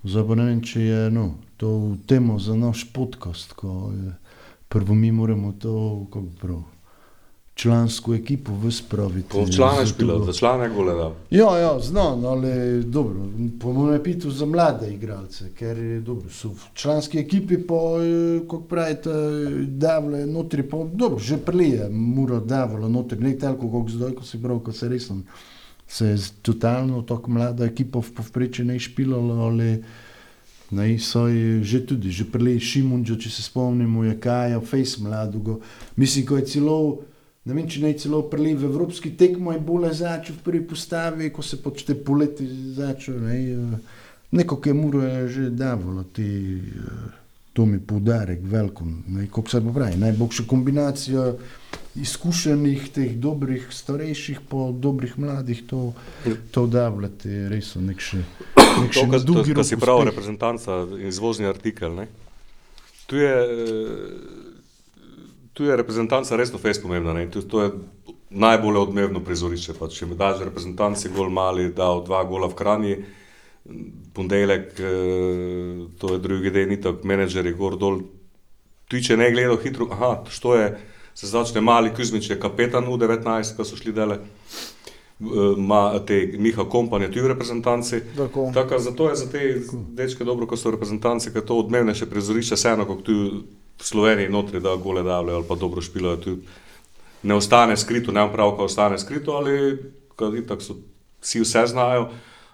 zdaj 0.03 0.23
pa 0.23 0.35
ne 0.35 0.45
vem, 0.45 0.61
če 0.61 0.79
je, 0.81 1.01
no, 1.09 1.25
to 1.57 1.73
temo 2.05 2.37
za 2.37 2.53
naš 2.53 2.85
podcast, 2.85 3.53
ko 3.53 3.89
je, 3.89 4.13
prvo 4.67 4.93
mi 4.93 5.09
moramo 5.11 5.53
to, 5.53 5.73
kako 6.07 6.29
prav, 6.37 6.61
člansko 7.57 8.13
ekipo 8.15 8.51
vspraviti. 8.63 9.29
Po 9.29 9.47
člane 9.55 9.85
Zato- 9.85 9.89
špila, 9.89 10.25
za 10.25 10.33
člane 10.33 10.69
gole 10.69 10.93
da. 10.93 11.11
Ja, 11.29 11.57
ja, 11.57 11.79
znam, 11.79 12.25
ali 12.25 12.83
dobro, 12.83 13.15
po 13.61 13.73
mojem 13.73 14.03
pitu 14.03 14.31
za 14.31 14.45
mlade 14.45 14.93
igralce, 14.93 15.49
ker 15.59 15.77
je 15.77 15.99
dobro, 16.01 16.29
so 16.29 16.49
v 16.49 16.61
članski 16.73 17.19
ekipi 17.19 17.57
pa, 17.57 17.73
eh, 17.73 18.39
kako 18.41 18.61
pravite, 18.61 19.09
davle 19.67 20.25
notri, 20.25 20.63
pa 20.63 20.77
dobro, 20.93 21.19
že 21.19 21.37
prelije, 21.37 21.89
mora 21.89 22.39
davalo 22.39 22.89
notri, 22.89 23.19
ne 23.19 23.37
toliko, 23.37 23.71
kot 23.71 23.89
zdaj, 23.89 24.11
ko 24.11 24.23
si 24.23 24.41
prav, 24.41 24.59
ko 24.59 24.71
se 24.71 24.89
resno, 24.89 25.21
se 25.87 26.07
je 26.07 26.17
totalno 26.41 27.01
tako 27.01 27.31
mlada 27.31 27.65
ekipa 27.65 27.99
v 27.99 28.11
povprečju 28.11 28.65
ne 28.65 28.79
špilala, 28.79 29.35
ali 29.35 29.83
Ne, 30.71 30.99
so 30.99 31.27
je 31.27 31.63
že 31.63 31.79
tudi, 31.87 32.11
že 32.11 32.25
prej 32.27 32.59
Šimunčo, 32.59 33.15
če 33.15 33.29
se 33.31 33.43
spomnimo, 33.43 34.03
je 34.03 34.19
Kaja, 34.19 34.59
Face 34.59 34.99
mladogo. 34.99 35.61
Mislim, 35.95 36.25
ko 36.27 36.35
je 36.37 36.45
celo, 36.45 36.99
ne 37.47 37.55
vem, 37.55 37.67
če 37.69 37.83
ne 37.83 37.93
je 37.93 38.01
celo 38.03 38.21
prej 38.27 38.57
v 38.59 38.67
evropski 38.67 39.13
tekmo 39.17 39.53
je 39.55 39.61
bolje 39.63 39.93
začel 40.01 40.35
v 40.35 40.43
prvi 40.43 40.63
postavi, 40.67 41.29
ko 41.31 41.45
se 41.45 41.61
počte 41.63 41.95
poleti 41.95 42.47
začel. 42.75 43.21
Ne, 43.23 43.37
neko, 44.35 44.59
ki 44.59 44.73
je 44.73 44.75
muro 44.75 45.05
je 45.05 45.27
že 45.27 45.49
davalo, 45.55 46.03
ti, 46.11 46.27
eh, 46.59 47.15
to 47.53 47.65
mi 47.65 47.79
poudarek, 47.79 48.43
veliko, 48.43 48.85
kako 49.31 49.49
se 49.49 49.63
pa 49.63 49.73
pravi, 49.79 49.97
najboljša 49.97 50.43
kombinacija 50.47 51.31
izkušenih, 51.97 52.89
teh 52.93 53.15
dobrih, 53.17 53.67
starejših, 53.73 54.43
pa 54.49 54.69
dobrih 54.71 55.17
mladih, 55.19 55.63
to, 55.65 55.93
to 56.51 56.67
davljate, 56.67 57.47
res 57.49 57.71
so 57.73 57.81
nek 57.81 58.03
še. 58.03 58.21
nek 58.83 58.93
še 58.93 59.01
To, 59.01 59.07
kar 59.09 59.25
dolgi 59.25 59.55
ka 59.55 59.63
rok 59.63 59.69
si 59.71 59.79
prav, 59.79 60.03
uspeh. 60.03 60.11
reprezentanca, 60.11 60.83
izvozni 61.09 61.49
artikel. 61.49 61.95
Ne? 61.97 62.07
Tu 63.09 63.23
je, 63.23 63.33
eh, 63.33 64.36
tu 65.57 65.65
je 65.65 65.75
reprezentanca 65.75 66.35
resno 66.35 66.59
fez 66.61 66.77
pomembna. 66.81 67.13
Ne? 67.13 67.31
Tu, 67.31 67.41
to 67.41 67.63
je 67.63 67.71
najbolj 68.29 68.77
odmevno 68.77 69.23
prizorišče. 69.25 69.73
Pa, 69.79 69.89
če 69.89 70.05
mi 70.05 70.17
daš 70.17 70.43
reprezentanci 70.45 71.09
gol 71.15 71.31
mali, 71.33 71.71
dal 71.73 72.03
dva 72.05 72.21
gola 72.29 72.49
v 72.51 72.57
Kranji, 72.59 72.97
ponedeljek, 74.13 74.77
eh, 74.77 75.81
to 75.97 76.13
je 76.13 76.19
drugi 76.21 76.53
dan, 76.53 76.69
ni 76.69 76.77
tako, 76.81 77.09
menedžer 77.09 77.49
je 77.49 77.55
gor 77.57 77.77
dol. 77.77 78.03
Tu 78.87 79.01
če 79.01 79.17
ne 79.17 79.31
gledal 79.33 79.57
hitro, 79.63 79.89
aha, 79.91 80.11
što 80.29 80.55
je, 80.55 80.69
se 81.17 81.27
začne 81.27 81.61
mali 81.61 81.89
Kuzmič, 81.89 82.29
je 82.29 82.39
kapetan 82.39 82.85
U19, 82.85 83.57
ko 83.57 83.65
so 83.65 83.75
šli 83.75 83.91
dele. 83.93 84.21
Ma 85.57 85.97
te 86.05 86.19
Miha 86.37 86.67
Kompanje, 86.69 87.07
tudi 87.09 87.23
v 87.25 87.31
reprezentanci. 87.33 88.03
Tako. 88.13 88.51
Tako, 88.53 88.77
zato 88.79 89.09
je 89.09 89.15
za 89.15 89.25
te 89.31 89.41
dečke 89.97 90.23
dobro, 90.23 90.45
ko 90.45 90.53
so 90.53 90.69
reprezentanci, 90.71 91.33
ker 91.33 91.41
to 91.41 91.57
odmevnejše 91.57 92.05
prizorišče, 92.05 92.55
vseeno 92.55 92.85
kot 92.85 93.01
tu 93.01 93.15
v 93.79 93.83
Sloveniji, 93.83 94.29
notri, 94.29 94.59
da 94.59 94.75
gole 94.75 95.03
davljajo 95.03 95.37
ali 95.37 95.47
pa 95.47 95.55
dobro 95.55 95.81
špilajo. 95.81 96.17
Tu 96.17 96.37
ne 97.23 97.35
ostane 97.35 97.77
skrito, 97.77 98.11
ne 98.11 98.25
prav, 98.33 98.55
ko 98.57 98.65
ostane 98.65 98.97
skrito, 98.99 99.31
ali 99.31 99.77
kad 100.15 100.35
itak 100.35 100.61
so 100.61 100.77
vsi 101.21 101.41
vse 101.41 101.67
znajo, 101.67 102.09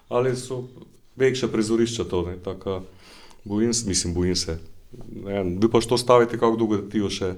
ali 0.08 0.36
so 0.36 0.64
večja 1.16 1.48
prizorišča 1.48 2.04
to. 2.04 2.22
Ne, 2.22 2.36
tako, 2.44 2.82
bojim 3.44 3.74
se, 3.74 3.88
mislim, 3.88 4.14
bojim 4.14 4.36
se. 4.36 4.58
Ne, 5.24 5.44
bi 5.44 5.70
pa 5.70 5.80
što 5.80 5.98
staviti, 5.98 6.38
kako 6.38 6.56
dolgo 6.56 6.76
ti 6.76 6.98
jo 6.98 7.10
še 7.10 7.34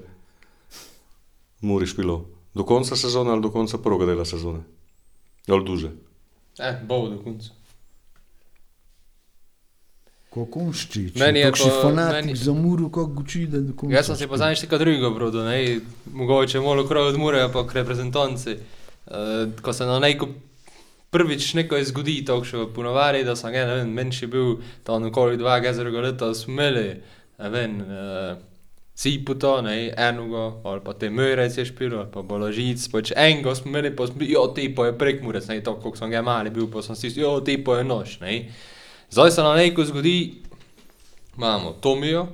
muri 1.61 1.87
špilo. 1.87 2.25
Do 2.53 2.63
konca 2.63 2.95
sezone 2.95 3.31
ali 3.31 3.41
do 3.41 3.51
konca 3.51 3.77
prvega 3.77 4.05
dela 4.05 4.25
sezone? 4.25 4.63
Ali 5.47 5.65
duže? 5.65 5.91
Eh, 6.59 6.81
bo 6.87 7.07
do 7.09 7.19
konca. 7.23 7.53
Kako 10.29 10.59
onšči, 10.61 11.03
če 11.07 11.19
Meni 11.19 11.39
je 11.39 11.45
je 11.45 11.51
to 11.53 11.65
pa- 11.65 11.81
fanatik 11.81 12.25
meni- 12.25 12.35
za 12.37 12.53
muro, 12.53 12.89
kako 12.89 13.21
uči, 13.21 13.45
da 13.47 13.59
do 13.59 13.73
konca. 13.73 13.95
Jaz 13.95 14.05
sem 14.05 14.15
si 14.15 14.27
pa 14.27 14.37
zadnjič 14.37 14.61
nekaj 14.61 14.79
drugega 14.79 15.09
brodil, 15.09 15.43
ne, 15.43 15.79
mogoče 16.13 16.59
malo 16.59 16.83
kraj 16.83 17.03
od 17.03 17.17
Mure, 17.17 17.49
pa 17.49 17.63
k 17.63 17.73
reprezentanci. 17.73 18.57
Uh, 19.07 19.13
ko 19.61 19.73
se 19.73 19.85
na 19.85 19.99
neko 19.99 20.27
prvič 21.09 21.53
nekaj 21.53 21.83
zgodi, 21.85 22.25
to 22.25 22.43
še 22.43 22.65
ponovadi, 22.69 23.23
da 23.23 23.35
sem, 23.35 23.51
ga, 23.51 23.65
ne 23.65 23.75
vem, 23.75 23.89
menši 23.89 24.27
bil 24.27 24.57
tam 24.83 25.03
okoli 25.03 25.37
dva 25.37 25.59
gezerega 25.59 26.01
leta, 26.01 26.33
smeli, 26.35 26.99
ne 27.39 27.49
vem, 27.49 27.77
uh, 27.79 28.35
si 28.93 29.15
puto, 29.19 29.61
ne, 29.61 29.77
enoga, 29.89 30.43
ali 30.65 30.81
pa 30.81 30.93
te 30.93 31.07
mörec 31.09 31.55
je 31.55 31.65
špil, 31.65 31.95
ali 31.95 32.11
pa 32.11 32.21
boložic, 32.21 32.83
pač 32.91 33.13
enega 33.15 33.55
smo 33.55 33.71
imeli, 33.71 33.95
pa 33.95 34.07
smo, 34.07 34.19
jo, 34.21 34.47
ti 34.49 34.67
pa 34.69 34.85
je 34.85 34.93
prekmurec, 34.93 35.47
ne, 35.47 35.61
to, 35.61 35.77
koliko 35.77 35.97
sem 35.97 36.11
ga 36.11 36.21
mali 36.21 36.49
bil, 36.49 36.67
pa 36.67 36.81
sem 36.81 36.95
si, 36.95 37.13
jo, 37.15 37.39
ti 37.39 37.55
pa 37.57 37.77
je 37.77 37.83
nož, 37.85 38.19
ne. 38.19 38.49
Zdaj 39.09 39.31
se 39.31 39.41
na 39.41 39.55
neko 39.55 39.85
zgodi, 39.85 40.33
imamo 41.37 41.71
Tomijo, 41.71 42.27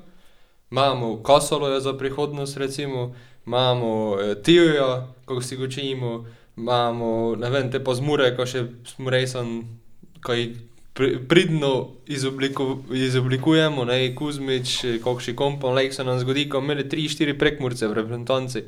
imamo 0.71 1.17
Kosoloja 1.17 1.79
za 1.79 1.93
prihodnost, 1.93 2.57
recimo, 2.57 3.15
imamo 3.45 4.17
eh, 4.21 4.35
Tijoja, 4.43 5.07
ko 5.25 5.41
si 5.41 5.57
ga 5.57 5.63
učimo, 5.63 6.25
imamo, 6.57 7.35
ne 7.35 7.49
vem, 7.49 7.71
te 7.71 7.83
pa 7.83 7.93
zmure, 7.93 8.35
ko 8.35 8.45
še 8.45 8.65
smo 8.85 9.09
resen, 9.09 9.63
pri- 10.93 11.27
pridno 11.27 11.89
izobliku, 12.07 12.77
izoblikujemo, 12.91 13.85
ne, 13.85 14.15
Kuzmič, 14.15 14.83
eh, 14.83 14.99
kakšni 15.03 15.35
kompon, 15.35 15.73
lek 15.73 15.93
se 15.93 16.03
nam 16.03 16.19
zgodi, 16.19 16.49
ko 16.49 16.57
imeli 16.57 16.83
3-4 16.83 17.37
prekmurce 17.37 17.87
v 17.87 17.93
reprezentanci. 17.93 18.63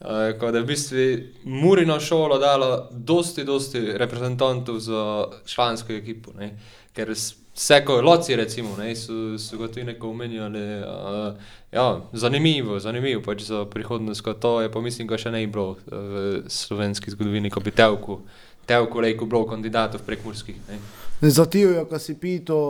Uh, 0.00 0.06
ko 0.38 0.50
da 0.50 0.60
v 0.60 0.66
bistvu 0.66 1.04
Murina 1.44 2.00
šola 2.00 2.38
dala 2.38 2.88
dosti, 2.92 3.44
dosti 3.44 3.80
reprezentantov 3.98 4.78
za 4.78 5.02
člansko 5.46 5.92
ekipo. 5.92 6.30
Ne? 6.38 6.52
Ker 6.94 7.10
s- 7.10 7.34
vse, 7.54 7.80
ko 7.84 8.00
loci, 8.00 8.36
recimo, 8.36 8.76
ne, 8.76 8.92
so, 8.96 9.34
so 9.38 9.58
ga 9.58 9.66
tudi 9.66 9.84
neko 9.84 10.10
omenjali. 10.10 10.62
Uh, 10.78 11.34
ja, 11.72 11.86
zanimivo, 12.12 12.78
zanimivo 12.78 13.22
pač 13.22 13.42
za 13.42 13.64
prihodnost, 13.64 14.20
ko 14.20 14.34
to 14.34 14.60
je 14.60 14.70
pa 14.70 14.80
mislim, 14.80 15.08
da 15.08 15.18
še 15.18 15.30
ne 15.30 15.42
bi 15.42 15.50
bilo 15.50 15.70
uh, 15.70 15.78
v 15.90 16.14
slovenski 16.46 17.10
zgodovini, 17.10 17.50
ko 17.50 17.60
bi 17.60 17.70
Tevku, 17.70 18.20
Tevku 18.66 19.00
lejko 19.00 19.26
bilo 19.26 19.46
kandidatov 19.46 20.06
prekmurskih. 20.06 20.56
Ne? 20.68 20.78
Za 21.20 21.46
Tijo, 21.46 21.82
ko 21.90 21.98
si 21.98 22.14
pito, 22.14 22.60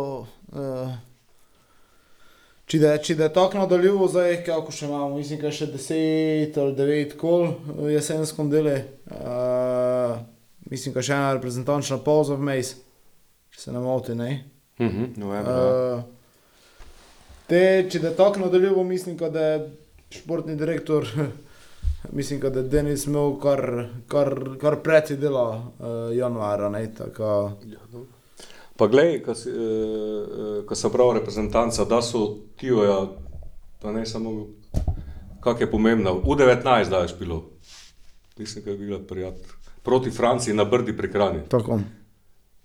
uh, 0.49 0.97
če 2.69 2.81
da, 2.83 2.91
če 3.01 3.17
da 3.17 3.29
je 3.29 3.33
tako 3.33 3.63
nadaljivo, 3.63 4.07
zdaj 4.13 4.43
kako 4.45 4.73
še 4.75 4.87
imamo, 4.89 5.17
mislim, 5.17 5.41
da 5.41 5.53
še 5.55 5.71
10 5.73 6.59
ali 6.61 6.77
9 6.77 7.17
kol 7.21 7.47
v 7.79 7.95
jesenskom 7.95 8.51
delu. 8.53 8.77
Uh, 9.09 10.19
mislim, 10.69 10.93
da 10.97 11.05
še 11.05 11.17
ena 11.17 11.33
reprezentančna 11.39 12.01
pauza 12.05 12.37
vmes, 12.37 12.75
če 13.55 13.65
se 13.65 13.73
ne 13.73 13.81
motim. 13.81 14.21
Ne? 14.21 14.31
Mhm, 14.85 15.11
novembra, 15.17 15.57
ja. 15.57 15.97
Uh, 15.97 17.23
te, 17.49 17.63
če 17.89 18.03
da 18.05 18.13
tako 18.17 18.45
nadaljivo, 18.45 18.85
mislim, 18.85 19.17
da 19.17 19.47
je 19.47 19.59
športni 20.21 20.57
direktor, 20.61 21.09
mislim, 22.19 22.45
da 22.45 22.53
je 22.61 22.69
Denis 22.69 23.09
imel 23.09 23.39
kar, 23.41 23.65
kar, 24.13 24.35
kar 24.61 24.83
preti 24.85 25.17
dela 25.17 25.49
uh, 25.57 25.97
januara. 26.13 26.69
Ne, 26.75 26.85
tako, 27.01 27.33
Pa 28.79 28.87
glej, 28.87 29.23
ko 29.27 29.35
si, 29.35 29.51
eh, 29.51 30.63
ko 30.63 30.75
sem 30.75 30.91
prav 30.95 31.13
reprezentanca, 31.19 31.85
da 31.85 31.99
so 32.03 32.47
Tijoja, 32.57 33.09
pa 33.83 33.93
ne 33.93 34.07
samo, 34.07 34.47
kak 35.43 35.61
je 35.61 35.71
pomembno, 35.71 36.23
U19 36.23 36.91
daješ 36.91 37.19
bilo. 37.19 37.43
Mislim, 38.39 38.65
da 38.65 38.71
je 38.71 38.77
bila 38.79 38.99
prijat. 38.99 39.35
Proti 39.83 40.11
Franciji 40.11 40.55
na 40.55 40.65
Brdi 40.65 40.97
pri 40.97 41.11
Kranji. 41.13 41.41
tako. 41.49 41.81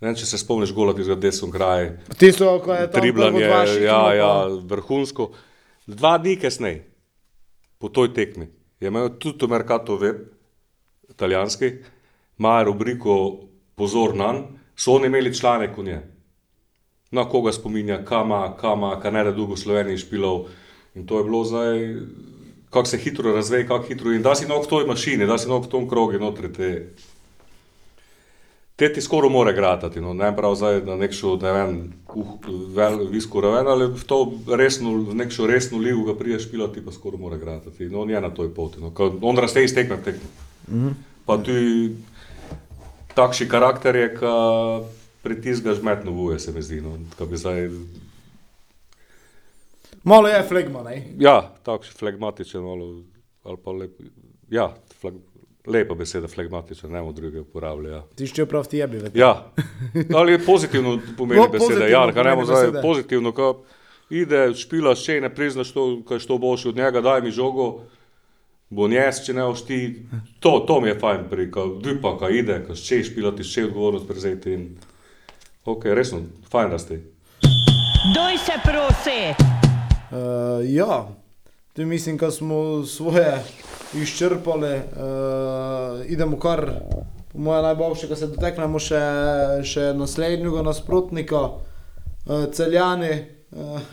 Ne 0.00 0.10
vem, 0.10 0.16
če 0.18 0.26
se 0.26 0.38
spomniš 0.38 0.72
gola 0.74 0.92
tistega 0.94 1.16
desno 1.20 1.48
kraj. 1.50 1.86
Tisto, 2.18 2.50
ko 2.60 2.74
je 2.74 2.90
tam 2.90 3.00
Triblanje, 3.00 3.40
ja, 3.80 4.00
ja, 4.14 4.32
vrhunsko. 4.68 5.30
Dva 5.86 6.18
dni 6.18 6.34
kasneje, 6.36 6.82
po 7.78 7.88
toj 7.88 8.10
tekmi, 8.14 8.50
je 8.80 8.90
imel 8.90 9.14
tudi 9.18 9.48
Mercato 9.48 9.96
Web, 9.96 10.26
italijanski, 11.08 11.72
ima 12.38 12.62
rubriko 12.62 13.16
Pozor 13.74 14.14
nan, 14.14 14.44
so 14.76 14.92
oni 14.92 15.06
imeli 15.06 15.34
članek 15.34 15.78
o 15.78 15.82
njej. 15.82 16.00
Na 17.10 17.28
koga 17.28 17.52
spominja, 17.52 18.04
kama, 18.04 18.56
kama, 18.56 19.00
kar 19.00 19.12
ne 19.12 19.24
da 19.24 19.32
dolgo 19.32 19.54
v 19.54 19.58
Sloveniji 19.58 19.98
špilov, 19.98 20.46
In 20.94 21.06
to 21.06 21.18
je 21.18 21.24
bilo 21.24 21.44
zdaj, 21.44 21.96
kako 22.70 22.86
se 22.86 22.98
hitro 22.98 23.32
razveje, 23.32 23.66
kako 23.68 23.84
hitro. 23.84 24.12
In 24.12 24.22
da 24.22 24.34
si 24.34 24.46
nog 24.46 24.64
v 24.64 24.68
toj 24.68 24.86
mašini, 24.86 25.26
da 25.26 25.38
si 25.38 25.48
nog 25.48 25.66
v 25.66 25.68
tom 25.68 25.88
krogu 25.88 26.18
notri. 26.18 26.52
Te, 26.52 26.68
te 28.76 28.92
ti 28.92 29.02
skoraj 29.02 29.30
more 29.30 29.52
gratati, 29.52 30.00
no, 30.00 30.14
ne 30.14 30.30
prav 30.36 30.54
zdaj 30.54 30.82
na 30.86 30.96
nekšo, 30.96 31.36
ne 31.42 31.52
vem, 31.52 31.74
uh, 32.14 32.36
vel, 32.74 33.08
visku 33.10 33.40
raven, 33.40 33.66
ali 33.66 33.90
v 33.90 34.06
to 34.06 34.20
resno, 34.46 34.94
v 35.02 35.18
nekšo 35.18 35.46
resno 35.50 35.78
ligo 35.78 36.04
ga 36.06 36.14
priješ 36.18 36.50
pilati, 36.50 36.82
pa 36.84 36.94
skoraj 36.94 37.20
more 37.20 37.38
gratati. 37.38 37.90
No, 37.90 38.02
on 38.02 38.10
je 38.10 38.20
na 38.20 38.30
toj 38.30 38.54
poti, 38.54 38.82
no, 38.82 38.94
on 39.22 39.38
raste 39.38 39.64
iz 39.64 39.74
tekme 39.74 39.96
v 39.96 40.04
tekmo. 40.04 40.28
Mm 40.68 40.82
-hmm. 40.82 40.94
Pa 41.26 41.38
ti 41.38 41.90
takšni 43.14 43.48
karakter 43.48 43.96
je, 43.96 44.08
ka 44.16 44.32
pritiskaš 45.22 45.82
metno 45.82 46.12
vuje, 46.12 46.38
se 46.38 46.52
mi 46.52 46.62
zdi, 46.62 46.80
no, 46.84 46.98
zdaj, 47.32 47.68
Malo 50.04 50.28
je 50.28 50.42
flegma, 50.48 50.82
ne? 50.82 51.02
ja, 51.18 51.38
takšen 51.64 51.96
flegmatičen, 51.98 52.60
malo, 52.60 52.90
ali 53.44 53.56
pa 53.64 53.72
lep, 53.72 53.94
ja, 54.52 54.66
fleg, 55.00 55.14
lepa 55.66 55.94
beseda 55.96 56.28
flegmatičen, 56.28 56.92
ne 56.92 57.00
bomo 57.00 57.12
druge 57.16 57.40
uporabljali, 57.40 57.94
ja. 57.94 58.02
Ti 58.16 58.28
še 58.28 58.44
prav 58.46 58.68
ti 58.68 58.82
jebi, 58.82 59.00
veš. 59.00 59.14
Ja, 59.16 59.32
ali 60.18 60.36
je 60.36 60.42
pozitivno 60.44 60.98
pomeni 61.16 61.40
No, 61.40 61.48
beseda, 61.48 61.88
ja, 61.88 62.04
kaj 62.12 62.28
ne 62.28 62.36
bomo 62.36 62.46
zdaj 62.50 62.82
pozitivno, 62.82 63.32
ko 63.32 63.48
ide, 64.12 64.50
špilaš, 64.60 65.06
če 65.06 65.22
ne 65.24 65.32
priznaš 65.32 65.72
to, 65.72 65.86
kaj 66.08 66.20
što 66.20 66.36
boš 66.38 66.66
od 66.74 66.76
njega, 66.76 67.00
daj 67.00 67.24
mi 67.24 67.32
žogo, 67.32 67.70
bo 68.74 68.88
njes, 68.90 69.20
če 69.24 69.34
ne 69.36 69.46
boš 69.46 69.64
ti, 69.68 69.78
to, 70.42 70.58
to 70.66 70.80
mi 70.82 70.90
je 70.90 70.98
fajn 70.98 71.26
pri, 71.30 71.46
ko 71.54 71.66
dupa, 71.82 72.16
ko 72.18 72.30
ide, 72.32 72.58
ko 72.66 72.76
še 72.78 73.02
špilati, 73.06 73.46
še 73.46 73.68
odgovornost 73.68 74.08
prevzeti 74.08 74.54
in, 74.56 74.64
ok, 75.70 75.90
resno, 75.94 76.24
fajn 76.50 76.74
da 76.74 76.80
ste. 76.82 77.00
Doj 78.14 78.38
se 78.42 78.56
prosi. 78.64 79.20
Uh, 80.14 80.60
ja, 80.66 81.04
tu 81.74 81.86
mislim, 81.86 82.18
da 82.20 82.30
smo 82.34 82.84
svoje 82.86 83.30
izčrpali. 83.94 84.74
Uh, 84.74 86.02
idemo 86.10 86.38
kar, 86.42 86.66
po 87.32 87.38
mojem, 87.46 87.68
najboljše, 87.70 88.08
da 88.10 88.18
se 88.18 88.30
doteknemo 88.32 88.82
še, 88.82 89.02
še 89.66 89.92
naslednjega 89.98 90.64
nasprotnika, 90.66 91.44
uh, 91.46 92.48
celjani, 92.54 93.14
uh, 93.54 93.86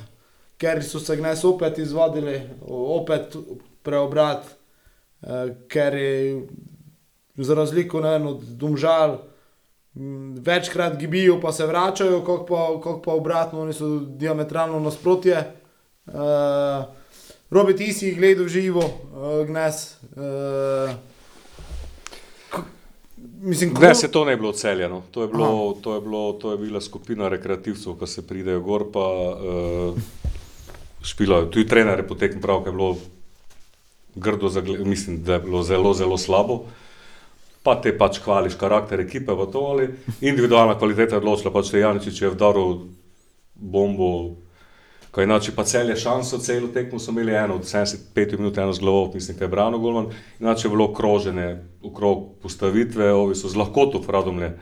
ker 0.61 0.81
so 0.85 1.01
se 1.01 1.17
gnes 1.17 1.45
opet 1.47 1.79
izvadili, 1.81 2.35
opet 2.67 3.37
preobrat, 3.85 4.49
uh, 4.49 4.60
ker 5.67 5.93
je 5.93 6.47
za 7.37 7.55
razliko 7.55 8.01
vem, 8.01 8.27
od 8.27 8.43
Domžal. 8.43 9.17
m, 9.95 10.35
Večkrat 10.45 10.97
gibijo, 10.97 11.39
pa 11.41 11.51
se 11.51 11.65
vračajo, 11.65 12.19
kako 12.19 12.45
pa, 12.45 12.67
kako 12.83 13.01
pa 13.01 13.13
obratno, 13.13 13.61
oni 13.61 13.73
so 13.73 13.99
diametralno 13.99 14.79
nasprotje. 14.79 15.53
Uh, 16.05 16.13
Robi, 17.51 17.75
ti 17.75 17.93
si 17.93 18.05
jih 18.05 18.17
gledal 18.17 18.47
živo, 18.47 18.79
uh, 18.81 19.47
gnes. 19.47 19.97
Uh, 20.15 20.91
mislim, 23.41 23.73
Ne, 23.81 23.95
se 23.95 24.11
to 24.11 24.25
ne 24.25 24.31
je 24.31 24.37
bilo 24.37 24.51
celjeno. 24.51 25.01
To 25.11 25.21
je, 25.21 25.27
bilo, 25.27 25.77
to, 25.81 25.95
je 25.95 26.01
bilo, 26.01 26.33
to 26.33 26.51
je 26.51 26.57
bila 26.57 26.81
skupina 26.81 27.29
rekreativcev, 27.29 27.93
ki 27.99 28.07
se 28.07 28.27
pridejo 28.27 28.61
gor, 28.61 28.85
pa 28.93 28.99
uh, 28.99 29.97
špilajo. 31.03 31.45
Tudi 31.45 31.67
trener 31.67 31.99
je 31.99 32.07
potekel 32.07 32.41
prav, 32.41 32.63
ker 32.63 32.73
je 32.73 32.77
bilo 32.77 32.97
grdo, 34.15 34.49
mislim, 34.85 35.23
da 35.23 35.33
je 35.33 35.39
bilo 35.39 35.63
zelo, 35.63 35.93
zelo 35.93 36.17
slabo. 36.17 36.63
Pa 37.63 37.75
te 37.81 37.93
pač 37.97 38.19
hvališ 38.19 38.55
karakter 38.57 38.99
ekipe, 38.99 39.35
pa 39.37 39.45
to 39.45 39.59
ali 39.59 39.89
individualna 40.21 40.77
kvaliteta 40.77 41.15
je 41.15 41.21
odločila, 41.21 41.53
pač 41.53 41.73
Janičič 41.73 42.21
je 42.21 42.31
vdaril 42.33 42.87
bombo, 43.53 44.35
kaj 45.11 45.23
inače 45.23 45.51
pa 45.55 45.63
cel 45.63 45.89
je 45.89 45.95
šanso, 45.95 46.39
celo 46.41 46.71
tekmo 46.73 46.99
so 46.99 47.11
imeli 47.11 47.35
eno, 47.35 47.55
od 47.55 47.67
75 47.69 48.37
minut 48.39 48.57
eno 48.57 48.73
z 48.73 48.79
glavo, 48.79 49.11
mislim, 49.13 49.37
kaj 49.37 49.45
je 49.45 49.49
Brano 49.49 49.77
Golman, 49.77 50.09
inače 50.39 50.67
je 50.67 50.71
bilo 50.71 50.93
kroženje, 50.93 51.57
okrog 51.83 52.23
postavitve, 52.41 53.13
ovi 53.13 53.35
so 53.35 53.49
z 53.49 53.55
lahkoto 53.55 54.01
pradomlje. 54.01 54.55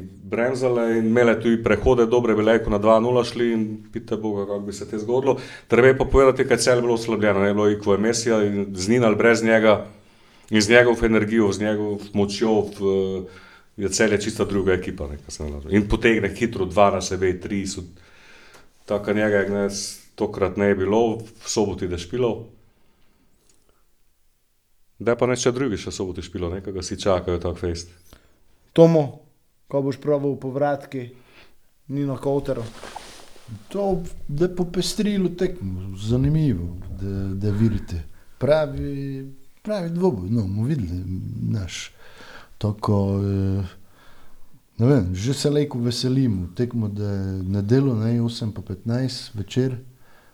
Bremzale 0.00 0.98
in 0.98 1.06
imele 1.06 1.34
tudi 1.40 1.62
prehode, 1.62 2.06
dobre 2.06 2.34
bile, 2.34 2.56
ko 2.64 2.70
na 2.72 2.78
2-0 2.80 3.24
šli 3.28 3.52
in 3.52 3.64
pite 3.92 4.16
Boga, 4.16 4.46
kako 4.46 4.60
bi 4.64 4.72
se 4.72 4.88
te 4.88 4.98
zgodilo. 4.98 5.36
Treba 5.68 5.88
je 5.88 5.98
pa 5.98 6.04
povedati, 6.04 6.46
kaj 6.48 6.56
cel 6.56 6.78
je 6.78 6.82
bilo 6.82 6.94
oslabljeno, 6.94 7.40
ne 7.40 7.48
je 7.48 7.54
bilo 7.54 7.70
Iko 7.70 7.96
Mesija 7.98 8.42
in 8.44 8.66
z 8.74 8.88
njim 8.88 9.04
ali 9.04 9.16
brez 9.16 9.42
njega 9.42 9.86
in 10.50 10.60
z 10.60 10.70
njegovo 10.70 11.06
energijo, 11.06 11.52
z 11.52 11.60
njegovo 11.60 11.98
močjo 12.12 12.60
v, 12.60 13.24
je 13.76 13.88
cel 13.88 14.12
je 14.12 14.20
čista 14.20 14.44
druga 14.44 14.72
ekipa. 14.72 15.08
Ne, 15.08 15.18
ne 15.40 15.76
in 15.76 15.88
potegne 15.88 16.28
hitro 16.34 16.64
dva 16.64 16.90
na 16.90 17.00
sebe, 17.00 17.40
tri 17.40 17.66
so, 17.66 17.82
tako 18.84 19.12
njega 19.12 19.36
je 19.36 19.48
gnes 19.48 20.02
tokrat 20.14 20.56
ne 20.56 20.66
je 20.66 20.74
bilo, 20.74 21.18
v 21.18 21.48
soboti 21.48 21.88
da 21.88 21.98
špilo. 21.98 22.48
Da 24.98 25.16
pa 25.16 25.26
neče 25.26 25.52
drugi 25.52 25.76
še 25.76 25.90
soboti 25.90 26.22
špilo, 26.22 26.50
nekega 26.52 26.82
si 26.82 27.00
čakajo 27.00 27.40
tak 27.42 27.58
fest. 27.58 27.90
Tomo, 28.72 29.21
ko 29.72 29.80
boš 29.82 29.96
pravil 29.96 30.34
povratki, 30.36 31.06
ni 31.88 32.04
na 32.04 32.18
koteru. 32.20 32.62
To 33.72 34.02
da 34.28 34.44
je 34.44 34.56
popestrilo 34.56 35.28
tekmo, 35.28 35.96
zanimivo, 35.96 36.76
da, 37.00 37.12
da 37.34 37.50
vidite. 37.50 38.02
Pravi, 38.38 39.32
pravi 39.62 39.90
dvoboj, 39.90 40.28
no, 40.30 40.42
bomo 40.42 40.66
videli, 40.68 41.00
naš. 41.56 41.90
Tako, 42.58 42.98
eh, 43.24 43.72
ne 44.78 44.86
vem, 44.86 45.14
že 45.14 45.34
se 45.34 45.50
lejko 45.50 45.80
veselimo, 45.80 46.50
tekmo, 46.56 46.88
da 46.88 47.08
je 47.08 47.42
nedeljo, 47.56 47.94
ne 47.94 48.20
8 48.20 48.52
pa 48.52 48.74
15 48.74 49.34
večer. 49.34 49.76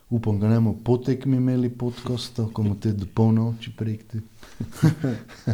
Upam, 0.09 0.39
da 0.39 0.49
ne 0.49 0.59
bomo 0.59 0.75
po 0.83 0.97
tekmi 0.97 1.37
imeli 1.37 1.69
podkosta, 1.69 2.49
ko 2.53 2.63
bomo 2.63 2.75
te 2.75 2.91
do 2.91 3.07
polnoči 3.15 3.71
prekti. 3.77 4.19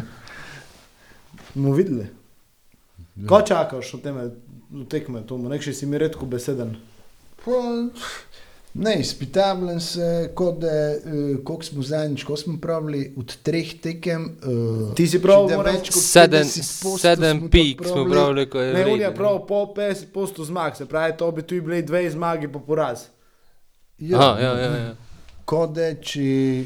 Bomo 1.54 1.72
videli. 1.72 2.25
Ko 3.18 3.42
čakaš 3.42 3.94
od 3.94 4.02
teme, 4.02 4.30
do 4.70 4.84
tekme, 4.84 5.22
Tomo, 5.22 5.48
nekši 5.48 5.72
si 5.72 5.86
mi 5.86 5.98
redko 5.98 6.26
beseden. 6.26 6.76
Pa, 7.44 7.52
Ne, 8.76 9.00
izpitavljam 9.00 9.80
se, 9.80 10.30
kot 10.34 10.58
da, 10.58 10.66
uh, 10.66 11.04
koliko 11.44 11.62
smo 11.62 11.82
zadnjič, 11.82 12.24
ko 12.24 12.36
smo 12.36 12.58
pravili 12.60 13.14
od 13.16 13.36
treh 13.36 13.80
tekem. 13.80 14.36
Uh, 14.42 14.94
Ti 14.94 15.06
si 15.06 15.22
prav, 15.22 15.48
moram- 15.48 15.80
Sedem, 15.92 16.44
sedem 16.98 17.48
pik 17.50 17.80
smo 17.84 18.04
pravili, 18.04 18.50
ko 18.50 18.60
je 18.60 18.74
Ne, 18.74 18.86
on 18.86 19.00
je 19.00 19.14
prav 19.14 19.46
po 19.46 19.54
50 19.66 20.04
posto 20.06 20.44
zmag, 20.44 20.76
se 20.76 20.86
pravi, 20.86 21.16
to 21.16 21.30
bi 21.32 21.42
tu 21.42 21.54
bili 21.54 21.82
dve 21.82 22.10
zmagi 22.10 22.48
po 22.48 22.60
poraz. 22.60 22.98
Ja, 23.98 24.18
Aha, 24.20 24.40
ja, 24.40 24.52
ja, 24.52 24.76
ja. 24.76 24.94
Kot 25.44 25.72
da 25.72 25.94
če 25.94 26.64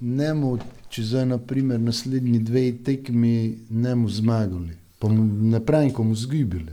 ne 0.00 0.34
mu, 0.34 0.58
če 0.88 1.02
zdaj 1.02 1.26
naprimer 1.26 1.80
naslednji 1.80 2.38
dve 2.38 2.72
tekmi 2.84 3.34
ne 3.70 3.94
mu 3.94 4.08
zmagali, 4.08 4.76
pa 5.04 5.12
ne 5.12 5.60
pravim, 5.64 5.92
ko 5.92 6.04
mu 6.04 6.14
zgubili. 6.14 6.72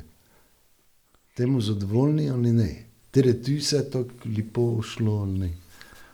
Temu 1.36 1.62
zadovoljni 1.62 2.30
ali 2.30 2.52
ne? 2.52 2.86
Tere 3.12 3.34
tu 3.44 3.60
se 3.60 3.90
tako 3.90 4.30
lepo 4.38 4.82
šlo 4.82 5.12
ali 5.12 5.40
ne? 5.40 5.50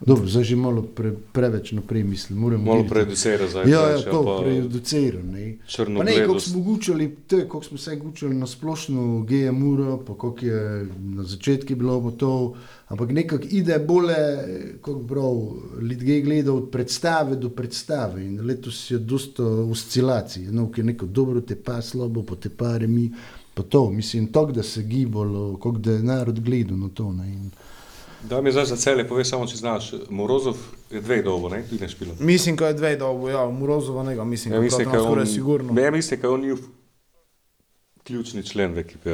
Dobro, 0.05 0.27
zdaj 0.27 0.43
že 0.43 0.55
malo 0.55 0.81
pre, 0.81 1.11
preveč 1.33 1.71
naprej 1.71 2.03
mislim. 2.03 2.39
Moramo 2.39 2.63
Malo 2.63 2.77
videti. 2.77 2.93
prejudicira 2.93 3.47
zdaj. 3.49 3.71
Ja, 3.71 3.89
ja, 3.89 4.01
to 4.01 4.23
pa 4.25 4.43
prejudicira. 4.43 5.23
Ne, 5.23 5.57
črno 5.67 6.03
ne, 6.03 6.25
kako 6.25 6.39
smo 6.39 6.61
gučali, 6.61 7.15
to 7.27 7.37
je, 7.37 7.43
kako 7.43 7.63
smo 7.63 7.77
se 7.77 7.95
gučali 7.95 8.35
na 8.35 8.47
splošno 8.47 9.25
GMU, 9.25 9.97
pa 10.07 10.13
kako 10.13 10.45
je 10.45 10.87
na 10.99 11.23
začetku 11.23 11.75
bilo 11.75 12.11
to, 12.11 12.53
ampak 12.87 13.11
nekako 13.11 13.43
ide 13.49 13.79
bolje, 13.79 14.15
kot 14.81 15.07
prav, 15.07 15.33
ljudje 15.81 16.21
gledajo 16.21 16.55
od 16.57 16.69
predstave 16.69 17.35
do 17.35 17.49
predstave 17.49 18.25
in 18.25 18.45
letos 18.45 18.91
je 18.91 18.97
dosta 18.97 19.43
oscilacij, 19.43 20.43
no, 20.51 20.71
ki 20.71 20.81
je 20.81 20.85
neko 20.85 21.05
dobro 21.05 21.41
te 21.41 21.55
pa 21.55 21.81
slabo, 21.81 22.23
pa 22.23 22.35
te 22.35 22.49
pa 22.49 22.77
remi, 22.77 23.11
pa 23.53 23.63
to, 23.63 23.89
mislim, 23.91 24.27
to, 24.27 24.45
da 24.45 24.63
se 24.63 24.83
gibalo, 24.83 25.55
kako 25.57 25.77
da 25.77 25.91
je 25.91 26.03
narod 26.03 26.39
gledal 26.39 26.77
na 26.77 26.89
to. 26.93 27.13
Ne, 27.13 27.33
in, 27.33 27.49
Da 28.23 28.41
mi 28.41 28.51
zdaj 28.51 28.65
za 28.65 28.75
cele 28.75 29.07
pove 29.07 29.25
samo, 29.25 29.47
če 29.47 29.55
znaš. 29.55 29.91
Morozov 30.09 30.57
je 30.91 31.01
dve 31.01 31.21
dobo, 31.21 31.49
ne? 31.49 31.63
Ti 31.63 31.77
ne 31.81 31.89
špilo. 31.89 32.15
Mislim, 32.19 32.55
da 32.55 32.67
je 32.67 32.73
dve 32.73 32.95
dobo, 32.95 33.29
ja, 33.29 33.45
Murozova 33.45 34.03
njega, 34.03 34.23
mislim, 34.23 34.53
Ja, 34.53 34.61
mislim, 34.61 34.89
da 34.91 34.97
je 34.97 35.03
skoraj 35.03 35.25
sigurno. 35.25 35.73
ne, 35.73 35.91
mislim, 35.91 36.21
da 36.21 36.27
je 36.27 36.33
on 36.33 36.41
njihov 36.41 36.59
ključni 38.03 38.43
člen 38.43 38.73
v 38.73 38.79
ekipi. 38.79 39.09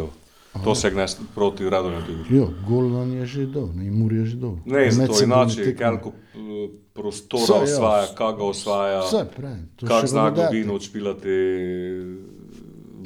To 0.64 0.76
se 0.76 0.92
gnes 0.92 1.18
proti 1.36 1.70
Radonju 1.70 2.02
tudi. 2.06 2.36
jo, 2.38 2.50
gol 2.68 2.90
nam 2.90 3.14
je 3.14 3.26
že 3.26 3.46
dol, 3.46 3.70
ne, 3.76 3.92
Mur 3.92 4.14
je 4.14 4.26
že 4.26 4.38
dol. 4.38 4.56
Ne, 4.66 4.92
zato 4.92 5.24
inače, 5.24 5.76
koliko 5.76 6.10
eh, 6.10 6.70
prostora 6.94 7.46
Saj, 7.46 7.58
ja. 7.58 7.64
osvaja, 7.64 8.08
kaj 8.16 8.34
ga 8.34 8.44
osvaja, 8.44 9.00
Vse, 9.02 9.26
pravim, 9.36 9.70
to 9.76 9.88
kak 9.88 10.08
zna 10.08 10.30
globino 10.32 10.74
odšpilati, 10.74 11.30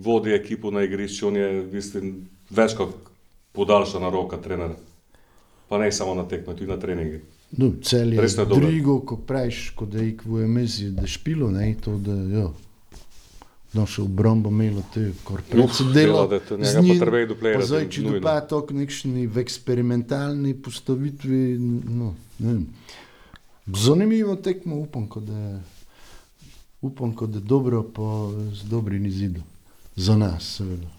vodi 0.02 0.34
ekipo 0.34 0.72
na 0.72 0.84
igrišču, 0.84 1.28
on 1.28 1.36
je, 1.36 1.64
mislim, 1.72 2.28
več 2.50 2.76
kot 2.76 2.90
podaljšana 3.52 4.10
roka 4.10 4.38
trenera. 4.38 4.76
Pa 5.70 5.78
ne 5.78 5.92
samo 5.92 6.16
na 6.16 6.24
tekme, 6.24 6.54
tudi 6.54 6.68
na 6.68 6.78
treningi. 6.78 7.20
No, 7.52 7.72
cel 7.82 8.14
je 8.14 8.20
je 8.20 8.46
dobro. 8.46 8.56
drugo, 8.60 9.00
ko 9.00 9.18
praviš, 9.18 9.70
kot 9.70 9.90
da 9.90 10.00
je 10.00 10.18
v 10.26 10.44
emezi, 10.44 10.92
da 10.92 11.08
špilo, 11.08 11.52
ne, 11.52 11.76
to 11.82 11.98
da, 11.98 12.12
ja. 12.12 12.48
naša 13.74 14.04
obramba 14.04 14.50
imela 14.50 14.82
te 14.94 15.10
Uf, 15.10 15.24
korporacije. 15.24 15.94
dela, 15.94 16.28
da 16.28 16.40
to 16.40 16.58
njega 16.58 16.82
pa 16.90 17.00
treba 17.00 17.20
iti 17.20 17.28
do 17.28 17.36
playerja, 17.36 17.56
Pa 17.56 17.66
zdaj, 17.66 17.90
če 17.90 18.02
nujno. 18.02 18.20
dopa 18.20 18.42
to 18.42 18.66
k 18.66 18.74
nekšni 18.74 19.28
v 19.28 19.38
eksperimentalni 19.38 20.54
postavitvi, 20.56 21.58
no, 21.86 22.16
ne 22.40 22.54
vem. 22.54 22.68
Zanimivo 23.68 24.36
tekmo, 24.36 24.76
upam, 24.76 25.08
ko 25.08 25.20
da 25.20 25.38
je, 25.38 25.62
upam, 26.82 27.16
ko 27.16 27.28
da 27.28 27.38
je 27.38 27.44
dobro, 27.44 27.84
pa 27.84 28.08
z 28.54 28.64
dobrim 28.64 29.06
izidom. 29.06 29.44
Za 29.96 30.16
nas, 30.18 30.56
seveda. 30.56 30.97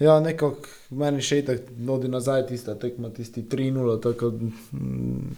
Ja, 0.00 0.20
nekako 0.20 0.56
meni 0.96 1.20
še 1.20 1.42
tako 1.44 1.74
nodi 1.84 2.08
nazaj 2.08 2.46
tista 2.48 2.72
tekma, 2.80 3.10
tisti 3.12 3.42
3-0, 3.44 3.98
tako 4.00 4.30
mm, 4.32 5.34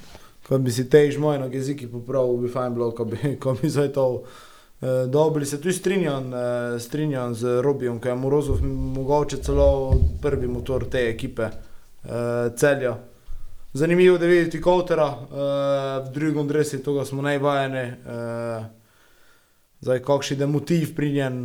ko 0.46 0.58
bi 0.62 0.70
si 0.70 0.84
tež 0.90 1.18
moj 1.18 1.40
na 1.42 1.48
jeziki 1.50 1.88
popravil, 1.90 2.36
bi 2.44 2.50
fajn 2.50 2.76
bilo, 2.76 2.92
ko 2.94 3.06
bi, 3.10 3.34
ko 3.42 3.56
bi 3.58 3.70
zdaj 3.70 3.88
to 3.96 4.04
eh, 4.22 5.08
dobili. 5.10 5.48
Se 5.50 5.58
tudi 5.58 5.74
strinjam, 5.74 6.28
eh, 6.30 6.76
strinjam 6.78 7.34
z 7.34 7.56
Robijem, 7.66 7.98
ki 7.98 8.12
je 8.12 8.14
Morozov 8.14 8.60
mogoče 8.66 9.40
celo 9.42 9.96
prvi 10.22 10.46
motor 10.46 10.86
te 10.90 11.08
ekipe 11.10 11.48
eh, 11.48 12.52
celja. 12.56 12.94
Zanimivo 13.74 14.20
je 14.20 14.28
videti 14.28 14.60
Kotera 14.62 15.08
eh, 15.10 16.06
v 16.06 16.12
drugem 16.14 16.46
dresu, 16.48 16.78
tega 16.86 17.02
smo 17.08 17.26
najvajeni. 17.26 17.82
Eh, 17.88 18.70
Zdaj, 19.82 19.98
kakšen 20.06 20.40
je 20.40 20.46
motiv 20.46 20.92
pri 20.94 21.08
njem, 21.10 21.38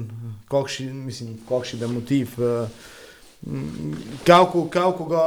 kakšen, 0.45 1.09
je 1.81 1.87
motiv. 1.89 2.35
Uh, 2.37 2.69
Kako, 4.25 4.67
kako 4.69 5.05
ga 5.05 5.23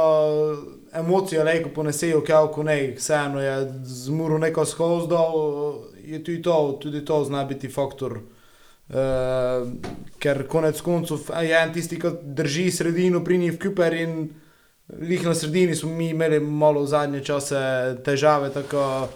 emocije 0.93 1.43
lejko 1.43 1.69
ponesejo, 1.69 2.23
kako 2.27 2.63
ne, 2.63 2.93
vseeno 2.97 3.41
je 3.41 3.73
zmuro 3.83 4.37
neko 4.37 4.65
skozdal, 4.65 5.33
je 6.03 6.23
tudi 6.23 6.41
to, 6.41 6.77
tudi 6.81 7.05
to 7.05 7.23
zna 7.23 7.43
biti 7.45 7.69
faktor. 7.69 8.19
Uh, 8.91 8.97
ker 10.19 10.47
konec 10.47 10.81
koncev 10.81 11.29
je 11.41 11.55
en 11.55 11.73
tisti, 11.73 11.95
ki 11.99 12.09
drži 12.21 12.71
sredino 12.71 13.23
pri 13.23 13.37
njih 13.37 13.59
Kuper 13.59 13.93
in 13.93 14.29
lih 14.99 15.23
na 15.25 15.35
sredini 15.35 15.75
smo 15.75 15.93
mi 15.95 16.09
imeli 16.09 16.39
malo 16.39 16.81
v 16.81 16.87
zadnje 16.87 17.23
čase 17.23 17.61
težave. 18.03 18.49
Tako, 18.51 19.07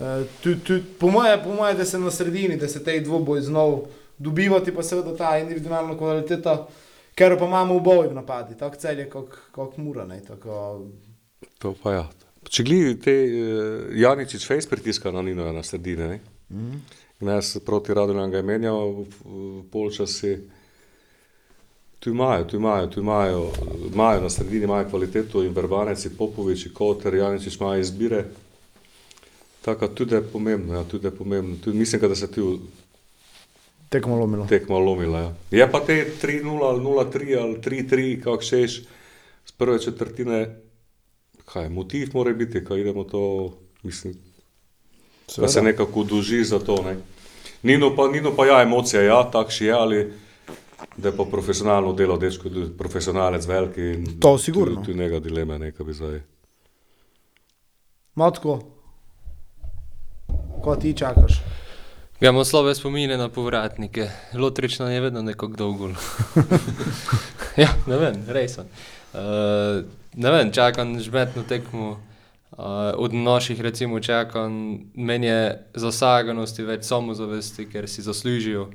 uh, 0.00 0.24
tudi, 0.40 0.60
tudi, 0.64 0.84
po 1.00 1.10
moje, 1.10 1.36
po 1.44 1.52
moje, 1.54 1.74
da 1.74 1.84
se 1.84 1.98
na 1.98 2.10
sredini, 2.10 2.56
da 2.56 2.68
se 2.68 2.84
te 2.84 3.00
dvoboj 3.00 3.40
znov 3.40 3.82
dobivati, 4.18 4.74
pa 4.74 4.82
seveda 4.82 5.16
ta 5.16 5.38
individualna 5.38 5.98
kvaliteta. 5.98 6.66
Ker 7.18 7.34
pa 7.38 7.46
imamo 7.50 7.80
v 7.82 8.14
napadi, 8.14 8.54
tako 8.54 8.78
celje 8.78 9.08
kot, 9.10 9.34
kot 9.50 9.76
mura. 9.82 10.06
Ne, 10.06 10.20
tako, 10.22 10.86
To 11.58 11.74
pa 11.82 11.94
ja. 11.94 12.04
Če 12.48 12.64
gledaj, 12.64 12.94
te 13.02 13.14
uh, 13.26 13.88
Janičič 13.98 14.46
face 14.46 14.70
pritiska 14.70 15.12
na 15.12 15.22
Nino 15.22 15.46
na 15.52 15.62
sredine. 15.66 16.08
Ne? 16.08 16.20
Mm. 16.54 16.80
Jaz 17.28 17.56
proti 17.66 17.94
Radovljam 17.94 18.30
ga 18.30 18.38
je 18.38 18.46
menjal 18.46 18.94
v 19.02 19.64
polčasi. 19.72 20.36
Tu 21.98 22.12
imajo, 22.14 22.44
tu 22.46 22.56
imajo, 22.56 22.86
tu 22.86 23.00
imajo, 23.02 23.48
imajo 23.90 24.20
na 24.22 24.30
sredini 24.30 24.68
imajo 24.68 24.86
kvaliteto 24.86 25.42
in 25.42 25.54
Verbanec, 25.54 26.04
in 26.06 26.14
Popovič, 26.14 26.68
in 26.68 26.74
Koter, 26.74 27.14
Janičič 27.14 27.58
imajo 27.58 27.82
izbire. 27.82 28.22
Tako 29.66 29.88
tudi 29.88 30.14
je 30.14 30.22
pomembno, 30.22 30.78
ja, 30.78 30.84
tudi 30.86 31.10
je 31.10 31.16
pomembno. 31.16 31.56
Tudi 31.64 31.78
mislim, 31.78 32.06
da 32.06 32.14
se 32.14 32.30
v 32.36 32.54
tekmo 33.88 34.16
lomilo. 34.16 34.46
tekmo 34.46 34.78
lomila. 34.78 35.20
Ja. 35.20 35.34
Je 35.50 35.70
pa 35.70 35.80
te 35.80 36.06
3-0 36.22 36.64
ali 36.64 36.80
0-3 36.80 37.40
ali 37.40 37.56
3-3, 37.56 38.22
kako 38.22 38.42
šeš, 38.42 38.82
z 39.46 39.52
prve 39.52 39.78
četrtine, 39.78 40.56
kaj 41.44 41.68
motiv 41.68 42.10
mora 42.12 42.32
biti, 42.32 42.64
ko 42.64 42.76
idemo 42.76 43.04
to, 43.04 43.52
mislim, 43.82 44.14
da 45.36 45.48
se 45.48 45.62
nekako 45.62 46.04
duži 46.04 46.44
za 46.44 46.58
to. 46.58 46.82
Ne. 46.82 46.96
Nino 47.62 47.96
pa, 47.96 48.08
Nino 48.08 48.36
pa 48.36 48.46
ja, 48.46 48.62
emocija, 48.62 49.02
ja, 49.02 49.30
takši 49.30 49.64
je, 49.64 49.72
ali 49.72 50.12
da 50.96 51.08
je 51.08 51.16
pa 51.16 51.24
profesionalno 51.24 51.92
delo, 51.92 52.16
dečko, 52.16 52.48
je 52.48 52.76
profesionalec 52.78 53.46
veliki. 53.46 54.04
To 54.20 54.38
sigurno. 54.38 54.74
Tu, 54.74 54.92
tu 54.92 54.98
njega 54.98 55.18
dileme, 55.18 55.58
nekaj 55.58 55.86
bi 55.86 55.92
zdaj. 55.92 56.20
Matko, 58.14 58.60
ko 60.62 60.76
ti 60.76 60.94
čakaš? 60.94 61.42
Imamo 62.20 62.44
slabe 62.44 62.74
spomine 62.74 63.16
na 63.16 63.28
povratnike, 63.28 64.10
lotrično 64.34 64.90
je 64.90 65.00
vedno 65.00 65.22
nekako 65.22 65.52
dolgo. 65.56 65.88
ja, 67.62 67.68
ne 67.86 67.96
vem, 67.96 68.24
resen. 68.28 68.64
Uh, 69.12 69.84
ne 70.14 70.30
vem, 70.30 70.52
čakam 70.52 71.00
žmetno 71.00 71.42
tekmo. 71.42 71.90
Uh, 71.90 72.58
od 72.96 73.14
naših, 73.14 73.60
recimo, 73.60 74.00
čakam, 74.00 74.80
meni 74.94 75.26
je 75.26 75.66
zasaganosti 75.74 76.62
več 76.62 76.88
samozavesti, 76.90 77.68
ker 77.70 77.86
si 77.88 78.02
zaslužijo. 78.02 78.66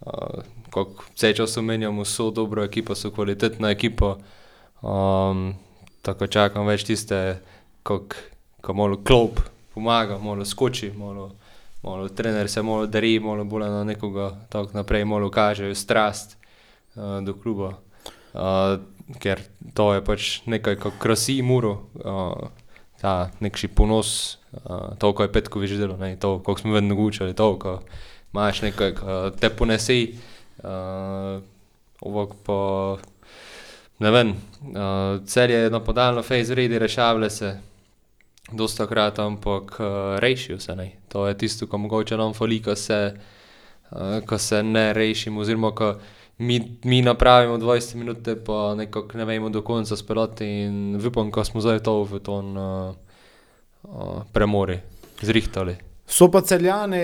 Uh, 0.00 0.88
vse 1.14 1.34
čas 1.36 1.56
omenjamo, 1.56 2.04
so 2.08 2.30
dobro 2.30 2.64
ekipo, 2.64 2.94
so 2.94 3.10
kvalitetna 3.10 3.68
ekipa. 3.70 4.16
Um, 4.80 5.52
tako 6.02 6.26
čakam 6.26 6.64
več 6.66 6.88
tiste, 6.88 7.36
ko 7.82 8.72
malo 8.72 8.96
klop 9.04 9.44
pomaga, 9.74 10.16
malo 10.18 10.44
skoči, 10.44 10.88
malo 10.96 11.34
malo 11.82 12.08
trener 12.08 12.50
se 12.50 12.62
malo 12.62 12.86
dari, 12.86 13.20
malo 13.20 13.44
bolj 13.44 13.68
na 13.70 13.84
nekoga, 13.84 14.32
tako 14.48 14.74
naprej, 14.74 15.04
malo 15.04 15.30
kažejo 15.30 15.74
strast 15.74 16.36
uh, 16.94 17.20
do 17.24 17.34
kluba. 17.34 17.74
Uh, 18.34 18.78
ker 19.16 19.40
to 19.74 19.92
je 19.94 20.04
pač 20.04 20.30
nekaj, 20.46 20.76
kar 20.76 20.92
krasi 21.00 21.40
muro, 21.42 21.88
uh, 22.04 22.50
ta 23.00 23.30
nekši 23.40 23.70
ponos, 23.72 24.38
uh, 24.52 24.94
to, 24.98 25.12
ko 25.14 25.24
je 25.24 25.32
Petkovič 25.32 25.78
delo, 25.78 25.96
ne, 25.96 26.16
to, 26.20 26.38
kako 26.38 26.60
smo 26.60 26.76
vedno 26.76 26.98
učili, 26.98 27.34
to, 27.34 27.54
ko 27.58 27.78
imaš 28.34 28.62
nekaj, 28.66 28.92
ko 28.98 29.20
te 29.38 29.50
ponesi, 29.50 30.18
uh, 30.60 31.38
ovok 32.04 32.34
pa, 32.44 32.58
ne 34.04 34.10
vem, 34.12 34.34
uh, 34.74 35.24
cel 35.24 35.50
je 35.50 35.70
napadalno 35.70 36.22
fejz 36.22 36.50
vredi, 36.50 36.78
rešavale 36.78 37.30
se, 37.30 37.56
dosta 38.52 38.86
krat, 38.86 39.18
ampak 39.18 39.80
uh, 39.80 40.18
rešijo 40.18 40.60
se. 40.60 40.76
Ne. 40.76 40.92
To 41.08 41.26
je 41.26 41.38
tisto, 41.38 41.66
ko 41.66 41.78
mogoče 41.78 42.16
nam 42.16 42.34
fali, 42.34 42.62
ko 42.62 42.76
se, 42.76 43.14
uh, 43.90 43.98
ko 44.26 44.38
se 44.38 44.62
ne 44.62 44.92
rešimo, 44.92 45.40
oziroma 45.40 45.74
ko 45.74 45.94
mi, 46.38 46.78
mi 46.84 47.02
napravimo 47.02 47.58
20 47.58 47.94
minut, 47.94 48.28
pa 48.46 48.74
nekako 48.74 49.18
ne 49.18 49.24
vemo 49.24 49.48
do 49.48 49.62
konca 49.62 49.96
spelati 49.96 50.46
in 50.46 51.00
upam, 51.06 51.30
ko 51.30 51.44
smo 51.44 51.60
zdaj 51.60 51.82
to 51.82 52.02
v 52.04 52.20
ton 52.20 52.56
uh, 52.56 52.94
uh, 53.82 54.22
premori 54.32 54.78
zrihtali. 55.20 55.76
So 56.06 56.30
pa 56.30 56.40
celjane, 56.40 57.02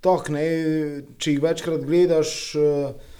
tok, 0.00 0.28
ne, 0.28 0.46
če 1.18 1.32
jih 1.32 1.42
večkrat 1.42 1.84
gledaš. 1.84 2.32
Uh, 2.54 3.14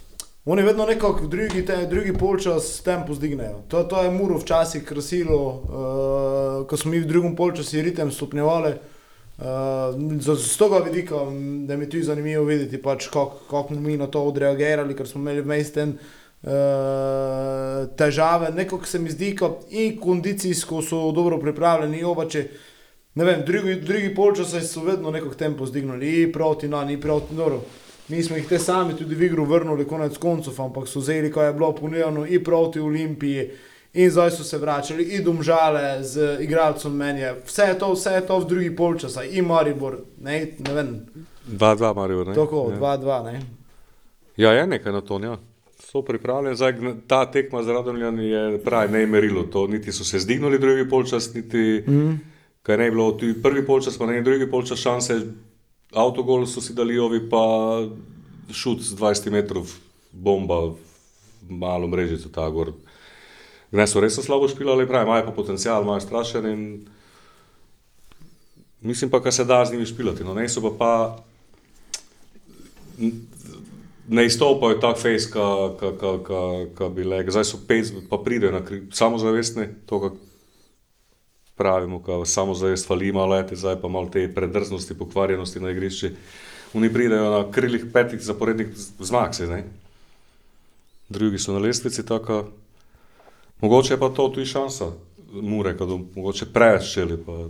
Oni 0.47 0.62
vedno 0.62 0.84
nekako 0.86 1.26
drugi, 1.26 1.64
te, 1.66 1.86
drugi 1.90 2.12
polčas 2.18 2.82
tempo 2.82 3.14
zdignejo. 3.14 3.62
To, 3.68 3.82
to 3.84 4.03
je 4.03 4.11
muro 4.11 4.38
včasih 4.38 4.84
krasilo, 4.84 5.47
uh, 5.47 6.66
ko 6.66 6.76
smo 6.76 6.90
mi 6.90 7.01
v 7.01 7.07
drugem 7.07 7.36
polčasu 7.36 7.82
ritem 7.82 8.12
stopnjevali. 8.14 8.70
Uh, 9.38 9.44
z, 10.20 10.36
tega 10.59 10.78
vidika, 10.84 11.14
da 11.66 11.76
mi 11.76 11.84
je 11.84 11.90
tudi 11.90 12.03
zanimivo 12.03 12.44
videti, 12.44 12.78
pač, 12.82 13.09
kako 13.11 13.42
kak 13.51 13.72
smo 13.74 13.80
mi 13.80 13.97
na 13.97 14.07
to 14.07 14.22
odreagirali, 14.22 14.94
ker 14.94 15.09
smo 15.09 15.20
imeli 15.20 15.42
vmes 15.42 15.72
ten 15.74 15.97
uh, 15.99 16.53
težave. 17.99 18.53
Nekako 18.55 18.86
se 18.86 18.99
mi 19.03 19.11
zdi, 19.11 19.34
in 19.70 19.99
kondicijsko 20.01 20.82
so 20.82 21.11
dobro 21.12 21.40
pripravljeni, 21.42 22.05
obače. 22.05 22.44
Ne 23.14 23.24
vem, 23.24 23.42
drugi, 23.47 23.74
drugi 23.80 24.14
polčas 24.14 24.55
so 24.70 24.84
vedno 24.86 25.11
nekako 25.11 25.34
tempo 25.34 25.66
zdignili, 25.66 26.22
in 26.22 26.32
proti 26.32 26.68
nam, 26.68 26.90
in 26.90 27.01
proti 27.01 27.34
Noru. 27.34 27.61
Mi 28.09 28.22
smo 28.22 28.36
jih 28.36 28.48
te 28.48 28.59
sami 28.59 28.94
tudi 28.96 29.14
v 29.14 29.22
igro 29.22 29.44
vrnili, 29.44 29.84
konec 29.84 30.18
koncev, 30.18 30.61
ampak 30.62 30.86
so 30.88 31.00
vzeli, 31.00 31.30
ko 31.32 31.42
je 31.42 31.52
bilo 31.52 31.72
ponujeno, 31.74 32.26
in 32.26 32.44
proti 32.44 32.80
Olimpiji, 32.80 33.50
in 33.94 34.11
zdaj 34.11 34.30
so 34.30 34.44
se 34.44 34.59
vračali, 34.59 35.09
in 35.16 35.24
domžale 35.24 36.04
z 36.04 36.36
igralcem 36.40 36.92
menje. 36.92 37.34
Vse 37.46 37.62
je 37.62 37.78
to, 37.78 37.92
vse 37.92 38.12
je 38.14 38.26
to 38.26 38.38
v 38.38 38.46
drugi 38.46 38.76
polčas, 38.76 39.18
in 39.30 39.44
Maribor, 39.46 39.98
ne, 40.22 40.38
ne 40.59 40.74
vem. 40.74 41.00
2-2 41.48 41.94
Marijo, 41.96 42.24
ne? 42.24 42.34
Tako, 42.34 42.70
Ja. 42.70 42.78
2-2, 42.78 43.24
ne. 43.24 43.40
Ja, 44.36 44.52
je 44.52 44.66
nekaj 44.66 44.92
na 44.92 45.00
to, 45.00 45.18
ja. 45.24 45.38
So 45.80 46.02
pripravljeni, 46.02 46.57
zdaj 46.57 46.74
ta 47.07 47.24
tekma 47.30 47.62
z 47.62 47.68
Radomljani 47.68 48.30
je 48.30 48.59
pravi, 48.64 48.92
ne 48.92 49.00
je 49.00 49.07
merilo 49.07 49.42
to, 49.42 49.66
niti 49.66 49.92
so 49.92 50.04
se 50.04 50.18
zdignili 50.18 50.59
drugi 50.59 50.88
polčas, 50.88 51.34
niti 51.34 51.84
mm. 51.88 52.20
kaj 52.62 52.76
ne 52.76 52.84
je 52.84 52.90
bilo, 52.90 53.12
tudi 53.12 53.42
prvi 53.42 53.66
polčas, 53.66 53.98
pa 53.98 54.07
ne 54.07 54.22
drugi 54.22 54.50
polčas 54.50 54.78
šanse, 54.78 55.20
avtogol 55.95 56.47
so 56.47 56.61
si 56.61 56.74
dali 56.74 56.99
ovi, 56.99 57.20
pa 57.30 57.43
šut 58.51 58.82
z 58.82 58.97
20 58.99 59.30
metrov, 59.30 59.70
bomba, 60.12 60.74
malo 61.49 61.87
mrežico 61.87 62.28
ta 62.32 62.49
gor. 62.51 62.72
Ne 63.72 63.87
so 63.87 64.01
res 64.01 64.18
slabo 64.18 64.49
špilali, 64.49 64.87
pravi, 64.87 65.07
imajo 65.07 65.26
pa 65.26 65.34
potencial, 65.34 65.82
imajo 65.82 66.01
strašen 66.01 66.47
in 66.47 66.62
mislim 68.80 69.11
pa, 69.11 69.22
kar 69.22 69.32
se 69.32 69.45
da 69.45 69.64
z 69.64 69.72
njimi 69.72 69.87
špilati, 69.87 70.24
no 70.24 70.34
ne 70.34 70.49
so 70.49 70.62
pa 70.62 70.70
pa 70.78 70.93
ne 74.09 74.26
izstopajo 74.26 74.78
tako 74.80 75.01
fejs, 75.01 75.26
kot 75.30 76.93
bi 76.95 77.05
le. 77.05 77.24
Zdaj 77.30 77.45
so 77.45 77.59
pet, 77.68 77.93
pa 78.11 78.18
pridejo 78.24 78.53
na 78.53 78.62
kri, 78.64 78.87
samozavestne, 78.93 79.68
to, 79.87 80.01
kar 80.01 80.11
pravimo, 81.57 82.02
ka 82.02 82.24
samozavest 82.24 82.86
fali 82.86 83.12
malo 83.12 83.34
leti, 83.36 83.57
zdaj 83.57 83.80
pa 83.80 83.88
malo 83.88 84.09
te 84.12 84.34
predrznosti, 84.34 84.98
pokvarjenosti 84.98 85.61
na 85.61 85.70
igrišči. 85.70 86.11
Oni 86.74 86.92
pridejo 86.92 87.30
na 87.30 87.50
krilih 87.52 87.86
petih 87.92 88.20
zaporednih 88.20 88.68
zmag, 88.98 89.34
se, 89.34 89.46
ne? 89.46 89.64
drugi 91.09 91.38
so 91.38 91.52
na 91.52 91.59
lestvici, 91.59 92.07
tako. 92.07 92.44
Mogoče 93.61 93.94
je 93.94 94.00
pa 94.00 94.09
to 94.09 94.28
tudi 94.28 94.46
šansa, 94.46 94.90
mure, 95.32 95.78
kad 95.78 95.88
mogoče 95.88 96.46
preveč 96.52 96.92
čeli, 96.92 97.16
pa 97.26 97.48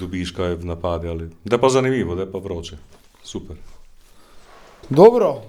dobiš 0.00 0.30
kaj 0.30 0.54
v 0.54 0.64
napadi. 0.64 1.08
Ali. 1.08 1.30
Da 1.44 1.58
pa 1.58 1.68
zanimivo, 1.68 2.14
da 2.14 2.30
pa 2.30 2.38
vroče. 2.38 2.76
Super. 3.24 3.56
Dobro, 4.90 5.42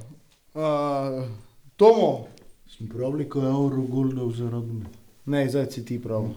uh, 0.53 1.23
Tomo, 1.77 2.27
Smo 2.77 2.87
pravili, 2.97 3.29
ko 3.29 3.39
je 3.39 3.51
gol 3.89 4.13
dal 4.13 4.31
za 4.31 4.49
Radomlje. 4.49 4.85
ne, 5.25 5.49
zdaj 5.49 5.71
si 5.71 5.85
ti 5.85 6.01
prav. 6.01 6.29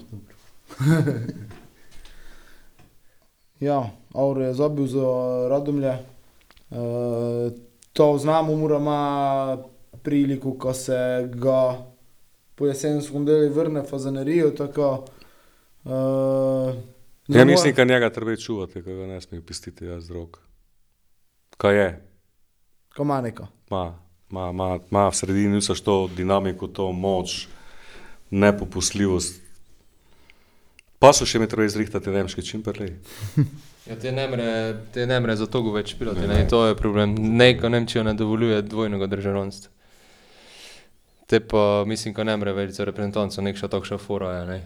Ja, 3.61 3.91
Auro 4.15 4.43
je 4.43 4.55
zabil 4.55 4.87
za 4.87 5.07
Radomlje. 5.51 5.99
Uh, 6.71 7.53
to 7.93 8.19
znamo, 8.19 8.57
mora 8.57 8.77
ima 8.77 9.59
priliku, 10.03 10.59
ko 10.59 10.75
se 10.75 11.29
ga 11.35 11.79
po 12.55 12.67
jesenskem 12.67 13.25
delu 13.25 13.53
vrne 13.53 13.83
Fazanerijo. 13.83 14.51
Tako, 14.51 15.05
uh, 15.85 16.75
Ja, 17.29 17.45
mislim, 17.45 17.75
da 17.75 17.85
njega 17.85 18.11
treba 18.11 18.37
čuvati, 18.37 18.83
ko 18.83 18.95
ga 18.95 19.07
ne 19.07 19.21
smeš 19.21 19.41
pustiti 19.47 19.85
jaz 19.85 20.05
z 20.05 20.11
rok. 20.11 20.39
Kaj 21.57 21.77
je? 21.77 22.03
Komaneka. 22.97 23.47
Ma, 23.71 23.99
ma, 24.31 24.53
ma, 24.53 24.79
ma 24.91 25.09
v 25.09 25.15
sredini 25.15 25.59
vse 25.59 25.75
to 25.85 26.09
dinamiko, 26.17 26.67
to 26.67 26.93
moč, 26.93 27.49
nepopustljivost. 28.31 29.43
Pa 30.99 31.13
so 31.13 31.27
še 31.29 31.39
mi 31.39 31.49
treba 31.49 31.67
izrihtati 31.69 32.13
nemški 32.13 32.45
čim 32.45 32.63
prej. 32.65 32.95
Ja, 33.87 33.95
te 34.01 34.11
ne 34.13 34.25
more, 34.29 34.47
te 34.95 35.05
ne 35.07 35.21
more 35.21 35.37
za 35.37 35.47
togo 35.47 35.71
več 35.75 35.93
piloti, 35.99 36.25
ne, 36.27 36.41
to 36.51 36.65
je 36.67 36.75
problem. 36.79 37.13
Neko 37.39 37.69
Nemčijo 37.71 38.03
ne 38.03 38.17
dovoljuje 38.19 38.65
dvojnega 38.67 39.07
državljanstva. 39.13 39.71
Te 41.27 41.41
pa 41.41 41.85
mislim, 41.87 42.15
ko 42.15 42.25
ne 42.25 42.37
more 42.37 42.55
več 42.57 42.75
za 42.79 42.87
reprezentanco, 42.89 43.43
nek 43.43 43.59
še 43.59 43.71
takšna 43.71 43.99
fora 44.03 44.33
je, 44.33 44.43
ne. 44.49 44.59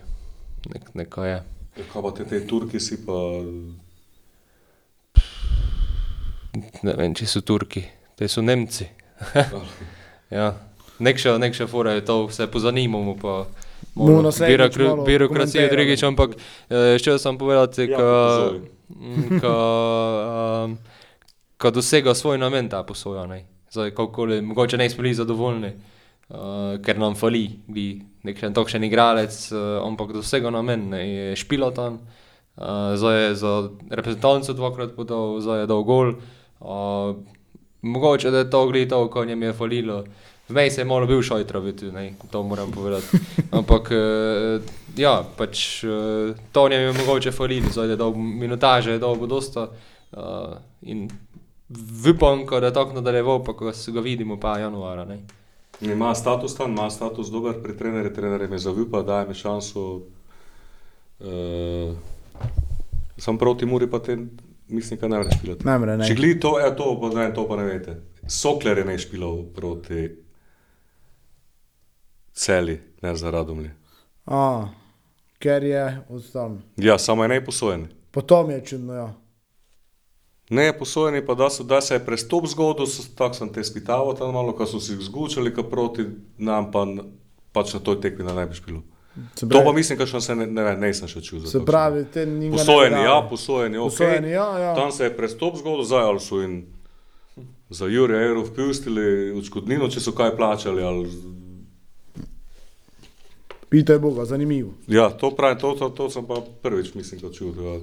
Nek, 0.73 0.89
neka 1.03 1.27
je. 1.27 1.39
Kaj 1.81 2.03
pa 2.05 2.13
te, 2.17 2.27
te 2.29 2.41
Turki 2.49 2.81
si 2.81 3.01
pa. 3.05 3.19
Ne 6.85 6.95
vem, 6.97 7.15
če 7.17 7.29
so 7.29 7.45
Turki, 7.45 7.85
te 8.17 8.29
so 8.29 8.45
Nemci. 8.45 8.89
ja, 10.39 10.53
nek 11.01 11.21
še, 11.21 11.37
nek 11.41 11.57
še 11.57 11.69
fora 11.69 11.97
je 11.97 12.05
to, 12.09 12.23
se 12.33 12.49
pozanimamo 12.49 13.17
pa. 13.21 13.43
Bomo 13.95 14.23
naslednjič 14.23 14.77
malo 14.79 15.05
birokracije 15.05 15.69
drugič, 15.69 16.03
ampak 16.03 16.37
eh, 16.71 16.99
še 16.99 17.19
sem 17.19 17.39
povedati, 17.39 17.89
Ja, 17.91 17.99
ka, 17.99 18.09
mm, 18.89 19.41
ka, 19.41 19.55
um, 20.65 20.77
ka 21.61 21.73
dosega 21.75 22.15
svoj 22.15 22.39
namen 22.39 22.69
ta 22.69 22.83
posoja. 22.87 23.27
Ne. 23.27 23.45
Zdaj, 23.71 23.91
kakorkoli, 23.91 24.41
mogoče 24.43 24.79
ne 24.79 24.91
smo 24.91 25.03
bili 25.03 25.15
zadovoljni, 25.15 25.73
uh, 26.31 26.79
ker 26.85 26.99
nam 26.99 27.15
fali, 27.19 27.45
bi 27.69 28.01
nek 28.27 28.39
še 28.39 28.53
takšen 28.55 28.87
igralec, 28.89 29.37
uh, 29.53 29.79
ampak 29.85 30.15
dosega 30.17 30.51
namen, 30.55 30.89
ne, 30.95 31.03
je 31.07 31.37
špilotan. 31.39 32.01
Uh, 32.61 32.93
zdaj 32.99 33.23
je 33.23 33.35
za 33.41 33.53
reprezentanco 33.89 34.53
dvakrat 34.53 34.97
podal, 34.97 35.39
zdaj 35.41 35.65
je 35.65 35.71
dal 35.71 35.85
gol. 35.87 36.17
Uh, 36.61 37.15
mogoče 37.83 38.31
da 38.31 38.43
je 38.43 38.51
to 38.51 38.67
gledal, 38.69 39.09
ko 39.09 39.25
njem 39.25 39.49
je 39.49 39.53
falilo. 39.53 40.05
Vmej 40.51 40.71
se 40.71 40.81
je 40.81 40.85
malo 40.85 41.07
bil 41.07 41.23
šojtra, 41.23 41.59
videti, 41.59 41.93
ne, 41.93 42.13
to 42.31 42.43
moram 42.43 42.73
povedati. 42.73 43.19
Ampak, 43.51 43.91
uh, 43.91 44.63
ja, 44.97 45.21
pač 45.37 45.85
uh, 45.85 46.35
to 46.53 46.69
njem 46.69 46.83
je 46.83 46.93
mogoče 46.93 47.33
falilo, 47.33 47.71
zdaj 47.71 47.95
je 47.95 47.97
dal 47.97 48.15
minutaže, 48.15 48.99
dal 48.99 49.15
bo 49.17 49.27
dosta. 49.31 49.69
Uh, 50.13 50.59
in 50.83 51.09
upam, 52.15 52.47
ko 52.47 52.61
da 52.61 52.67
je 52.67 52.75
tako 52.75 52.99
nadaljeval, 52.99 53.45
pa 53.45 53.55
ko 53.57 53.73
se 53.73 53.93
ga 53.93 54.01
vidimo 54.01 54.41
pa 54.41 54.59
januara. 54.59 55.05
Ne. 55.05 55.21
Ima 55.81 56.15
status 56.15 56.57
tam, 56.57 56.73
ima 56.73 56.91
status 56.91 57.31
dober 57.31 57.63
pri 57.63 57.77
trenerju, 57.77 58.15
trener 58.15 58.51
mi 58.51 58.59
zaupa, 58.59 59.03
daje 59.03 59.29
mi 59.29 59.35
šanso. 59.35 60.01
Uh, 61.21 61.95
sam 63.17 63.39
proti 63.39 63.67
Muri 63.67 63.91
pa 63.91 63.99
te, 63.99 64.19
mislim, 64.69 65.01
da 65.01 65.09
ne 65.09 65.17
moreš 65.17 65.39
špilati. 65.39 65.67
Ne 65.67 65.97
ne. 65.97 66.09
Če 66.09 66.15
gledi 66.15 66.41
to, 66.41 66.59
je 66.59 66.77
to, 66.77 66.91
pa 67.01 67.15
ne, 67.15 67.35
to 67.35 67.47
pa 67.49 67.57
ne 67.57 67.65
veste. 67.65 67.97
Sokler 68.27 68.79
je 68.79 68.85
ne 68.85 68.99
špilal 68.99 69.43
proti 69.55 70.09
celi, 72.41 72.81
ne 73.03 73.17
za 73.17 73.31
radomlje. 73.31 73.75
A, 74.27 74.69
ker 75.39 75.65
je 75.65 76.01
odstal. 76.09 76.57
Ja, 76.77 76.99
samo 76.99 77.25
je 77.25 77.29
ne 77.29 77.45
posojen. 77.45 77.89
Potom 78.11 78.51
je 78.51 78.65
čudno, 78.65 78.95
ja. 78.95 79.15
Ne 80.51 80.65
je 80.65 80.79
posojen, 80.79 81.27
pa 81.27 81.35
da, 81.35 81.51
so, 81.51 81.65
da 81.65 81.81
se 81.81 81.95
je 81.95 82.05
prestop 82.05 82.47
zgodil, 82.47 82.87
tako 83.17 83.35
sem 83.35 83.53
te 83.53 83.65
spitaval 83.65 84.17
tam 84.19 84.33
malo, 84.35 84.53
ko 84.57 84.67
so 84.67 84.81
si 84.81 84.93
jih 84.93 85.05
zgučali, 85.05 85.53
ka 85.55 85.63
proti 85.63 86.07
nam 86.39 86.71
pa 86.73 86.87
pač 87.53 87.75
na 87.75 87.81
toj 87.81 88.01
tekmi 88.01 88.25
da 88.25 88.35
ne 88.35 88.47
bi 88.47 88.57
špilal. 88.57 88.83
Se 89.37 89.49
To 89.49 89.63
pa 89.65 89.73
mislim, 89.73 89.99
da 89.99 90.21
se 90.21 90.35
ne, 90.35 90.47
ne, 90.47 90.65
vem, 90.65 90.81
nisem 90.81 91.09
še 91.09 91.21
čutil. 91.21 91.47
Se 91.51 91.61
pravi, 91.67 92.05
te 92.15 92.27
ni 92.27 92.51
ne 92.51 92.65
dali. 92.65 93.05
ja, 93.05 93.21
posojeni, 93.31 93.79
ok. 93.79 93.93
Posojeni, 93.93 94.31
ja, 94.31 94.49
ja. 94.59 94.75
Tam 94.75 94.93
se 94.93 95.05
je 95.05 95.17
prestop 95.17 95.59
zgodil, 95.59 95.85
zdaj 95.85 96.09
ali 96.09 96.21
so 96.21 96.41
jim 96.41 96.63
za 97.71 97.87
Jurija 97.87 98.23
Euro 98.23 98.43
vpustili 98.47 99.31
odškodnino, 99.39 99.91
če 99.91 100.01
so 100.01 100.15
kaj 100.17 100.35
plačali. 100.39 100.83
Ali... 100.83 101.11
Pitaj 103.71 103.99
Boga, 103.99 104.25
zanimivo. 104.25 104.73
Ja, 104.87 105.11
to 105.11 105.31
pravim, 105.31 105.59
to, 105.59 105.75
to, 105.75 105.89
to 105.89 106.11
sem 106.11 106.27
pa 106.27 106.43
prvič, 106.63 106.95
mislim, 106.95 107.21
da 107.21 107.31
čutil. 107.31 107.67
Ja. 107.67 107.79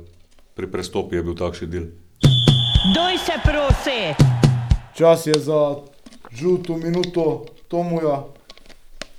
Pri 0.54 0.68
prestopu 0.68 1.16
je 1.16 1.24
bil 1.24 1.36
takšen 1.36 1.70
del. 1.72 1.86
Doj 2.96 3.16
se 3.24 3.38
prosi! 3.44 4.02
Čas 4.96 5.28
je 5.28 5.40
za 5.40 5.76
žuto 6.32 6.76
minuto 6.78 7.46
Tomuja, 7.68 8.26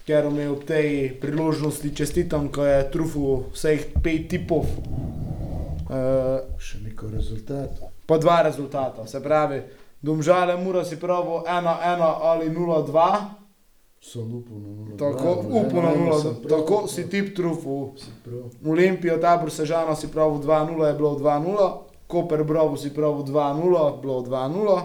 ker 0.04 0.28
mi 0.30 0.44
ob 0.44 0.64
tej 0.68 1.16
priložnosti 1.20 1.94
čestitam, 1.96 2.52
ko 2.52 2.64
je 2.68 2.84
trufil 2.92 3.48
vseh 3.56 3.88
pet 4.04 4.28
tipov. 4.28 4.68
Uh, 5.88 6.44
Še 6.60 6.84
neko 6.84 7.08
rezultat. 7.08 7.80
pa 8.04 8.20
dva 8.20 8.42
rezultata, 8.44 9.06
se 9.06 9.22
pravi, 9.24 9.62
Domžale 10.02 10.56
mora 10.60 10.84
si 10.84 11.00
pravo 11.00 11.44
1-1 11.48 12.04
ali 12.22 12.50
0-2, 12.52 13.47
Sem 14.00 14.34
upal 14.34 14.58
na 14.58 14.68
0. 14.68 14.98
tako 14.98 15.44
upno 15.48 15.82
na 15.82 15.94
0, 15.94 16.48
tako 16.48 16.86
si 16.88 17.10
tip. 17.10 17.36
Prav. 17.36 18.70
Olimpijo, 18.72 19.18
tabor 19.18 19.50
Sežana 19.50 19.96
si 19.96 20.08
pravi 20.08 20.38
2-0, 20.38 20.86
je 20.86 20.94
bilo 20.94 21.18
2-0, 21.18 21.72
Koper 22.06 22.44
Brovo 22.44 22.76
si 22.76 22.94
pravi 22.94 23.22
2-0, 23.22 24.00
bilo 24.00 24.20
2-0, 24.20 24.80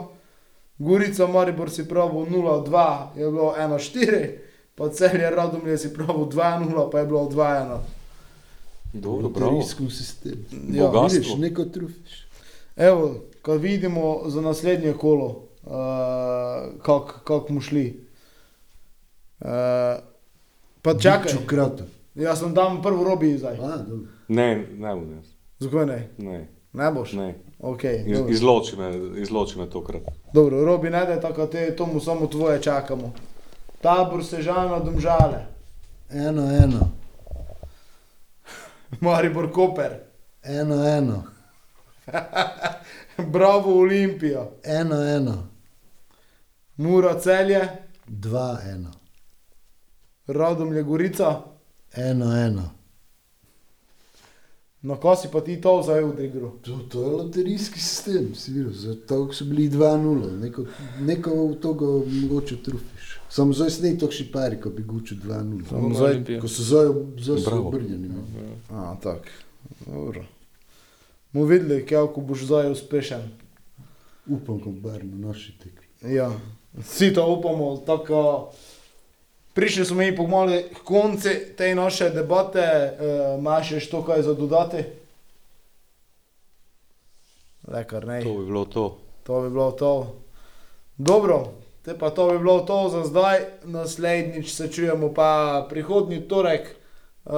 Gorica 0.78 1.28
Maribor 1.28 1.70
si 1.70 1.88
pravi 1.88 2.12
0-2, 2.12 2.98
je 3.16 3.32
bilo 3.32 3.54
1-4, 3.60 4.30
pa 4.76 4.90
celje 4.90 5.30
Radomlje 5.30 5.78
si 5.78 5.94
pravi 5.94 6.12
2-0, 6.12 6.90
pa 6.92 7.00
je 7.00 7.06
bilo 7.06 7.30
2-1. 7.30 7.78
Dobro, 8.94 9.30
bravo. 9.30 9.52
Loterijskem 9.52 9.90
sistemu. 9.90 10.42
Ja, 10.70 10.88
Bogatstvo. 10.88 11.20
Vidiš, 11.20 11.36
neko 11.38 11.66
trufiš. 11.66 12.28
Evo, 12.76 13.16
ko 13.42 13.54
vidimo 13.54 14.22
za 14.26 14.42
naslednje 14.42 14.94
kolo, 14.94 15.44
uh, 15.64 15.72
kako 16.82 17.20
kak 17.24 17.50
mu 17.50 17.62
šli. 17.62 18.03
Uh, 19.44 19.50
pa 20.82 20.94
čakaj, 20.94 21.32
Čukrato. 21.32 21.84
jaz 22.16 22.40
sem 22.40 22.54
dam 22.54 22.82
prvo 22.82 23.04
robi 23.04 23.38
zdaj. 23.38 23.54
A, 23.56 23.78
dobro. 23.80 24.08
Ne, 24.28 24.68
ne 24.70 24.96
bom 24.96 25.12
jaz. 25.12 25.26
Zakaj 25.60 25.86
ne? 25.86 26.10
Ne, 26.18 26.48
Ne 26.74 26.92
boš? 26.92 27.14
ne. 27.14 27.36
Okay, 27.60 28.06
Iz, 28.06 28.18
dobro. 28.18 28.32
izloči, 28.32 28.76
me, 28.78 28.92
izloči 29.18 29.60
me 29.60 29.70
tokrat. 29.70 30.02
Dobro, 30.34 30.66
robi 30.66 30.90
ne 30.90 31.06
da 31.06 31.20
tako, 31.22 31.46
te 31.46 31.76
tomu 31.76 32.00
samo 32.00 32.28
tvoje 32.28 32.62
čakamo. 32.62 33.14
Tabor 33.82 34.26
Sežana, 34.26 34.80
Domžale, 34.80 35.46
Eno, 36.10 36.42
eno. 36.54 36.90
Maribor 39.02 39.52
Koper, 39.52 39.92
Eno, 40.44 40.88
eno. 40.88 41.24
Bravo 43.28 43.80
Olimpija, 43.80 44.50
Eno, 44.64 44.96
eno. 45.08 45.48
Mura 46.78 47.20
Celje, 47.20 47.68
Dva, 48.08 48.58
eno. 48.66 48.92
Radomlje 50.28 50.84
Gorica, 50.84 51.42
Eno, 51.94 52.36
eno. 52.38 52.70
na 54.82 54.96
ko 54.96 55.16
si 55.16 55.28
pa 55.28 55.42
ti 55.42 55.62
to 55.62 55.82
zdaj 55.82 56.02
igro. 56.20 56.50
To, 56.62 56.78
to 56.82 57.02
je 57.02 57.10
loterijski 57.10 57.80
sistem, 57.80 58.36
si 58.36 58.52
videl. 58.52 58.72
Zato 58.74 59.34
so 59.34 59.46
bili 59.46 59.70
2-0. 59.70 60.40
Neko, 60.40 60.66
neko 61.02 61.30
v 61.48 61.56
toga 61.56 61.86
mogoče 62.12 62.58
trufiš. 62.58 63.20
Samo 63.30 63.54
zdaj 63.54 63.70
ne 63.82 63.98
to 63.98 64.12
šipari, 64.12 64.58
ko 64.58 64.70
bi 64.70 64.84
gučil 64.84 65.18
2-0. 65.20 65.68
Samo 65.70 65.90
Na 65.90 65.96
zdaj- 65.96 66.10
Olimpijo. 66.10 66.42
Ko 66.42 66.48
so 66.48 66.64
zdaj, 66.64 66.88
zdaj 67.18 67.38
so 67.40 67.50
Bravo. 67.50 67.68
obrnjeni. 67.68 68.10
no. 68.10 68.24
A, 68.72 68.96
tako. 68.98 69.26
Dobro. 69.86 70.26
Bomo 71.34 71.46
videli, 71.46 71.86
kako 71.86 72.22
boš 72.22 72.44
zdaj 72.44 72.72
uspešen. 72.72 73.22
Upam, 74.28 74.60
ko 74.60 74.72
bar 74.72 75.04
na 75.06 75.28
naši 75.28 75.54
tekmi. 75.54 76.14
Ja, 76.14 76.32
vsi 76.76 77.14
to 77.14 77.28
upamo. 77.30 77.78
Tako, 77.78 78.52
prišli 79.54 79.86
smo 79.86 79.98
mi 79.98 80.16
pomalo 80.16 80.58
k 80.74 80.84
koncu 80.84 81.30
te 81.58 81.76
naše 81.76 82.10
debate, 82.10 82.66
imaš 83.38 83.76
še 83.78 83.90
to 83.92 84.04
kaj 84.06 84.22
za 84.22 84.34
dodati? 84.34 84.84
Lekar, 87.68 88.08
ne. 88.08 88.22
To 88.24 88.34
bi 88.38 88.46
bilo 88.46 88.66
to. 88.66 88.98
to 89.24 89.42
bi 89.42 89.50
bilo 89.50 89.72
to. 89.72 90.16
Dobro, 90.98 91.54
te 91.86 91.98
pa 91.98 92.10
to 92.10 92.32
bi 92.32 92.38
bilo 92.38 92.60
to 92.60 92.90
za 92.90 93.04
zdaj, 93.04 93.40
naslednjič 93.64 94.54
se 94.54 94.72
čujemo 94.72 95.14
pa 95.14 95.66
prihodnji 95.70 96.28
torek. 96.28 96.76
Uh, 97.26 97.34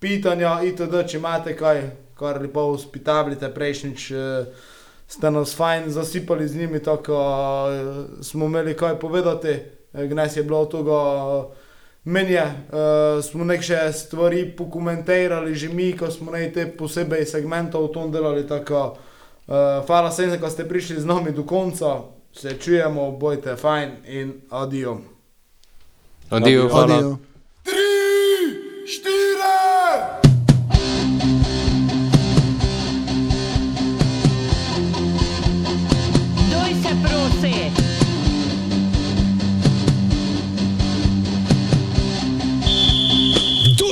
pitanja, 0.00 0.60
itd., 0.62 1.02
če 1.08 1.18
imate 1.18 1.56
kaj, 1.56 1.82
kar 2.14 2.38
lepo 2.42 2.68
uspitabljite, 2.70 3.50
prejšnjič 3.54 4.10
uh, 4.10 4.68
ste 5.08 5.30
nas 5.30 5.56
fajn 5.56 5.90
zasipali 5.90 6.48
z 6.48 6.56
njimi, 6.56 6.82
tako 6.82 7.18
uh, 7.18 8.22
smo 8.22 8.46
imeli 8.46 8.76
kaj 8.76 9.00
povedati, 9.00 9.56
gnes 9.92 10.36
je 10.36 10.42
bilo 10.42 10.66
tega. 10.66 11.00
Uh, 11.38 11.44
Meni 12.04 12.32
je, 12.32 12.42
uh, 12.42 13.24
smo 13.24 13.44
nekaj 13.44 13.92
stvari 13.92 14.56
pokomentirali, 14.56 15.54
že 15.54 15.68
mi, 15.68 15.92
ko 15.92 16.10
smo 16.10 16.32
nekaj 16.32 16.76
posebej 16.76 17.26
segmentov 17.26 17.90
v 17.90 17.92
tom 17.92 18.12
delali. 18.12 18.46
Tako, 18.48 18.96
uh, 18.96 19.84
hvala 19.86 20.08
vsem, 20.08 20.32
da 20.40 20.50
ste 20.50 20.68
prišli 20.68 21.00
z 21.00 21.04
nami 21.04 21.32
do 21.36 21.44
konca, 21.44 22.00
se 22.32 22.56
čujemo, 22.56 23.10
bojte 23.10 23.56
fajn 23.56 23.90
in 24.06 24.32
adijo. 24.50 24.98
Adijo, 26.30 26.68
hvala. 26.68 26.94
Adijo. 26.94 27.18
Doj 29.04 29.17